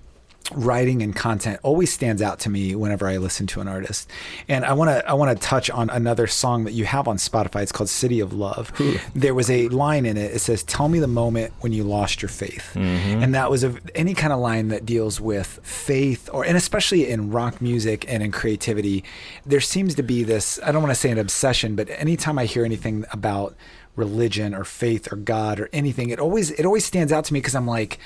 writing 0.51 1.01
and 1.01 1.15
content 1.15 1.59
always 1.63 1.91
stands 1.91 2.21
out 2.21 2.39
to 2.39 2.49
me 2.49 2.75
whenever 2.75 3.07
I 3.07 3.17
listen 3.17 3.47
to 3.47 3.61
an 3.61 3.67
artist. 3.67 4.09
And 4.47 4.65
I 4.65 4.73
want 4.73 4.89
to 4.89 5.09
I 5.09 5.13
want 5.13 5.37
to 5.37 5.47
touch 5.47 5.69
on 5.69 5.89
another 5.89 6.27
song 6.27 6.63
that 6.63 6.71
you 6.71 6.85
have 6.85 7.07
on 7.07 7.17
Spotify. 7.17 7.61
It's 7.61 7.71
called 7.71 7.89
City 7.89 8.19
of 8.19 8.33
Love. 8.33 8.71
There 9.13 9.33
was 9.33 9.49
a 9.49 9.67
line 9.69 10.05
in 10.05 10.17
it. 10.17 10.33
It 10.33 10.39
says, 10.39 10.63
"Tell 10.63 10.89
me 10.89 10.99
the 10.99 11.07
moment 11.07 11.53
when 11.59 11.73
you 11.73 11.83
lost 11.83 12.21
your 12.21 12.29
faith." 12.29 12.71
Mm-hmm. 12.73 13.23
And 13.23 13.35
that 13.35 13.49
was 13.49 13.63
a, 13.63 13.75
any 13.95 14.13
kind 14.13 14.33
of 14.33 14.39
line 14.39 14.69
that 14.69 14.85
deals 14.85 15.19
with 15.19 15.59
faith 15.63 16.29
or 16.33 16.45
and 16.45 16.57
especially 16.57 17.09
in 17.09 17.31
rock 17.31 17.61
music 17.61 18.05
and 18.07 18.23
in 18.23 18.31
creativity, 18.31 19.03
there 19.45 19.61
seems 19.61 19.95
to 19.95 20.03
be 20.03 20.23
this 20.23 20.59
I 20.63 20.71
don't 20.71 20.81
want 20.81 20.93
to 20.93 20.99
say 20.99 21.11
an 21.11 21.17
obsession, 21.17 21.75
but 21.75 21.89
anytime 21.89 22.39
I 22.39 22.45
hear 22.45 22.65
anything 22.65 23.05
about 23.11 23.55
religion 23.99 24.55
or 24.55 24.63
faith 24.63 25.11
or 25.11 25.15
God 25.17 25.59
or 25.59 25.69
anything, 25.71 26.09
it 26.09 26.19
always 26.19 26.49
it 26.51 26.65
always 26.65 26.85
stands 26.85 27.11
out 27.11 27.25
to 27.25 27.33
me 27.33 27.39
because 27.39 27.53
I'm 27.55 27.67
like, 27.67 27.99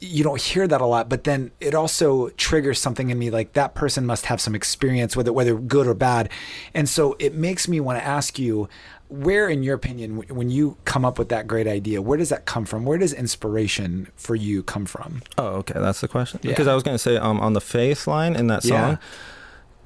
you 0.00 0.24
don't 0.24 0.40
hear 0.40 0.66
that 0.66 0.80
a 0.80 0.86
lot, 0.86 1.08
but 1.08 1.22
then 1.22 1.52
it 1.60 1.74
also 1.74 2.30
triggers 2.30 2.80
something 2.80 3.10
in 3.10 3.18
me 3.18 3.30
like 3.30 3.52
that 3.52 3.74
person 3.74 4.04
must 4.06 4.26
have 4.26 4.40
some 4.40 4.54
experience 4.56 5.14
with 5.16 5.28
it, 5.28 5.34
whether 5.34 5.54
good 5.54 5.86
or 5.86 5.94
bad, 5.94 6.30
and 6.74 6.88
so 6.88 7.14
it 7.20 7.34
makes 7.34 7.68
me 7.68 7.78
want 7.80 7.98
to 8.00 8.04
ask 8.04 8.38
you. 8.38 8.68
Where, 9.10 9.48
in 9.48 9.62
your 9.62 9.74
opinion, 9.74 10.16
when 10.28 10.50
you 10.50 10.76
come 10.84 11.02
up 11.06 11.18
with 11.18 11.30
that 11.30 11.46
great 11.46 11.66
idea, 11.66 12.02
where 12.02 12.18
does 12.18 12.28
that 12.28 12.44
come 12.44 12.66
from? 12.66 12.84
Where 12.84 12.98
does 12.98 13.14
inspiration 13.14 14.08
for 14.16 14.36
you 14.36 14.62
come 14.62 14.84
from? 14.84 15.22
Oh, 15.38 15.46
okay, 15.64 15.80
that's 15.80 16.02
the 16.02 16.08
question. 16.08 16.40
Yeah. 16.42 16.50
Because 16.50 16.66
I 16.66 16.74
was 16.74 16.82
going 16.82 16.94
to 16.94 16.98
say 16.98 17.16
um, 17.16 17.40
on 17.40 17.54
the 17.54 17.62
faith 17.62 18.06
line 18.06 18.36
in 18.36 18.48
that 18.48 18.66
Yeah. 18.66 18.70
song, 18.70 18.98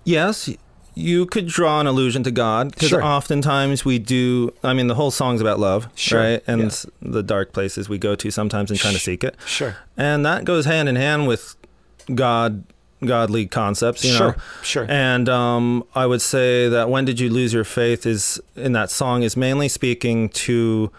yes, 0.03 0.51
you 0.95 1.25
could 1.27 1.47
draw 1.47 1.81
an 1.81 1.87
allusion 1.87 2.23
to 2.25 2.31
God 2.31 2.71
because 2.73 2.89
Sure. 2.91 3.03
oftentimes 3.03 3.85
we 3.85 3.99
do. 3.99 4.53
I 4.63 4.75
mean, 4.75 4.89
the 4.89 4.95
whole 4.95 5.11
song's 5.11 5.41
about 5.41 5.59
love, 5.59 5.89
Sure, 5.95 6.21
right? 6.21 6.43
And 6.47 6.63
yeah. 6.63 6.71
the 7.01 7.23
dark 7.23 7.53
places 7.53 7.89
we 7.89 7.99
go 7.99 8.15
to 8.15 8.31
sometimes 8.31 8.71
and 8.71 8.79
trying 8.79 8.95
to 8.95 9.01
seek 9.01 9.25
it, 9.25 9.37
Sure. 9.47 9.77
and 9.97 10.25
that 10.27 10.45
goes 10.45 10.65
hand 10.67 10.89
in 10.89 10.97
hand 10.97 11.27
with 11.29 11.57
God, 12.15 12.65
godly 13.05 13.47
concepts. 13.47 14.05
You 14.05 14.13
know, 14.13 14.19
Sure. 14.19 14.37
Sure. 14.63 14.87
and 14.89 15.29
um, 15.29 15.85
I 15.95 16.07
would 16.07 16.23
say 16.23 16.69
that 16.69 16.89
when 16.91 17.05
did 17.05 17.19
you 17.21 17.31
lose 17.31 17.53
your 17.53 17.65
faith 17.65 18.05
is 18.07 18.41
in 18.57 18.73
that 18.73 18.91
song 18.91 19.23
is 19.23 19.37
mainly 19.37 19.69
speaking 19.69 20.29
to 20.31 20.91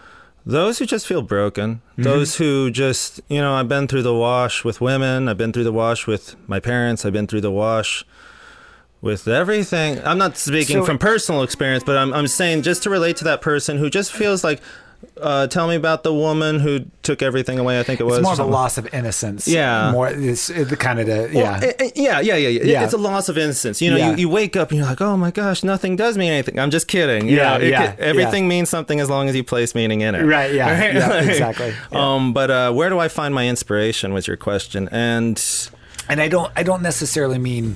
those 0.46 0.80
who 0.80 0.86
just 0.86 1.08
feel 1.08 1.22
broken, 1.22 1.82
Mm-hmm. 1.94 2.04
those 2.04 2.38
who 2.38 2.72
just 2.72 3.22
you 3.30 3.40
know 3.40 3.54
I've 3.54 3.70
been 3.70 3.88
through 3.88 4.02
the 4.02 4.16
wash 4.16 4.64
with 4.64 4.82
women, 4.82 5.30
I've 5.30 5.38
been 5.38 5.54
through 5.54 5.64
the 5.66 5.72
wash 5.72 6.08
with 6.08 6.36
my 6.50 6.60
parents, 6.60 7.06
I've 7.06 7.14
been 7.14 7.28
through 7.28 7.42
the 7.42 7.52
wash 7.52 8.04
with 9.04 9.28
everything. 9.28 10.00
I'm 10.04 10.18
not 10.18 10.38
speaking 10.38 10.78
So- 10.78 10.86
from 10.86 10.98
personal 10.98 11.44
experience, 11.44 11.84
but 11.84 11.98
I'm 11.98 12.12
I'm 12.14 12.26
saying 12.28 12.64
just 12.64 12.82
to 12.84 12.90
relate 12.90 13.18
to 13.18 13.26
that 13.26 13.42
person 13.42 13.78
who 13.78 13.90
just 13.92 14.12
feels 14.12 14.44
like. 14.44 14.60
Uh, 15.22 15.46
tell 15.48 15.68
me 15.68 15.76
about 15.76 16.04
the 16.04 16.14
woman 16.14 16.62
who 16.62 16.80
took 17.02 17.22
everything 17.22 17.60
away. 17.60 17.78
I 17.78 17.84
think 17.84 18.00
it 18.00 18.06
was. 18.06 18.20
it's 18.20 18.24
more 18.24 18.32
or 18.32 18.40
of 18.42 18.48
a 18.48 18.50
loss 18.50 18.78
of 18.78 18.92
innocence. 18.94 19.50
Yeah. 19.50 19.92
More 19.92 20.08
it's 20.08 20.50
it, 20.50 20.70
the 20.70 20.78
kind 20.78 20.98
of 20.98 21.08
the, 21.08 21.30
Well, 21.34 21.44
yeah. 21.44 21.60
eh, 21.62 21.74
eh, 21.78 21.90
yeah, 21.94 22.20
yeah, 22.22 22.36
yeah, 22.38 22.48
yeah. 22.48 22.64
Yeah. 22.64 22.84
It's 22.86 22.94
a 22.94 22.98
loss 22.98 23.28
of 23.28 23.38
innocence. 23.38 23.82
You 23.82 23.92
know, 23.92 23.98
Yeah. 23.98 24.12
you, 24.12 24.16
you 24.20 24.30
wake 24.30 24.56
up 24.56 24.70
and 24.72 24.78
you're 24.80 24.88
like, 24.88 25.02
oh 25.02 25.18
my 25.18 25.30
gosh, 25.30 25.62
nothing 25.62 25.98
does 25.98 26.18
mean 26.18 26.32
anything. 26.32 26.58
I'm 26.58 26.72
just 26.72 26.88
kidding. 26.88 27.28
You 27.28 27.36
Yeah, 27.36 27.58
know, 27.58 27.66
it 27.66 27.70
yeah, 27.72 27.96
everything 28.00 28.48
means 28.48 28.70
something 28.70 29.02
as 29.02 29.10
long 29.10 29.28
as 29.28 29.36
you 29.36 29.44
place 29.44 29.76
meaning 29.76 30.00
in 30.00 30.16
it. 30.16 30.24
Right, 30.24 30.54
yeah, 30.54 30.94
yeah, 30.94 31.14
exactly, 31.22 31.74
yeah. 31.92 32.14
Um, 32.16 32.32
but 32.32 32.50
uh, 32.50 32.72
where 32.72 32.90
do 32.90 32.98
I 32.98 33.10
find 33.10 33.36
my 33.36 33.46
inspiration? 33.50 34.14
Was 34.14 34.26
your 34.26 34.38
question, 34.38 34.88
and 34.90 35.36
and 36.08 36.22
I 36.22 36.30
don't 36.30 36.50
I 36.56 36.64
don't 36.64 36.82
necessarily 36.82 37.40
mean 37.40 37.76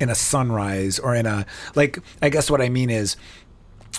in 0.00 0.08
a 0.10 0.14
sunrise 0.14 0.98
or 0.98 1.14
in 1.14 1.26
a 1.26 1.46
like 1.74 1.98
I 2.20 2.28
guess 2.28 2.50
what 2.50 2.60
I 2.60 2.68
mean 2.68 2.90
is 2.90 3.16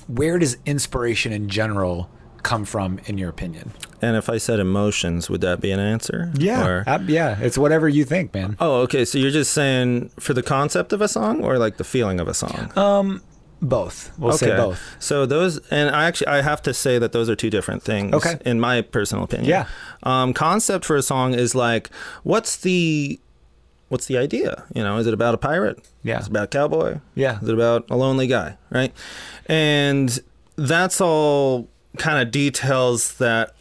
where 0.08 0.38
does 0.40 0.58
inspiration 0.66 1.32
in 1.32 1.50
general 1.50 2.10
come 2.42 2.66
from 2.66 3.00
in 3.06 3.18
your 3.18 3.30
opinion? 3.30 3.72
and 4.02 4.18
if 4.18 4.28
I 4.30 4.38
said 4.38 4.60
emotions, 4.60 5.30
would 5.30 5.40
that 5.42 5.62
be 5.62 5.72
an 5.72 5.80
answer? 5.80 6.30
Or- 6.66 6.84
Ab- 6.86 7.10
yeah, 7.10 7.40
it's 7.40 7.58
whatever 7.58 7.88
you 7.88 8.04
think, 8.04 8.34
man. 8.34 8.58
oh, 8.60 8.82
okay. 8.82 9.06
So 9.06 9.18
you're 9.18 9.32
just 9.32 9.54
saying 9.54 10.10
for 10.20 10.34
the 10.34 10.44
concept 10.44 10.92
of 10.92 11.00
a 11.00 11.08
song, 11.08 11.42
or 11.42 11.58
like 11.58 11.78
the 11.78 11.86
feeling 11.86 12.20
of 12.20 12.28
a 12.28 12.34
song? 12.34 12.70
Um, 12.78 13.22
both. 13.62 14.12
We'll 14.20 14.34
say 14.34 14.58
both. 14.58 14.82
So 15.00 15.26
those, 15.26 15.60
and 15.72 15.96
I 15.96 16.04
actually 16.06 16.28
I 16.28 16.42
have 16.42 16.62
to 16.64 16.74
say 16.74 17.00
that 17.00 17.14
those 17.14 17.30
are 17.30 17.36
two 17.38 17.50
different 17.50 17.82
things. 17.82 18.14
Okay. 18.14 18.38
In 18.46 18.60
my 18.60 18.82
personal 18.82 19.24
opinion. 19.24 19.48
Yeah. 19.50 19.68
Um, 20.04 20.34
concept 20.34 20.84
for 20.84 20.98
a 20.98 21.02
song 21.02 21.34
is 21.34 21.56
like, 21.56 21.90
what's 22.24 22.58
the, 22.58 23.22
what's 23.94 24.08
the 24.08 24.18
idea? 24.18 24.64
You 24.74 24.82
know, 24.84 24.98
is 24.98 25.06
it 25.06 25.14
about 25.14 25.36
a 25.36 25.38
pirate? 25.38 25.88
Yeah. 26.02 26.20
Is 26.20 26.26
it 26.26 26.32
about 26.32 26.46
a 26.46 26.48
cowboy? 26.48 27.00
Yeah. 27.14 27.40
Is 27.40 27.48
it 27.48 27.54
about 27.54 27.86
a 27.92 27.96
lonely 27.96 28.26
guy? 28.26 28.58
Right. 28.72 28.92
And 29.46 30.20
that's 30.56 31.00
all 31.00 31.70
kind 31.98 32.20
of 32.20 32.32
details 32.32 33.18
that 33.20 33.54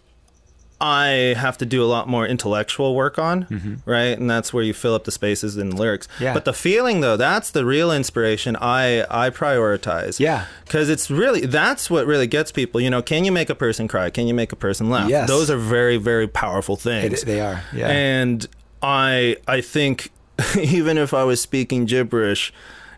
I 0.80 1.35
have 1.37 1.59
to 1.59 1.66
do 1.66 1.85
a 1.85 1.87
lot 1.87 2.09
more 2.09 2.26
intellectual 2.26 2.97
work 2.97 3.18
on, 3.18 3.83
right? 3.85 4.18
And 4.18 4.28
that's 4.28 4.55
where 4.55 4.64
you 4.64 4.72
fill 4.72 4.95
up 4.95 5.05
the 5.05 5.12
spaces 5.12 5.57
in 5.59 5.68
the 5.68 5.76
lyrics. 5.76 6.09
Mm-hmm. 6.14 6.24
Yeah. 6.24 6.35
But 6.35 6.47
the 6.47 6.55
feeling 6.55 7.03
though, 7.03 7.18
that's 7.18 7.51
the 7.51 7.66
real 7.66 7.93
inspiration 7.93 8.57
I 8.57 9.05
I 9.11 9.28
prioritize. 9.28 10.18
Yeah. 10.18 10.47
Cuz 10.66 10.89
it's 10.89 11.11
really 11.11 11.43
that's 11.43 11.91
what 11.91 12.07
really 12.07 12.26
gets 12.26 12.51
people, 12.51 12.80
you 12.80 12.89
know, 12.91 13.03
can 13.03 13.24
you 13.26 13.30
make 13.30 13.51
a 13.51 13.55
person 13.55 13.87
cry? 13.87 14.09
Can 14.09 14.26
you 14.26 14.35
make 14.35 14.51
a 14.51 14.57
person 14.57 14.89
laugh? 14.89 15.11
Yes. 15.11 15.28
Those 15.28 15.51
are 15.51 15.59
very 15.59 15.99
very 15.99 16.26
powerful 16.26 16.76
things. 16.76 17.22
It, 17.22 17.26
they 17.26 17.41
are. 17.41 17.62
Yeah. 17.74 17.89
And 17.89 18.49
I 18.83 19.37
I 19.47 19.61
think 19.61 20.11
even 20.59 20.99
if 20.99 21.12
I 21.14 21.24
was 21.24 21.40
speaking 21.40 21.84
gibberish, 21.84 22.53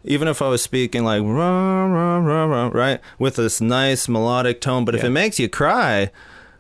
even 0.05 0.28
if 0.28 0.42
I 0.42 0.49
was 0.49 0.62
speaking 0.62 1.05
like 1.05 1.22
rah, 1.22 1.84
rah, 1.86 2.18
rah, 2.18 2.45
rah, 2.45 2.70
right 2.72 3.01
with 3.18 3.36
this 3.36 3.61
nice 3.61 4.09
melodic 4.09 4.61
tone, 4.61 4.84
but 4.84 4.95
if 4.95 5.03
it 5.05 5.11
makes 5.11 5.38
you 5.38 5.49
cry, 5.49 6.11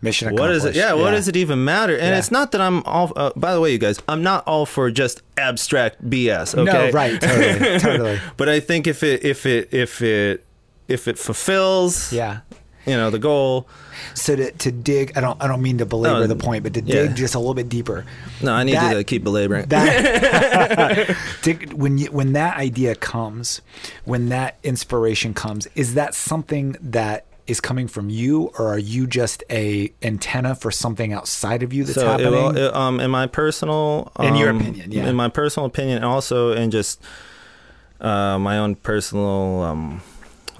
Mission 0.00 0.28
what 0.32 0.50
accomplished. 0.50 0.56
is 0.58 0.64
it? 0.64 0.74
Yeah, 0.76 0.92
what 0.92 1.12
does 1.12 1.28
it 1.28 1.36
even 1.36 1.64
matter? 1.64 1.94
And 1.96 2.08
Yeah. 2.08 2.18
it's 2.18 2.30
not 2.30 2.52
that 2.52 2.60
I'm 2.60 2.82
all. 2.82 3.12
Uh, 3.16 3.30
by 3.36 3.54
the 3.54 3.60
way, 3.60 3.72
you 3.72 3.78
guys, 3.78 3.98
I'm 4.06 4.22
not 4.22 4.46
all 4.46 4.66
for 4.66 4.90
just 4.90 5.22
abstract 5.38 6.04
BS. 6.08 6.54
Okay, 6.54 6.64
No, 6.64 6.90
right. 6.90 7.18
Totally. 7.20 7.78
totally. 7.78 8.20
But 8.36 8.50
I 8.50 8.60
think 8.60 8.86
if 8.86 9.02
it 9.02 9.24
if 9.24 9.46
it 9.46 9.68
if 9.72 10.02
it 10.02 10.44
if 10.88 11.08
it 11.08 11.18
fulfills, 11.18 12.12
Yeah. 12.12 12.40
You 12.86 12.94
know 12.96 13.10
the 13.10 13.18
goal. 13.18 13.66
So 14.14 14.34
to, 14.36 14.50
to 14.50 14.72
dig, 14.72 15.16
I 15.16 15.20
don't 15.20 15.42
I 15.42 15.46
don't 15.46 15.62
mean 15.62 15.78
to 15.78 15.86
belabor 15.86 16.20
No, 16.20 16.26
the 16.26 16.36
point, 16.36 16.62
but 16.64 16.74
to 16.74 16.80
yeah. 16.80 17.02
dig 17.02 17.16
just 17.16 17.34
a 17.34 17.38
little 17.38 17.54
bit 17.54 17.68
deeper. 17.68 18.04
No, 18.42 18.52
I 18.52 18.62
need 18.64 18.74
That- 18.74 18.90
you 18.92 18.98
to 18.98 19.04
keep 19.04 19.24
belaboring. 19.24 19.66
that 19.66 21.16
when 21.74 21.98
you, 21.98 22.06
when 22.10 22.32
that 22.34 22.56
idea 22.56 22.94
comes, 22.94 23.60
when 24.04 24.28
that 24.30 24.58
inspiration 24.62 25.34
comes, 25.34 25.66
is 25.74 25.94
that 25.94 26.14
something 26.14 26.76
that 26.80 27.24
is 27.46 27.60
coming 27.60 27.86
from 27.86 28.08
you, 28.08 28.50
or 28.58 28.68
are 28.68 28.78
you 28.78 29.06
just 29.06 29.44
a 29.50 29.92
antenna 30.02 30.54
for 30.54 30.70
something 30.70 31.12
outside 31.12 31.62
of 31.62 31.72
you 31.74 31.84
that's 31.84 31.94
so 31.94 32.06
it 32.06 32.10
happening? 32.10 32.32
will, 32.32 32.56
it, 32.56 32.74
um, 32.74 33.00
in 33.00 33.10
my 33.10 33.26
personal, 33.26 34.10
um, 34.16 34.26
In 34.28 34.34
your 34.36 34.48
opinion, 34.50 34.90
yeah. 34.90 35.06
in 35.06 35.14
my 35.14 35.28
personal 35.28 35.66
opinion, 35.66 35.96
and 35.96 36.06
also 36.06 36.52
in 36.52 36.70
just 36.70 37.02
uh, 38.00 38.38
my 38.38 38.58
own 38.58 38.76
personal, 38.76 39.60
um, 39.62 40.02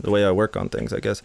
the 0.00 0.10
way 0.10 0.24
I 0.26 0.30
work 0.30 0.56
on 0.58 0.68
things, 0.68 0.92
I 0.92 1.00
guess. 1.00 1.22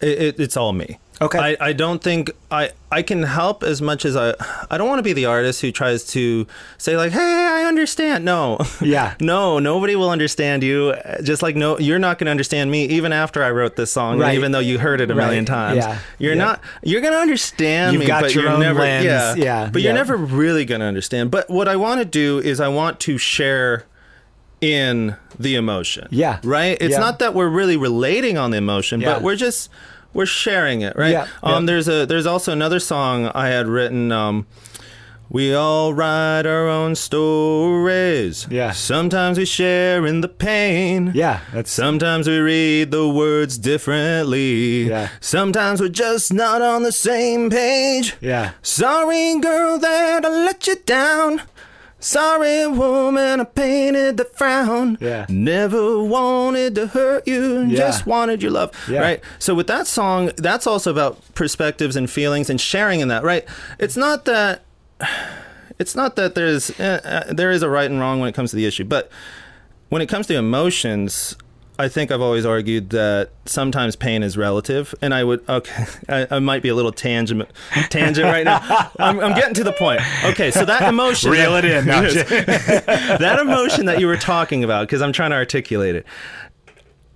It, 0.00 0.22
it, 0.22 0.40
it's 0.40 0.56
all 0.56 0.72
me. 0.72 0.98
Okay. 1.22 1.38
I, 1.60 1.68
I 1.68 1.72
don't 1.74 2.02
think 2.02 2.30
I, 2.50 2.70
I 2.90 3.02
can 3.02 3.24
help 3.24 3.62
as 3.62 3.82
much 3.82 4.06
as 4.06 4.16
I 4.16 4.32
I 4.70 4.78
don't 4.78 4.88
want 4.88 5.00
to 5.00 5.02
be 5.02 5.12
the 5.12 5.26
artist 5.26 5.60
who 5.60 5.70
tries 5.70 6.02
to 6.12 6.46
say 6.78 6.96
like 6.96 7.12
hey 7.12 7.20
I 7.20 7.64
understand 7.64 8.24
no 8.24 8.58
Yeah. 8.80 9.16
no 9.20 9.58
nobody 9.58 9.96
will 9.96 10.08
understand 10.08 10.62
you 10.62 10.94
just 11.22 11.42
like 11.42 11.56
no 11.56 11.78
you're 11.78 11.98
not 11.98 12.18
going 12.18 12.24
to 12.24 12.30
understand 12.30 12.70
me 12.70 12.86
even 12.86 13.12
after 13.12 13.44
I 13.44 13.50
wrote 13.50 13.76
this 13.76 13.92
song 13.92 14.18
Right. 14.18 14.34
even 14.34 14.52
though 14.52 14.60
you 14.60 14.78
heard 14.78 15.02
it 15.02 15.10
a 15.10 15.14
million 15.14 15.44
times 15.44 15.76
Yeah. 15.84 15.98
you're 16.18 16.32
Yeah. 16.32 16.38
not 16.38 16.60
you're 16.82 17.02
going 17.02 17.12
to 17.12 17.20
understand 17.20 17.92
You've 17.92 18.00
me 18.00 18.06
got 18.06 18.22
but 18.22 18.34
your 18.34 18.44
you're 18.44 18.52
own 18.54 18.60
never 18.60 18.80
lens. 18.80 19.04
yeah 19.04 19.34
Yeah. 19.34 19.68
but 19.70 19.82
you're 19.82 19.92
never 19.92 20.16
really 20.16 20.64
going 20.64 20.80
to 20.80 20.86
understand 20.86 21.30
but 21.30 21.50
what 21.50 21.68
I 21.68 21.76
want 21.76 21.98
to 22.00 22.06
do 22.06 22.38
is 22.38 22.60
I 22.60 22.68
want 22.68 22.98
to 23.00 23.18
share 23.18 23.84
in 24.60 25.16
the 25.38 25.54
emotion 25.56 26.06
Yeah. 26.10 26.38
right 26.44 26.76
it's 26.80 26.92
Yeah. 26.92 26.98
not 27.00 27.18
that 27.20 27.34
we're 27.34 27.48
really 27.48 27.76
relating 27.76 28.36
on 28.38 28.50
the 28.50 28.58
emotion 28.58 29.00
Yeah. 29.00 29.14
but 29.14 29.22
we're 29.22 29.36
just 29.36 29.70
we're 30.12 30.26
sharing 30.26 30.82
it 30.82 30.94
right 30.96 31.12
Yeah. 31.12 31.26
um 31.42 31.66
there's 31.66 31.88
a 31.88 32.04
there's 32.06 32.26
also 32.26 32.52
another 32.52 32.78
song 32.80 33.30
i 33.34 33.48
had 33.48 33.66
written 33.68 34.12
um 34.12 34.46
we 35.30 35.54
all 35.54 35.94
write 35.94 36.44
our 36.44 36.66
own 36.68 36.94
stories 36.96 38.46
Yeah. 38.50 38.72
sometimes 38.72 39.38
we 39.38 39.44
share 39.44 40.04
in 40.06 40.20
the 40.20 40.28
pain 40.28 41.12
yeah, 41.14 41.40
that's 41.52 41.70
Sometimes 41.70 42.26
we 42.28 42.38
read 42.38 42.90
the 42.90 43.08
words 43.08 43.56
differently. 43.58 44.88
Yeah. 44.88 45.08
Sometimes 45.20 45.80
we're 45.80 45.88
just 45.88 46.32
not 46.32 46.60
on 46.62 46.82
the 46.82 46.92
same 46.92 47.48
page. 47.50 48.16
yeah, 48.20 48.50
Sorry, 48.62 49.38
girl, 49.40 49.78
that 49.78 50.24
I 50.24 50.28
let 50.28 50.66
you 50.66 50.76
down. 50.84 51.42
Sorry, 52.00 52.66
woman, 52.66 53.40
I 53.40 53.44
painted 53.44 54.16
the 54.16 54.24
frown. 54.24 54.96
Yeah. 55.00 55.26
Never 55.28 56.02
wanted 56.02 56.74
to 56.76 56.86
hurt 56.88 57.28
you, 57.28 57.60
Yeah. 57.62 57.76
just 57.76 58.06
wanted 58.06 58.42
your 58.42 58.50
love. 58.52 58.70
Yeah. 58.88 59.00
Right? 59.00 59.20
So, 59.38 59.54
with 59.54 59.66
that 59.66 59.86
song, 59.86 60.30
that's 60.36 60.66
also 60.66 60.90
about 60.90 61.18
perspectives 61.34 61.96
and 61.96 62.10
feelings 62.10 62.48
and 62.48 62.58
sharing 62.60 63.00
in 63.00 63.08
that, 63.08 63.22
right? 63.22 63.44
It's 63.78 63.96
not 63.96 64.24
that. 64.24 64.62
It's 65.78 65.94
not 65.94 66.16
that 66.16 66.34
there's 66.34 66.70
uh, 66.78 67.00
uh, 67.28 67.32
there 67.32 67.50
is 67.50 67.62
a 67.62 67.68
right 67.70 67.90
and 67.90 68.00
wrong 68.00 68.20
when 68.20 68.28
it 68.28 68.34
comes 68.34 68.50
to 68.50 68.56
the 68.56 68.66
issue, 68.66 68.84
but 68.84 69.10
when 69.88 70.02
it 70.02 70.08
comes 70.10 70.26
to 70.26 70.34
emotions, 70.36 71.36
I 71.80 71.88
think 71.88 72.10
I've 72.10 72.20
always 72.20 72.44
argued 72.44 72.90
that 72.90 73.30
sometimes 73.46 73.96
pain 73.96 74.22
is 74.22 74.36
relative, 74.36 74.94
and 75.00 75.14
I 75.14 75.24
would 75.24 75.48
okay, 75.48 75.86
I, 76.08 76.26
I 76.36 76.38
might 76.38 76.62
be 76.62 76.68
a 76.68 76.74
little 76.74 76.92
tangent 76.92 77.48
tangent 77.88 78.26
right 78.26 78.44
now. 78.44 78.90
I'm, 78.98 79.18
I'm 79.18 79.34
getting 79.34 79.54
to 79.54 79.64
the 79.64 79.72
point. 79.72 80.02
Okay, 80.24 80.50
so 80.50 80.64
that 80.66 80.82
emotion, 80.82 81.30
Reel 81.30 81.56
it 81.56 81.64
in. 81.64 81.86
That 83.20 83.38
emotion 83.40 83.86
that 83.86 83.98
you 83.98 84.06
were 84.06 84.16
talking 84.16 84.62
about, 84.62 84.86
because 84.86 85.00
I'm 85.00 85.12
trying 85.12 85.30
to 85.30 85.36
articulate 85.36 85.94
it. 85.94 86.06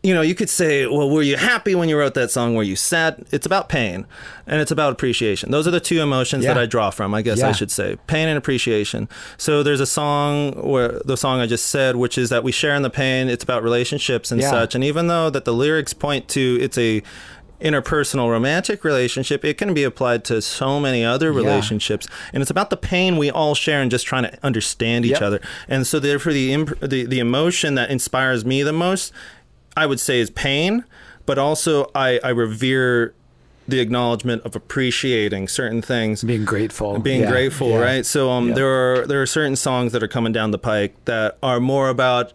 You 0.04 0.12
know, 0.12 0.20
you 0.20 0.34
could 0.34 0.50
say, 0.50 0.86
well, 0.86 1.08
were 1.08 1.22
you 1.22 1.38
happy 1.38 1.74
when 1.74 1.88
you 1.88 1.96
wrote 1.98 2.12
that 2.12 2.30
song? 2.30 2.54
Were 2.54 2.62
you 2.62 2.76
sad? 2.76 3.24
It's 3.32 3.46
about 3.46 3.70
pain 3.70 4.06
and 4.46 4.60
it's 4.60 4.70
about 4.70 4.92
appreciation. 4.92 5.50
Those 5.50 5.66
are 5.66 5.70
the 5.70 5.80
two 5.80 6.02
emotions 6.02 6.44
that 6.44 6.58
I 6.58 6.66
draw 6.66 6.90
from, 6.90 7.14
I 7.14 7.22
guess 7.22 7.42
I 7.42 7.52
should 7.52 7.70
say. 7.70 7.96
Pain 8.06 8.28
and 8.28 8.36
appreciation. 8.36 9.08
So 9.38 9.62
there's 9.62 9.80
a 9.80 9.86
song 9.86 10.52
where 10.62 11.00
the 11.06 11.16
song 11.16 11.40
I 11.40 11.46
just 11.46 11.68
said, 11.68 11.96
which 11.96 12.18
is 12.18 12.28
that 12.28 12.44
we 12.44 12.52
share 12.52 12.74
in 12.74 12.82
the 12.82 12.90
pain. 12.90 13.30
It's 13.30 13.42
about 13.42 13.62
relationships 13.62 14.30
and 14.30 14.42
Yeah. 14.42 14.50
such. 14.50 14.74
And 14.74 14.84
even 14.84 15.06
though 15.06 15.30
that 15.30 15.46
the 15.46 15.54
lyrics 15.54 15.94
point 15.94 16.28
to 16.28 16.58
it's 16.60 16.76
a 16.76 17.02
interpersonal 17.62 18.30
romantic 18.30 18.84
relationship, 18.84 19.42
it 19.42 19.56
can 19.56 19.72
be 19.72 19.84
applied 19.84 20.22
to 20.24 20.42
so 20.42 20.78
many 20.78 21.02
other 21.02 21.30
Yeah. 21.32 21.38
relationships. 21.38 22.06
And 22.34 22.42
it's 22.42 22.50
about 22.50 22.68
the 22.68 22.76
pain 22.76 23.16
we 23.16 23.30
all 23.30 23.54
share 23.54 23.80
and 23.80 23.90
just 23.90 24.04
trying 24.06 24.24
to 24.24 24.38
understand 24.42 25.06
each 25.06 25.12
Yep. 25.12 25.22
other. 25.22 25.40
And 25.66 25.86
so 25.86 25.98
therefore 25.98 26.34
the, 26.34 26.52
imp- 26.52 26.78
the 26.80 27.06
the 27.06 27.20
emotion 27.20 27.74
that 27.76 27.88
inspires 27.90 28.44
me 28.44 28.62
the 28.62 28.72
most, 28.74 29.12
I 29.76 29.86
would 29.86 30.00
say 30.00 30.20
is 30.20 30.30
pain, 30.30 30.84
but 31.26 31.38
also 31.38 31.90
I, 31.94 32.20
I 32.22 32.30
revere 32.30 33.14
the 33.66 33.80
acknowledgement 33.80 34.42
of 34.44 34.54
appreciating 34.54 35.48
certain 35.48 35.80
things 35.80 36.22
being 36.22 36.44
grateful, 36.44 36.98
being 36.98 37.22
Yeah, 37.22 37.30
grateful, 37.30 37.70
yeah. 37.70 37.78
right? 37.78 38.06
So 38.06 38.30
um, 38.30 38.48
Yeah. 38.48 38.54
there 38.54 38.68
are 39.02 39.06
there 39.06 39.22
are 39.22 39.26
certain 39.26 39.56
songs 39.56 39.92
that 39.92 40.02
are 40.02 40.08
coming 40.08 40.32
down 40.32 40.50
the 40.50 40.58
pike 40.58 40.94
that 41.06 41.38
are 41.42 41.60
more 41.60 41.88
about 41.88 42.32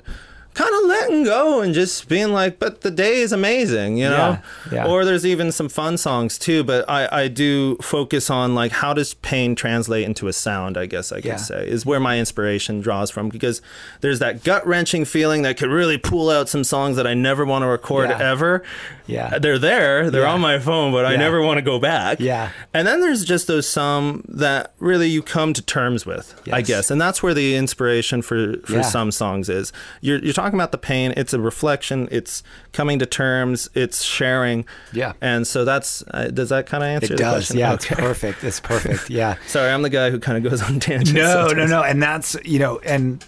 kind 0.59 0.75
of 0.83 0.89
letting 0.89 1.23
go 1.23 1.61
and 1.61 1.73
just 1.73 2.09
being 2.09 2.33
like, 2.33 2.59
but 2.59 2.81
the 2.81 2.91
day 2.91 3.21
is 3.21 3.31
amazing, 3.31 3.95
you 3.97 4.09
know. 4.09 4.39
Yeah, 4.71 4.73
yeah. 4.73 4.87
Or 4.87 5.05
there's 5.05 5.25
even 5.25 5.51
some 5.51 5.69
fun 5.69 5.97
songs 5.97 6.37
too, 6.37 6.63
but 6.63 6.83
I 6.89 7.07
I 7.23 7.27
do 7.29 7.75
focus 7.77 8.29
on 8.29 8.55
like 8.55 8.71
how 8.73 8.93
does 8.93 9.13
pain 9.13 9.55
translate 9.55 10.03
into 10.05 10.27
a 10.27 10.33
sound? 10.33 10.77
I 10.77 10.85
guess 10.85 11.11
I 11.11 11.17
could 11.17 11.25
Yeah. 11.25 11.35
say 11.37 11.65
is 11.67 11.85
where 11.85 11.99
my 11.99 12.19
inspiration 12.19 12.81
draws 12.81 13.09
from 13.09 13.29
because 13.29 13.61
there's 14.01 14.19
that 14.19 14.43
gut 14.43 14.65
wrenching 14.67 15.05
feeling 15.05 15.43
that 15.43 15.55
could 15.57 15.69
really 15.69 15.97
pull 15.97 16.29
out 16.29 16.49
some 16.49 16.63
songs 16.63 16.97
that 16.97 17.07
I 17.07 17.13
never 17.13 17.45
want 17.45 17.63
to 17.63 17.67
record 17.67 18.09
ever. 18.11 18.61
Yeah. 19.07 19.29
Uh, 19.35 19.39
they're 19.39 19.57
there, 19.59 20.11
they're 20.11 20.27
on 20.27 20.41
my 20.41 20.59
phone, 20.59 20.91
but 20.91 21.05
I 21.05 21.15
never 21.15 21.41
want 21.41 21.57
to 21.57 21.61
go 21.63 21.79
back. 21.79 22.19
Yeah. 22.19 22.49
And 22.73 22.85
then 22.87 23.01
there's 23.01 23.23
just 23.25 23.47
those 23.47 23.67
some 23.67 24.23
that 24.27 24.73
really 24.79 25.07
you 25.09 25.21
come 25.23 25.53
to 25.53 25.61
terms 25.61 26.05
with, 26.05 26.39
I 26.51 26.61
guess. 26.61 26.91
And 26.91 26.99
that's 27.01 27.23
where 27.23 27.33
the 27.33 27.55
inspiration 27.55 28.21
for, 28.21 28.57
for 28.65 28.83
some 28.83 29.11
songs 29.11 29.49
is. 29.49 29.71
You're, 30.01 30.19
you're 30.19 30.33
talking 30.33 30.48
about 30.57 30.71
the 30.71 30.77
pain. 30.77 31.13
It's 31.17 31.33
a 31.33 31.39
reflection. 31.39 32.07
It's 32.11 32.43
coming 32.73 32.99
to 32.99 33.05
terms. 33.05 33.69
It's 33.73 34.03
sharing. 34.03 34.65
Yeah. 34.93 35.13
And 35.21 35.45
so 35.45 35.65
that's, 35.65 36.03
uh, 36.11 36.27
does 36.27 36.49
that 36.49 36.65
kind 36.65 36.83
of 36.83 36.87
answer 36.89 37.13
It 37.13 37.17
does. 37.17 37.33
question? 37.47 37.57
Yeah, 37.57 37.73
it's 37.73 37.85
perfect. 37.85 38.43
It's 38.43 38.59
perfect. 38.59 39.09
Yeah. 39.09 39.35
Sorry, 39.47 39.71
I'm 39.71 39.81
the 39.81 39.89
guy 39.89 40.09
who 40.09 40.19
kind 40.19 40.37
of 40.43 40.49
goes 40.49 40.61
on 40.61 40.79
tangents. 40.79 41.11
No, 41.13 41.21
no, 41.43 41.47
sometimes. 41.49 41.71
no. 41.71 41.83
And 41.83 42.01
that's, 42.01 42.35
you 42.43 42.59
know, 42.59 42.79
and 42.79 43.23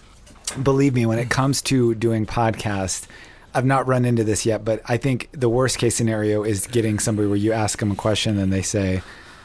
believe 0.62 0.94
me, 0.94 1.06
when 1.06 1.18
it 1.18 1.30
comes 1.30 1.62
to 1.62 1.94
doing 1.94 2.26
podcasts, 2.26 3.06
I've 3.54 3.66
not 3.66 3.86
run 3.86 4.04
into 4.04 4.24
this 4.24 4.46
yet, 4.46 4.64
but 4.64 4.80
I 4.86 4.96
think 4.96 5.28
the 5.32 5.48
worst 5.48 5.78
case 5.78 5.94
scenario 5.94 6.42
is 6.42 6.66
getting 6.66 6.98
somebody 6.98 7.28
where 7.28 7.36
you 7.36 7.52
ask 7.52 7.78
them 7.78 7.90
a 7.90 7.94
question 7.94 8.38
and 8.38 8.50
they 8.52 8.62
say, 8.62 9.02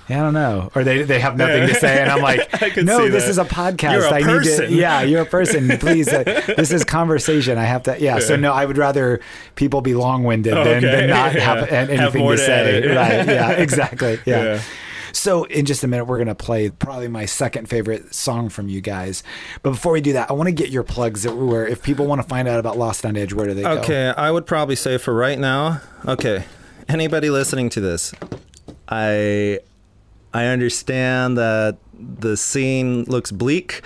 yeah, 0.09 0.19
I 0.19 0.23
don't 0.23 0.33
know, 0.33 0.71
or 0.75 0.83
they, 0.83 1.03
they 1.03 1.19
have 1.19 1.35
nothing 1.37 1.67
to 1.67 1.75
say, 1.75 2.01
and 2.01 2.09
I'm 2.11 2.21
like, 2.21 2.39
no, 2.77 3.09
this 3.09 3.23
that. 3.25 3.29
is 3.29 3.37
a 3.37 3.45
podcast. 3.45 3.91
You're 3.93 4.05
a 4.05 4.11
I 4.13 4.17
need 4.19 4.25
person." 4.25 4.65
to, 4.67 4.73
yeah, 4.73 5.01
you're 5.01 5.21
a 5.21 5.25
person. 5.25 5.77
Please, 5.79 6.07
uh, 6.07 6.23
this 6.57 6.71
is 6.71 6.83
conversation. 6.83 7.57
I 7.57 7.63
have 7.65 7.83
to, 7.83 7.97
yeah. 7.99 8.19
So 8.19 8.35
no, 8.35 8.53
I 8.53 8.65
would 8.65 8.77
rather 8.77 9.19
people 9.55 9.81
be 9.81 9.93
long 9.93 10.23
winded 10.23 10.53
than, 10.53 10.67
Okay. 10.67 10.79
than 10.81 11.09
not 11.09 11.33
Yeah. 11.33 11.39
have 11.41 11.57
an- 11.59 11.67
Have 11.69 11.89
anything 11.89 12.21
more 12.21 12.31
to 12.31 12.37
to 12.37 12.43
say. 12.45 12.87
Right? 12.87 13.25
Yeah, 13.27 13.51
exactly. 13.51 14.19
yeah. 14.25 14.43
Yeah. 14.43 14.61
So, 15.13 15.45
in 15.45 15.65
just 15.65 15.83
a 15.83 15.87
minute, 15.87 16.05
we're 16.05 16.17
going 16.17 16.27
to 16.27 16.35
play 16.35 16.69
probably 16.69 17.07
my 17.07 17.25
second 17.25 17.67
favorite 17.67 18.13
song 18.13 18.49
from 18.49 18.67
you 18.69 18.81
guys. 18.81 19.23
But 19.63 19.71
before 19.71 19.91
we 19.93 19.99
do 20.01 20.13
that, 20.13 20.29
I 20.29 20.33
want 20.33 20.47
to 20.47 20.51
get 20.53 20.69
your 20.69 20.83
plugs 20.83 21.23
that 21.23 21.35
where 21.35 21.65
if 21.65 21.81
people 21.81 22.05
want 22.05 22.21
to 22.21 22.27
find 22.27 22.47
out 22.47 22.59
about 22.59 22.77
Lost 22.77 23.03
on 23.05 23.17
Edge, 23.17 23.33
where 23.33 23.47
do 23.47 23.53
they 23.55 23.63
go? 23.63 23.79
Okay, 23.79 24.09
I 24.15 24.29
would 24.29 24.45
probably 24.45 24.75
say 24.75 24.97
for 24.99 25.13
right 25.15 25.39
now, 25.39 25.81
okay, 26.05 26.43
anybody 26.87 27.29
listening 27.31 27.69
to 27.69 27.81
this, 27.81 28.13
I 28.87 29.59
I 30.37 30.45
understand 30.45 31.37
that 31.37 31.77
the 31.99 32.37
scene 32.37 33.03
looks 33.05 33.31
bleak, 33.31 33.81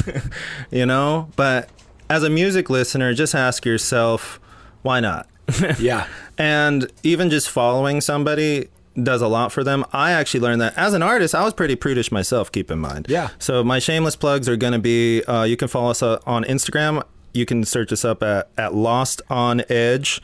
you 0.70 0.84
know, 0.84 1.30
but 1.36 1.70
as 2.10 2.22
a 2.22 2.28
music 2.28 2.68
listener, 2.68 3.14
just 3.14 3.34
ask 3.34 3.64
yourself, 3.64 4.38
why 4.82 5.00
not? 5.00 5.26
Yeah. 5.78 6.06
And 6.38 6.90
even 7.02 7.28
just 7.30 7.48
following 7.50 8.00
somebody 8.00 8.68
does 9.02 9.22
a 9.22 9.26
lot 9.28 9.52
for 9.52 9.64
them. 9.64 9.84
I 9.92 10.12
actually 10.12 10.40
learned 10.40 10.60
that 10.60 10.76
as 10.76 10.92
an 10.94 11.02
artist, 11.02 11.34
I 11.34 11.44
was 11.44 11.54
pretty 11.54 11.76
prudish 11.76 12.12
myself, 12.12 12.52
keep 12.52 12.70
in 12.70 12.78
mind. 12.78 13.06
Yeah. 13.08 13.30
So 13.38 13.64
my 13.64 13.78
shameless 13.78 14.16
plugs 14.16 14.48
are 14.48 14.56
going 14.56 14.72
to 14.74 14.78
be 14.78 15.22
uh, 15.24 15.44
you 15.44 15.56
can 15.56 15.68
follow 15.68 15.90
us 15.90 16.02
uh, 16.02 16.18
on 16.26 16.44
Instagram. 16.44 17.02
You 17.32 17.46
can 17.46 17.64
search 17.64 17.90
us 17.92 18.04
up 18.04 18.22
at, 18.22 18.48
at 18.58 18.74
Lost 18.74 19.22
on 19.30 19.62
Edge. 19.68 20.20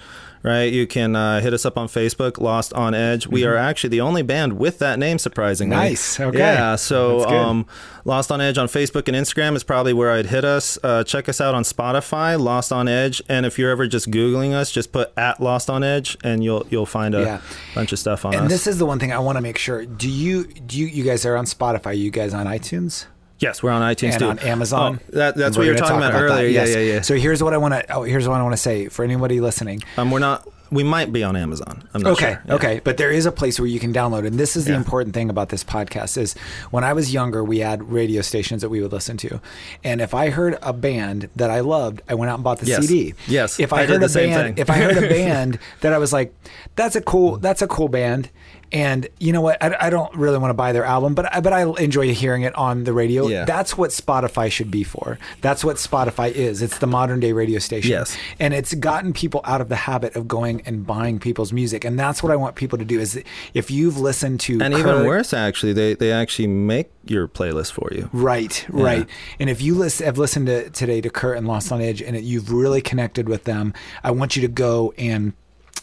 Right, 0.47 0.72
you 0.72 0.86
can 0.86 1.16
uh, 1.16 1.40
hit 1.40 1.53
us 1.53 1.66
up 1.66 1.76
on 1.76 1.88
Facebook, 1.88 2.38
Lost 2.38 2.72
on 2.72 2.94
Edge. 2.94 3.26
We 3.26 3.44
are 3.44 3.57
actually 3.57 3.90
the 3.90 4.01
only 4.01 4.22
band 4.22 4.53
with 4.61 4.78
that 4.78 4.97
name, 4.97 5.18
surprisingly. 5.18 5.74
Mm-hmm. 5.74 5.84
Nice, 5.86 6.20
okay. 6.20 6.38
Yeah, 6.38 6.76
so 6.76 7.24
um, 7.28 7.66
Lost 8.05 8.30
on 8.30 8.40
Edge 8.40 8.57
on 8.57 8.68
Facebook 8.68 9.09
and 9.09 9.16
Instagram 9.16 9.57
is 9.57 9.64
probably 9.64 9.92
where 9.92 10.12
I'd 10.12 10.26
hit 10.26 10.44
us. 10.44 10.78
Uh, 10.84 11.03
check 11.03 11.28
us 11.28 11.40
out 11.40 11.57
on 11.57 11.64
Spotify, 11.64 12.40
Lost 12.40 12.72
on 12.72 12.86
Edge, 12.86 13.20
and 13.28 13.44
if 13.44 13.59
you're 13.59 13.72
ever 13.72 13.88
just 13.88 14.09
googling 14.09 14.53
us, 14.53 14.70
just 14.70 14.92
put 14.92 15.12
at 15.16 15.40
Lost 15.40 15.68
on 15.68 15.82
Edge, 15.82 16.16
and 16.22 16.44
you'll 16.44 16.64
you'll 16.70 16.86
find 16.86 17.16
a 17.16 17.22
Yeah. 17.22 17.40
bunch 17.74 17.92
of 17.92 17.99
stuff 17.99 18.24
on 18.24 18.32
us. 18.32 18.38
And 18.38 18.47
us. 18.47 18.53
this 18.53 18.66
is 18.68 18.78
the 18.78 18.86
one 18.86 19.01
thing 19.01 19.12
I 19.12 19.18
want 19.18 19.38
to 19.38 19.42
make 19.42 19.59
sure. 19.59 19.84
Do 19.84 20.09
you 20.09 20.44
do 20.44 20.78
you, 20.78 20.86
you 20.86 21.03
guys 21.03 21.26
are 21.26 21.36
on 21.36 21.47
Spotify? 21.47 21.86
Are 21.86 21.92
you 21.92 22.12
guys 22.12 22.32
on 22.32 22.47
iTunes? 22.47 23.07
Yes, 23.39 23.62
we're 23.62 23.70
on 23.70 23.82
iTunes 23.82 24.12
and 24.12 24.20
too. 24.20 24.28
on 24.28 24.39
Amazon. 24.41 25.01
Oh, 25.03 25.11
that, 25.16 25.34
that's 25.37 25.57
what 25.57 25.64
you 25.64 25.72
were 25.72 25.76
talking 25.78 26.01
talk 26.01 26.11
about, 26.11 26.12
that. 26.12 26.22
earlier. 26.22 26.49
Yes. 26.49 26.70
Yeah, 26.70 26.78
yeah, 26.78 26.93
yeah. 26.95 27.01
So 27.03 27.14
here's 27.16 27.43
what 27.43 27.53
I 27.55 27.59
want 27.59 27.74
to. 27.74 27.93
Oh, 27.93 28.03
here's 28.03 28.26
what 28.28 28.41
I 28.41 28.43
want 28.43 28.53
to 28.55 28.62
say 28.62 28.89
for 28.89 29.05
anybody 29.05 29.41
listening. 29.41 29.82
um, 29.97 30.11
we're 30.11 30.18
not 30.18 30.47
we 30.71 30.83
might 30.83 31.12
be 31.12 31.23
on 31.23 31.37
Amazon. 31.37 31.89
I'm 31.95 32.03
not 32.03 32.12
Okay, 32.14 32.33
sure. 32.33 32.43
Yeah. 32.47 32.55
okay, 32.55 32.81
but 32.83 32.97
there 32.97 33.11
is 33.11 33.27
a 33.27 33.33
place 33.33 33.59
where 33.61 33.69
you 33.69 33.79
can 33.79 33.93
download, 33.93 34.27
and 34.27 34.39
this 34.39 34.57
is 34.57 34.64
the 34.64 34.73
Yeah. 34.73 34.79
important 34.79 35.14
thing 35.14 35.31
about 35.31 35.49
this 35.51 35.62
podcast 35.62 36.19
is 36.19 36.35
when 36.71 36.83
I 36.85 36.93
was 36.93 37.12
younger, 37.12 37.45
we 37.45 37.59
had 37.61 37.91
radio 37.91 38.21
stations 38.23 38.62
that 38.62 38.69
we 38.69 38.81
would 38.81 38.93
listen 38.93 39.17
to, 39.19 39.41
and 39.85 40.01
if 40.01 40.14
I 40.14 40.31
heard 40.31 40.59
a 40.62 40.73
band 40.73 41.29
that 41.37 41.51
I 41.51 41.61
loved, 41.61 42.03
I 42.09 42.14
went 42.14 42.31
out 42.31 42.35
and 42.37 42.45
bought 42.45 42.59
the 42.59 42.67
Yes. 42.67 42.87
CD. 42.87 43.14
Yes, 43.29 43.61
If 43.61 43.73
I, 43.73 43.79
I 43.79 43.81
did 43.83 43.91
heard 43.91 44.01
the 44.03 44.07
a 44.07 44.09
same 44.09 44.31
band, 44.31 44.57
thing. 44.57 44.62
if 44.62 44.71
I 44.71 44.75
heard 44.79 44.97
a 44.97 45.09
band 45.09 45.59
that 45.83 45.93
I 45.93 45.99
was 45.99 46.12
like, 46.12 46.35
that's 46.75 46.97
a 46.97 47.01
cool, 47.01 47.37
that's 47.39 47.62
a 47.62 47.67
cool 47.69 47.89
band. 47.89 48.31
And 48.73 49.07
you 49.21 49.33
know 49.33 49.43
what? 49.43 49.62
I, 49.62 49.77
I 49.87 49.91
don't 49.91 50.12
really 50.17 50.39
want 50.39 50.51
to 50.51 50.55
buy 50.55 50.73
their 50.73 50.85
album, 50.85 51.14
but 51.14 51.33
I, 51.33 51.39
but 51.41 51.53
I 51.53 51.62
enjoy 51.81 52.12
hearing 52.12 52.43
it 52.43 52.53
on 52.57 52.83
the 52.83 52.93
radio. 52.93 53.29
Yeah. 53.29 53.45
That's 53.45 53.79
what 53.79 53.91
Spotify 53.91 54.51
should 54.51 54.73
be 54.73 54.83
for. 54.83 55.21
That's 55.41 55.62
what 55.64 55.77
Spotify 55.77 56.33
is. 56.33 56.62
It's 56.62 56.79
the 56.79 56.89
modern 56.89 57.21
day 57.21 57.31
radio 57.31 57.61
station. 57.61 57.93
Yes. 57.93 58.19
And 58.41 58.53
it's 58.53 58.75
gotten 58.75 59.12
people 59.12 59.41
out 59.45 59.61
of 59.61 59.69
the 59.69 59.77
habit 59.77 60.17
of 60.17 60.27
going 60.27 60.56
and 60.65 60.87
buying 60.87 61.19
people's 61.19 61.53
music. 61.53 61.85
And 61.85 61.99
that's 61.99 62.23
what 62.23 62.33
I 62.33 62.37
want 62.37 62.57
people 62.57 62.79
to 62.79 62.85
do 62.85 62.99
is 62.99 63.23
if 63.55 63.71
you've 63.71 63.99
listened 63.99 64.41
to 64.41 64.61
And 64.61 64.75
even 64.75 65.05
worse, 65.05 65.33
actually, 65.33 65.73
they 65.73 65.95
they 65.95 66.13
actually 66.13 66.49
make 66.49 66.91
your 67.05 67.29
playlist 67.29 67.73
for 67.73 67.89
you. 67.93 68.09
Right, 68.13 68.65
right. 68.69 69.09
And 69.39 69.51
if 69.51 69.61
you 69.61 69.75
listen, 69.75 70.07
have 70.07 70.19
listened 70.19 70.47
to 70.47 70.71
today 70.71 71.01
to 71.01 71.11
Kurt 71.11 71.37
and 71.37 71.47
Lost 71.47 71.71
on 71.73 71.81
Edge, 71.81 72.03
and 72.03 72.17
you've 72.19 72.53
really 72.53 72.81
connected 72.81 73.29
with 73.29 73.45
them, 73.45 73.75
I 74.03 74.11
want 74.11 74.37
you 74.37 74.43
to 74.43 74.49
go 74.49 74.93
and 74.99 75.35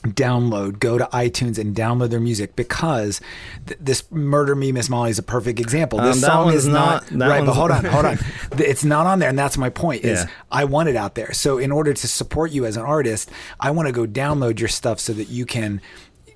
download, 0.04 0.80
go 0.80 0.98
to 0.98 1.06
iTunes 1.06 1.58
and 1.58 1.76
download 1.76 2.10
their 2.10 2.20
music 2.20 2.56
because 2.56 3.22
th- 3.68 3.80
this 3.82 4.04
"Murder 4.12 4.56
Me, 4.56 4.72
Miss 4.72 4.90
Molly" 4.90 5.10
is 5.12 5.20
a 5.20 5.24
perfect 5.24 5.60
example. 5.60 6.00
This 6.00 6.22
Um, 6.24 6.30
song 6.30 6.54
is 6.54 6.68
not, 6.68 7.12
not- 7.12 7.30
right. 7.30 7.46
But 7.46 7.54
hold 7.54 7.72
on, 7.72 7.86
hold 7.86 8.06
on. 8.06 8.20
It's 8.58 8.84
not 8.84 9.06
on 9.08 9.20
there, 9.20 9.30
and 9.30 9.40
that's 9.40 9.58
my 9.58 9.70
point. 9.70 10.04
Is 10.04 10.20
Yeah. 10.20 10.30
I 10.52 10.66
want 10.66 10.90
it 10.90 10.96
out 10.96 11.16
there. 11.16 11.34
So 11.34 11.58
in 11.58 11.72
order 11.72 11.94
to 11.94 12.08
support 12.08 12.52
you 12.52 12.66
as 12.66 12.78
an 12.78 12.84
artist, 12.84 13.30
I 13.60 13.72
want 13.72 13.88
to 13.88 13.92
go 13.94 14.06
download 14.06 14.60
your 14.60 14.70
stuff 14.70 15.00
so 15.00 15.14
that 15.14 15.30
you 15.30 15.46
can 15.46 15.82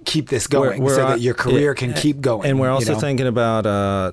keep 0.06 0.30
this 0.30 0.48
going, 0.48 0.82
We're- 0.82 0.96
we're 0.96 0.96
so 0.96 1.08
that 1.10 1.22
your 1.22 1.34
career 1.34 1.72
yeah, 1.72 1.80
can 1.80 1.94
keep 1.94 2.22
going. 2.22 2.50
And 2.50 2.60
we're 2.60 2.68
you 2.68 2.74
also 2.74 2.94
know? 2.94 3.00
thinking 3.00 3.28
about. 3.28 3.66
Uh, 3.66 4.12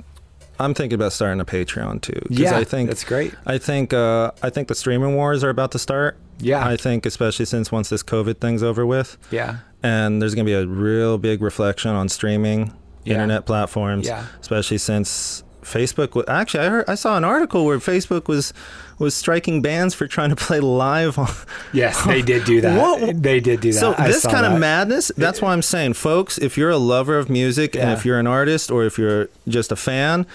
I'm 0.60 0.74
thinking 0.74 0.94
about 0.94 1.12
starting 1.12 1.40
a 1.40 1.44
Patreon 1.44 2.00
too. 2.00 2.20
Yeah, 2.30 2.56
I 2.56 2.64
think 2.64 2.88
that's 2.88 3.04
great. 3.04 3.34
I 3.46 3.58
think 3.58 3.92
uh, 3.92 4.30
I 4.42 4.50
think 4.50 4.68
the 4.68 4.74
streaming 4.74 5.14
wars 5.16 5.42
are 5.44 5.50
about 5.50 5.72
to 5.72 5.78
start. 5.78 6.16
Yeah. 6.38 6.66
I 6.66 6.76
think 6.76 7.06
especially 7.06 7.44
since 7.46 7.70
once 7.72 7.88
this 7.90 8.02
COVID 8.02 8.38
thing's 8.38 8.62
over 8.62 8.84
with, 8.84 9.16
Yeah. 9.30 9.58
and 9.82 10.20
there's 10.20 10.34
going 10.34 10.44
to 10.46 10.50
be 10.50 10.54
a 10.54 10.66
real 10.66 11.16
big 11.18 11.40
reflection 11.42 11.92
on 11.92 12.08
streaming 12.08 12.72
Yeah. 13.04 13.14
internet 13.14 13.46
platforms, 13.46 14.06
Yeah. 14.06 14.24
especially 14.40 14.78
since 14.78 15.42
Facebook. 15.62 16.14
wa- 16.14 16.24
Actually, 16.28 16.66
I 16.66 16.68
heard 16.70 16.84
I 16.88 16.94
saw 16.96 17.16
an 17.16 17.24
article 17.24 17.64
where 17.64 17.78
Facebook 17.78 18.26
was 18.28 18.52
was 18.98 19.14
striking 19.14 19.60
bands 19.62 19.94
for 19.94 20.06
trying 20.06 20.30
to 20.30 20.36
play 20.36 20.60
live 20.60 21.18
on. 21.18 21.28
Yes, 21.72 22.02
they 22.04 22.22
did 22.32 22.44
do 22.44 22.60
that. 22.60 22.80
What- 22.80 23.22
They 23.22 23.40
did 23.40 23.60
do 23.60 23.72
that. 23.72 23.78
So 23.80 23.94
I 23.96 24.06
this 24.08 24.22
kind 24.24 24.44
that. 24.44 24.52
of 24.52 24.60
madness. 24.60 25.10
That's 25.16 25.42
why 25.42 25.52
I'm 25.52 25.62
saying, 25.62 25.94
folks, 25.94 26.38
if 26.38 26.56
you're 26.56 26.70
a 26.70 26.76
lover 26.78 27.18
of 27.18 27.28
music 27.28 27.74
and 27.76 27.90
if 27.90 28.04
you're 28.04 28.18
an 28.18 28.26
artist 28.26 28.70
or 28.70 28.84
if 28.84 28.98
you're 28.98 29.28
just 29.48 29.72
a 29.72 29.76
fan, 29.76 30.26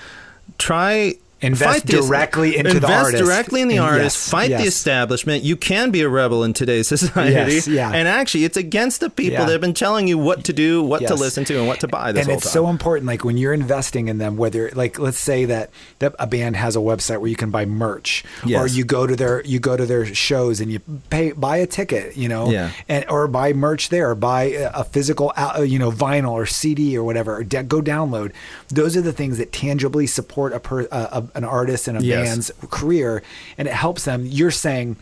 try. 0.57 1.15
Invest 1.41 1.71
fight 1.71 1.83
the- 1.85 2.01
directly 2.01 2.57
into 2.57 2.71
the 2.71 2.75
invest 2.77 3.05
artist. 3.05 3.23
directly 3.23 3.61
in 3.61 3.67
the 3.69 3.77
artist. 3.77 4.17
yes, 4.17 4.29
fight 4.29 4.49
the 4.49 4.63
establishment. 4.63 5.43
You 5.43 5.55
can 5.55 5.89
be 5.91 6.01
a 6.01 6.09
rebel 6.09 6.43
in 6.43 6.53
today's 6.53 6.87
society. 6.95 7.31
Yes, 7.31 7.67
yeah. 7.67 7.91
And 7.93 8.07
actually, 8.07 8.43
it's 8.43 8.57
against 8.57 8.99
the 8.99 9.09
people 9.09 9.33
Yeah. 9.39 9.45
that 9.45 9.51
have 9.53 9.61
been 9.61 9.73
telling 9.73 10.07
you 10.07 10.17
what 10.17 10.43
to 10.45 10.53
do, 10.53 10.83
what 10.83 11.05
to 11.07 11.15
listen 11.15 11.45
to, 11.45 11.57
and 11.59 11.67
what 11.67 11.79
to 11.79 11.87
buy 11.87 12.11
this 12.11 12.25
and 12.25 12.33
it's 12.35 12.43
time. 12.43 12.51
so 12.53 12.67
important 12.69 13.07
like 13.07 13.23
when 13.23 13.37
you're 13.37 13.53
investing 13.53 14.07
in 14.09 14.17
them 14.17 14.35
whether 14.37 14.69
like 14.73 14.99
let's 14.99 15.17
say 15.19 15.45
that, 15.45 15.69
that 15.99 16.13
a 16.19 16.27
band 16.27 16.55
has 16.57 16.75
a 16.75 16.79
website 16.79 17.19
where 17.19 17.29
you 17.29 17.35
can 17.35 17.49
buy 17.51 17.65
merch 17.65 18.23
or 18.53 18.67
you 18.67 18.83
go 18.83 19.07
to 19.07 19.15
their 19.15 19.41
you 19.45 19.59
go 19.59 19.77
to 19.77 19.85
their 19.85 20.05
shows 20.13 20.59
and 20.59 20.71
you 20.71 20.79
pay 21.09 21.31
buy 21.31 21.57
a 21.57 21.65
ticket 21.65 22.17
you 22.17 22.27
know 22.27 22.49
Yeah. 22.51 22.71
and 22.87 23.05
or 23.09 23.27
buy 23.27 23.53
merch 23.53 23.89
there 23.89 24.09
or 24.09 24.15
buy 24.15 24.43
a, 24.73 24.83
physical 24.83 25.31
you 25.63 25.79
know 25.79 25.91
vinyl 25.91 26.31
or 26.31 26.45
cd 26.45 26.97
or 26.97 27.03
whatever 27.03 27.37
or 27.37 27.43
go 27.43 27.81
download 27.81 28.33
those 28.69 28.97
are 28.97 29.01
the 29.01 29.13
things 29.13 29.37
that 29.37 29.51
tangibly 29.51 30.05
support 30.07 30.53
a, 30.53 30.59
per, 30.59 30.81
a, 30.81 30.87
a 30.91 31.21
an 31.35 31.43
artist 31.43 31.87
and 31.87 31.97
a 31.97 32.01
Yes. 32.03 32.25
band's 32.27 32.51
career 32.69 33.21
and 33.57 33.67
it 33.67 33.73
helps 33.73 34.05
them 34.05 34.25
you're 34.25 34.51
saying 34.51 34.95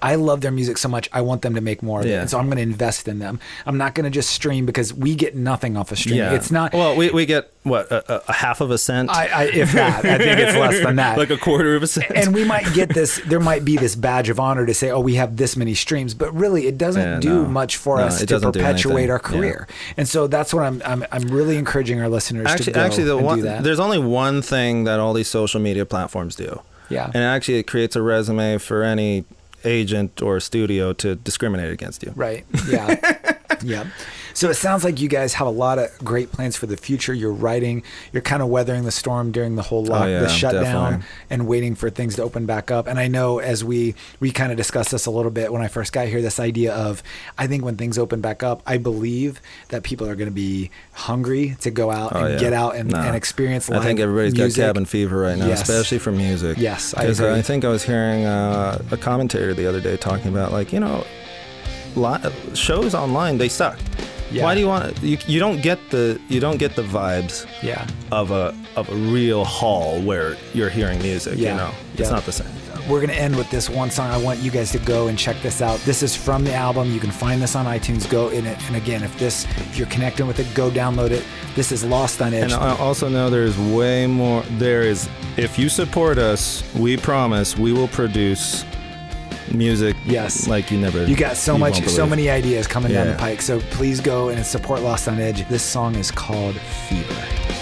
I 0.00 0.14
love 0.14 0.40
their 0.40 0.50
music 0.52 0.78
so 0.78 0.88
much. 0.88 1.08
I 1.12 1.20
want 1.20 1.42
them 1.42 1.54
to 1.56 1.60
make 1.60 1.82
more 1.82 2.00
of 2.00 2.06
it, 2.06 2.12
and 2.12 2.30
so 2.30 2.38
I'm 2.38 2.46
going 2.46 2.56
to 2.58 2.62
invest 2.62 3.08
in 3.08 3.18
them. 3.18 3.40
I'm 3.66 3.76
not 3.76 3.94
going 3.94 4.04
to 4.04 4.10
just 4.10 4.30
stream 4.30 4.66
because 4.66 4.94
we 4.94 5.14
get 5.14 5.34
nothing 5.34 5.76
off 5.76 5.90
of 5.92 5.98
streaming. 5.98 6.20
yeah, 6.20 6.32
It's 6.34 6.50
not. 6.50 6.72
Well, 6.72 6.96
we, 6.96 7.10
we 7.10 7.26
get 7.26 7.50
what 7.64 7.90
a, 7.90 8.16
a- 8.16 8.22
a 8.28 8.32
half 8.32 8.60
of 8.60 8.70
a 8.70 8.78
cent, 8.78 9.10
I, 9.10 9.26
I 9.26 9.42
if 9.44 9.72
that, 9.72 10.04
I 10.04 10.18
think 10.18 10.38
it's 10.38 10.56
less 10.56 10.82
than 10.84 10.96
that. 11.02 11.18
like 11.18 11.30
a 11.30 11.36
quarter 11.36 11.74
of 11.76 11.82
a 11.82 11.86
cent. 11.86 12.12
and 12.14 12.34
we 12.34 12.44
might 12.44 12.72
get 12.74 12.88
this. 12.94 13.20
There 13.26 13.40
might 13.40 13.64
be 13.64 13.76
this 13.76 13.96
badge 13.96 14.28
of 14.28 14.38
honor 14.38 14.64
to 14.66 14.74
say, 14.74 14.90
"Oh, 14.90 15.00
we 15.00 15.14
have 15.16 15.36
this 15.36 15.56
many 15.56 15.74
streams," 15.74 16.14
but 16.14 16.32
really, 16.34 16.66
it 16.66 16.78
doesn't 16.78 17.02
Yeah, 17.02 17.20
do 17.20 17.42
no. 17.42 17.48
much 17.48 17.76
for 17.76 17.98
No, 17.98 18.04
us 18.04 18.24
to 18.24 18.40
perpetuate 18.40 19.10
our 19.10 19.16
Yeah. 19.16 19.18
career. 19.30 19.68
And 19.96 20.08
so 20.08 20.26
that's 20.28 20.54
what 20.54 20.62
I'm. 20.64 20.82
I'm, 20.84 21.04
I'm 21.10 21.22
really 21.28 21.56
encouraging 21.56 22.00
our 22.00 22.08
listeners 22.08 22.46
to 22.46 22.50
actually, 22.52 22.72
go 22.74 22.80
actually, 22.80 23.04
the 23.04 23.16
one 23.18 23.38
do 23.38 23.44
that. 23.44 23.64
there's 23.64 23.80
only 23.80 23.98
one 23.98 24.40
thing 24.42 24.84
that 24.84 25.00
all 25.00 25.12
these 25.14 25.28
social 25.28 25.60
media 25.60 25.84
platforms 25.84 26.36
do. 26.36 26.60
Yeah. 26.90 27.06
and 27.06 27.16
actually, 27.24 27.58
it 27.58 27.62
creates 27.66 27.96
a 27.96 28.02
resume 28.02 28.58
for 28.58 28.82
any 28.82 29.24
agent 29.64 30.22
or 30.22 30.40
studio 30.40 30.92
to 30.94 31.14
discriminate 31.16 31.72
against 31.72 32.02
you. 32.02 32.12
Right. 32.14 32.44
Yeah. 32.68 33.38
yeah. 33.62 33.86
So 34.34 34.50
it 34.50 34.54
sounds 34.54 34.82
like 34.84 35.00
you 35.00 35.08
guys 35.08 35.34
have 35.34 35.46
a 35.46 35.50
lot 35.50 35.78
of 35.78 35.96
great 35.98 36.32
plans 36.32 36.56
for 36.56 36.66
the 36.66 36.76
future. 36.76 37.14
You're 37.14 37.32
writing, 37.32 37.82
you're 38.12 38.20
kind 38.22 38.42
of 38.42 38.48
weathering 38.48 38.82
the 38.84 38.90
storm 38.90 39.30
during 39.32 39.54
the 39.54 39.62
whole 39.62 39.84
lock, 39.84 40.02
Oh, 40.02 40.06
yeah, 40.06 40.20
the 40.20 40.28
shutdown, 40.28 40.62
definitely. 40.92 41.06
and 41.30 41.46
waiting 41.46 41.74
for 41.76 41.88
things 41.88 42.16
to 42.16 42.22
open 42.24 42.44
back 42.44 42.70
up. 42.70 42.86
And 42.88 42.98
I 42.98 43.06
know 43.08 43.38
as 43.38 43.62
we 43.64 43.94
we 44.20 44.32
kind 44.32 44.50
of 44.50 44.56
discussed 44.58 44.90
this 44.90 45.06
a 45.06 45.10
little 45.10 45.30
bit 45.30 45.52
when 45.52 45.62
I 45.62 45.68
first 45.68 45.92
got 45.92 46.08
here, 46.08 46.20
this 46.20 46.40
idea 46.40 46.74
of 46.74 47.02
I 47.38 47.46
think 47.46 47.64
when 47.64 47.76
things 47.76 47.96
open 47.96 48.20
back 48.20 48.42
up, 48.42 48.60
I 48.66 48.76
believe 48.76 49.40
that 49.68 49.84
people 49.84 50.08
are 50.08 50.16
going 50.16 50.28
to 50.28 50.34
be 50.34 50.70
hungry 50.92 51.56
to 51.60 51.70
go 51.70 51.90
out 51.92 52.12
Oh, 52.14 52.24
and 52.24 52.34
yeah. 52.34 52.40
get 52.40 52.52
out 52.52 52.74
and, 52.76 52.90
No. 52.90 52.98
and 52.98 53.14
experience. 53.14 53.70
I 53.70 53.80
think 53.84 54.00
everybody's 54.00 54.34
music. 54.34 54.60
got 54.60 54.66
cabin 54.66 54.84
fever 54.84 55.16
right 55.18 55.38
now, 55.38 55.46
Yes. 55.46 55.62
especially 55.62 55.98
for 55.98 56.10
music. 56.12 56.58
Yes, 56.58 56.92
I 56.96 57.04
agree. 57.04 57.30
I 57.30 57.40
think 57.42 57.64
I 57.64 57.68
was 57.68 57.84
hearing 57.84 58.24
uh, 58.24 58.82
a 58.90 58.96
commentator 58.96 59.54
the 59.54 59.66
other 59.68 59.80
day 59.80 59.96
talking 59.96 60.28
about 60.32 60.50
like 60.52 60.72
you 60.72 60.80
know, 60.80 61.04
li- 61.94 62.18
shows 62.54 62.94
online 62.96 63.38
they 63.38 63.48
suck. 63.48 63.78
Yeah. 64.34 64.44
Why 64.44 64.54
do 64.54 64.60
you 64.60 64.66
want 64.68 65.02
you? 65.02 65.16
You 65.26 65.38
don't 65.40 65.62
get 65.62 65.78
the 65.90 66.20
you 66.28 66.40
don't 66.40 66.58
get 66.58 66.74
the 66.76 66.82
vibes 66.82 67.46
Yeah. 67.62 67.86
of 68.10 68.30
a 68.30 68.54
of 68.76 68.88
a 68.90 68.94
real 68.94 69.44
hall 69.44 70.00
where 70.02 70.36
you're 70.52 70.68
hearing 70.70 71.00
music. 71.02 71.34
Yeah. 71.38 71.50
You 71.52 71.56
know, 71.56 71.70
it's 71.92 72.00
Yeah. 72.02 72.10
not 72.10 72.24
the 72.26 72.32
same. 72.32 72.48
We're 72.88 72.98
going 73.00 73.08
to 73.16 73.18
end 73.18 73.34
with 73.36 73.50
this 73.50 73.70
one 73.70 73.90
song. 73.90 74.10
I 74.10 74.18
want 74.18 74.40
you 74.40 74.50
guys 74.50 74.70
to 74.72 74.78
go 74.78 75.06
and 75.08 75.18
check 75.18 75.40
this 75.40 75.62
out. 75.62 75.78
This 75.86 76.02
is 76.02 76.14
from 76.14 76.44
the 76.44 76.52
album. 76.52 76.92
You 76.92 77.00
can 77.00 77.10
find 77.10 77.40
this 77.40 77.56
on 77.56 77.64
iTunes. 77.64 78.06
Go 78.10 78.28
in 78.28 78.44
it. 78.44 78.58
And 78.66 78.76
again, 78.76 79.02
if 79.02 79.18
this, 79.18 79.46
if 79.56 79.78
you're 79.78 79.86
connecting 79.86 80.26
with 80.26 80.38
it, 80.38 80.46
go 80.54 80.68
download 80.70 81.10
it. 81.10 81.24
This 81.54 81.72
is 81.72 81.82
Lost 81.82 82.20
on 82.20 82.34
Edge. 82.34 82.52
And 82.52 82.62
I 82.62 82.76
also 82.76 83.08
know 83.08 83.30
there's 83.30 83.56
way 83.56 84.06
more. 84.06 84.42
There 84.58 84.82
is, 84.82 85.08
if 85.38 85.58
you 85.58 85.70
support 85.70 86.18
us, 86.18 86.62
we 86.74 86.98
promise 86.98 87.56
we 87.56 87.72
will 87.72 87.88
produce 87.88 88.66
music. 89.54 89.96
Yes. 90.04 90.46
like 90.48 90.70
you 90.70 90.78
never. 90.78 91.04
you 91.04 91.16
got 91.16 91.36
so 91.36 91.54
you 91.54 91.58
much, 91.58 91.86
so 91.88 92.06
many 92.06 92.28
ideas 92.28 92.66
coming 92.66 92.92
down 92.92 93.08
the 93.08 93.14
pike. 93.14 93.42
So 93.42 93.60
please 93.60 94.00
go 94.00 94.28
and 94.28 94.44
support 94.44 94.82
Lost 94.82 95.08
on 95.08 95.18
Edge. 95.18 95.46
This 95.48 95.62
song 95.62 95.94
is 95.94 96.10
called 96.10 96.56
Fever. 96.88 97.53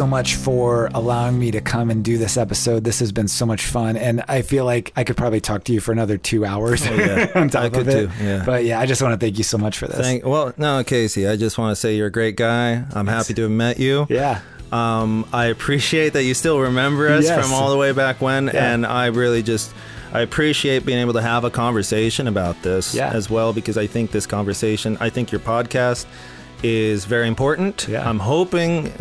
So 0.00 0.06
much 0.06 0.36
for 0.36 0.88
allowing 0.94 1.38
me 1.38 1.50
to 1.50 1.60
come 1.60 1.90
and 1.90 2.02
do 2.02 2.16
this 2.16 2.38
episode. 2.38 2.84
This 2.84 3.00
has 3.00 3.12
been 3.12 3.28
so 3.28 3.44
much 3.44 3.66
fun, 3.66 3.98
and 3.98 4.24
I 4.28 4.40
feel 4.40 4.64
like 4.64 4.94
I 4.96 5.04
could 5.04 5.14
probably 5.14 5.42
talk 5.42 5.64
to 5.64 5.74
you 5.74 5.80
for 5.80 5.92
another 5.92 6.16
two 6.16 6.46
hours 6.46 6.86
Oh, 6.86 6.94
yeah. 6.94 7.30
on 7.34 7.50
top 7.50 7.64
I 7.64 7.66
of 7.80 7.86
it. 7.86 7.92
too, 8.08 8.10
yeah. 8.24 8.42
But 8.46 8.64
yeah, 8.64 8.80
I 8.80 8.86
just 8.86 9.02
want 9.02 9.12
to 9.12 9.22
thank 9.22 9.36
you 9.36 9.44
so 9.44 9.58
much 9.58 9.76
for 9.76 9.86
this. 9.88 9.98
Thank, 9.98 10.24
well, 10.24 10.54
no, 10.56 10.82
Casey, 10.84 11.28
I 11.28 11.36
just 11.36 11.58
want 11.58 11.72
to 11.72 11.76
say 11.76 11.96
you're 11.96 12.06
a 12.06 12.10
great 12.10 12.36
guy. 12.36 12.82
I'm 12.94 13.06
happy 13.08 13.34
to 13.34 13.42
have 13.42 13.50
met 13.50 13.78
you. 13.78 14.06
yeah. 14.08 14.40
Um, 14.72 15.26
I 15.34 15.46
appreciate 15.46 16.14
that 16.14 16.22
you 16.22 16.32
still 16.32 16.58
remember 16.60 17.06
us 17.10 17.24
Yes. 17.26 17.38
from 17.44 17.52
all 17.52 17.68
the 17.70 17.76
way 17.76 17.92
back 17.92 18.22
when, 18.22 18.46
Yeah. 18.46 18.72
and 18.72 18.86
I 18.86 19.08
really 19.08 19.42
just 19.42 19.70
I 20.14 20.20
appreciate 20.22 20.86
being 20.86 20.98
able 21.00 21.12
to 21.12 21.20
have 21.22 21.44
a 21.44 21.50
conversation 21.50 22.26
about 22.26 22.62
this 22.62 22.94
Yeah. 22.94 23.10
as 23.12 23.28
well 23.28 23.52
because 23.52 23.76
I 23.76 23.86
think 23.86 24.12
this 24.12 24.24
conversation, 24.24 24.96
I 24.98 25.10
think 25.10 25.30
your 25.30 25.40
podcast 25.42 26.06
is 26.62 27.04
very 27.04 27.28
important. 27.28 27.86
Yeah. 27.86 28.08
I'm 28.08 28.18
hoping 28.18 28.92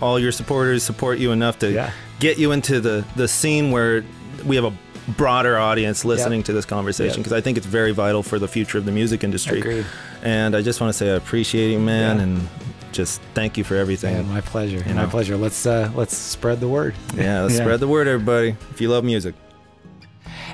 all 0.00 0.18
your 0.18 0.32
supporters 0.32 0.82
support 0.82 1.18
you 1.18 1.32
enough 1.32 1.58
to 1.60 1.70
Yeah. 1.70 1.90
get 2.18 2.38
you 2.38 2.52
into 2.52 2.80
the 2.80 3.04
the 3.16 3.28
scene 3.28 3.70
where 3.70 4.02
we 4.44 4.56
have 4.56 4.64
a 4.64 4.72
broader 5.16 5.58
audience 5.58 6.04
listening 6.04 6.42
to 6.44 6.52
this 6.52 6.64
conversation 6.64 7.16
Yep. 7.18 7.24
because 7.24 7.32
I 7.32 7.40
think 7.40 7.56
it's 7.58 7.66
very 7.66 7.92
vital 7.92 8.22
for 8.22 8.38
the 8.38 8.46
future 8.48 8.78
of 8.78 8.84
the 8.84 8.92
music 8.92 9.24
industry. 9.24 9.58
Agreed. 9.60 9.86
And 10.22 10.54
I 10.54 10.62
just 10.62 10.80
want 10.80 10.92
to 10.92 10.96
say 10.96 11.10
I 11.10 11.16
appreciate 11.16 11.70
you, 11.72 11.78
man, 11.80 12.16
Yeah. 12.18 12.22
and 12.24 12.48
just 12.92 13.20
thank 13.34 13.56
you 13.58 13.64
for 13.64 13.76
everything. 13.76 14.14
Man, 14.14 14.28
my 14.28 14.40
pleasure. 14.40 14.82
You 14.86 14.94
My 14.94 15.02
know. 15.04 15.08
pleasure. 15.08 15.36
Let's 15.36 15.66
uh, 15.66 15.90
let's 15.94 16.16
spread 16.16 16.60
the 16.60 16.68
word. 16.68 16.94
Yeah, 17.16 17.42
let's 17.42 17.54
Yeah. 17.58 17.60
spread 17.64 17.80
the 17.80 17.88
word, 17.88 18.06
everybody. 18.08 18.56
If 18.72 18.80
you 18.80 18.88
love 18.88 19.04
music. 19.04 19.34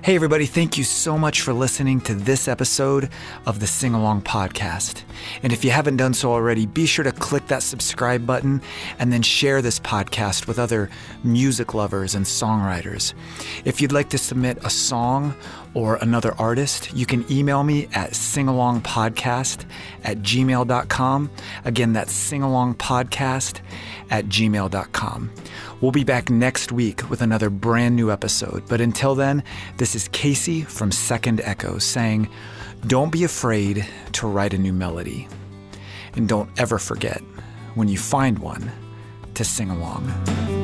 Hey, 0.07 0.15
everybody, 0.15 0.47
thank 0.47 0.79
you 0.79 0.85
so 0.85 1.19
much 1.19 1.41
for 1.41 1.53
listening 1.53 2.01
to 2.03 2.15
this 2.15 2.47
episode 2.47 3.11
of 3.45 3.59
the 3.59 3.67
Sing 3.67 3.93
Along 3.93 4.23
Podcast. 4.23 5.03
And 5.43 5.53
if 5.53 5.65
you 5.65 5.73
haven't 5.73 5.97
done 5.97 6.15
so 6.15 6.31
already, 6.31 6.65
be 6.65 6.87
sure 6.87 7.03
to 7.03 7.11
click 7.11 7.49
that 7.49 7.65
subscribe 7.65 8.25
button 8.25 8.63
and 9.01 9.13
then 9.13 9.23
share 9.23 9.61
this 9.61 9.81
podcast 9.81 10.47
with 10.47 10.61
other 10.61 10.91
music 11.25 11.75
lovers 11.75 12.15
and 12.15 12.25
songwriters. 12.25 13.15
If 13.65 13.81
you'd 13.81 13.91
like 13.91 14.09
to 14.11 14.19
submit 14.19 14.59
a 14.63 14.71
song 14.71 15.35
or 15.75 15.97
another 15.97 16.35
artist, 16.39 16.95
you 16.95 17.05
can 17.05 17.25
email 17.29 17.65
me 17.65 17.89
at 17.93 18.13
singalongpodcast 18.13 19.65
at 20.05 20.19
gmail.com. 20.19 21.31
Again, 21.65 21.93
that's 21.95 22.31
singalongpodcast 22.31 23.61
at 24.11 24.27
gmail.com. 24.27 25.31
We'll 25.81 25.93
be 25.93 26.05
back 26.05 26.31
next 26.31 26.73
week 26.73 27.09
with 27.11 27.23
another 27.23 27.51
brand 27.51 27.97
new 27.97 28.11
episode. 28.11 28.65
But 28.69 28.81
until 28.81 29.15
then, 29.15 29.43
this 29.77 29.95
is 29.95 30.09
Casey 30.09 30.63
from 30.63 30.91
Second 30.91 31.41
Echo 31.43 31.79
saying, 31.79 32.29
Don't 32.87 33.13
be 33.13 33.25
afraid 33.25 33.87
to 34.13 34.27
write 34.27 34.55
a 34.55 34.59
new 34.59 34.73
melody. 34.73 35.29
And 36.15 36.29
don't 36.29 36.51
ever 36.59 36.79
forget, 36.79 37.23
when 37.75 37.89
you 37.89 37.99
find 37.99 38.39
one, 38.39 38.73
to 39.35 39.45
sing 39.45 39.71
along. 39.71 40.56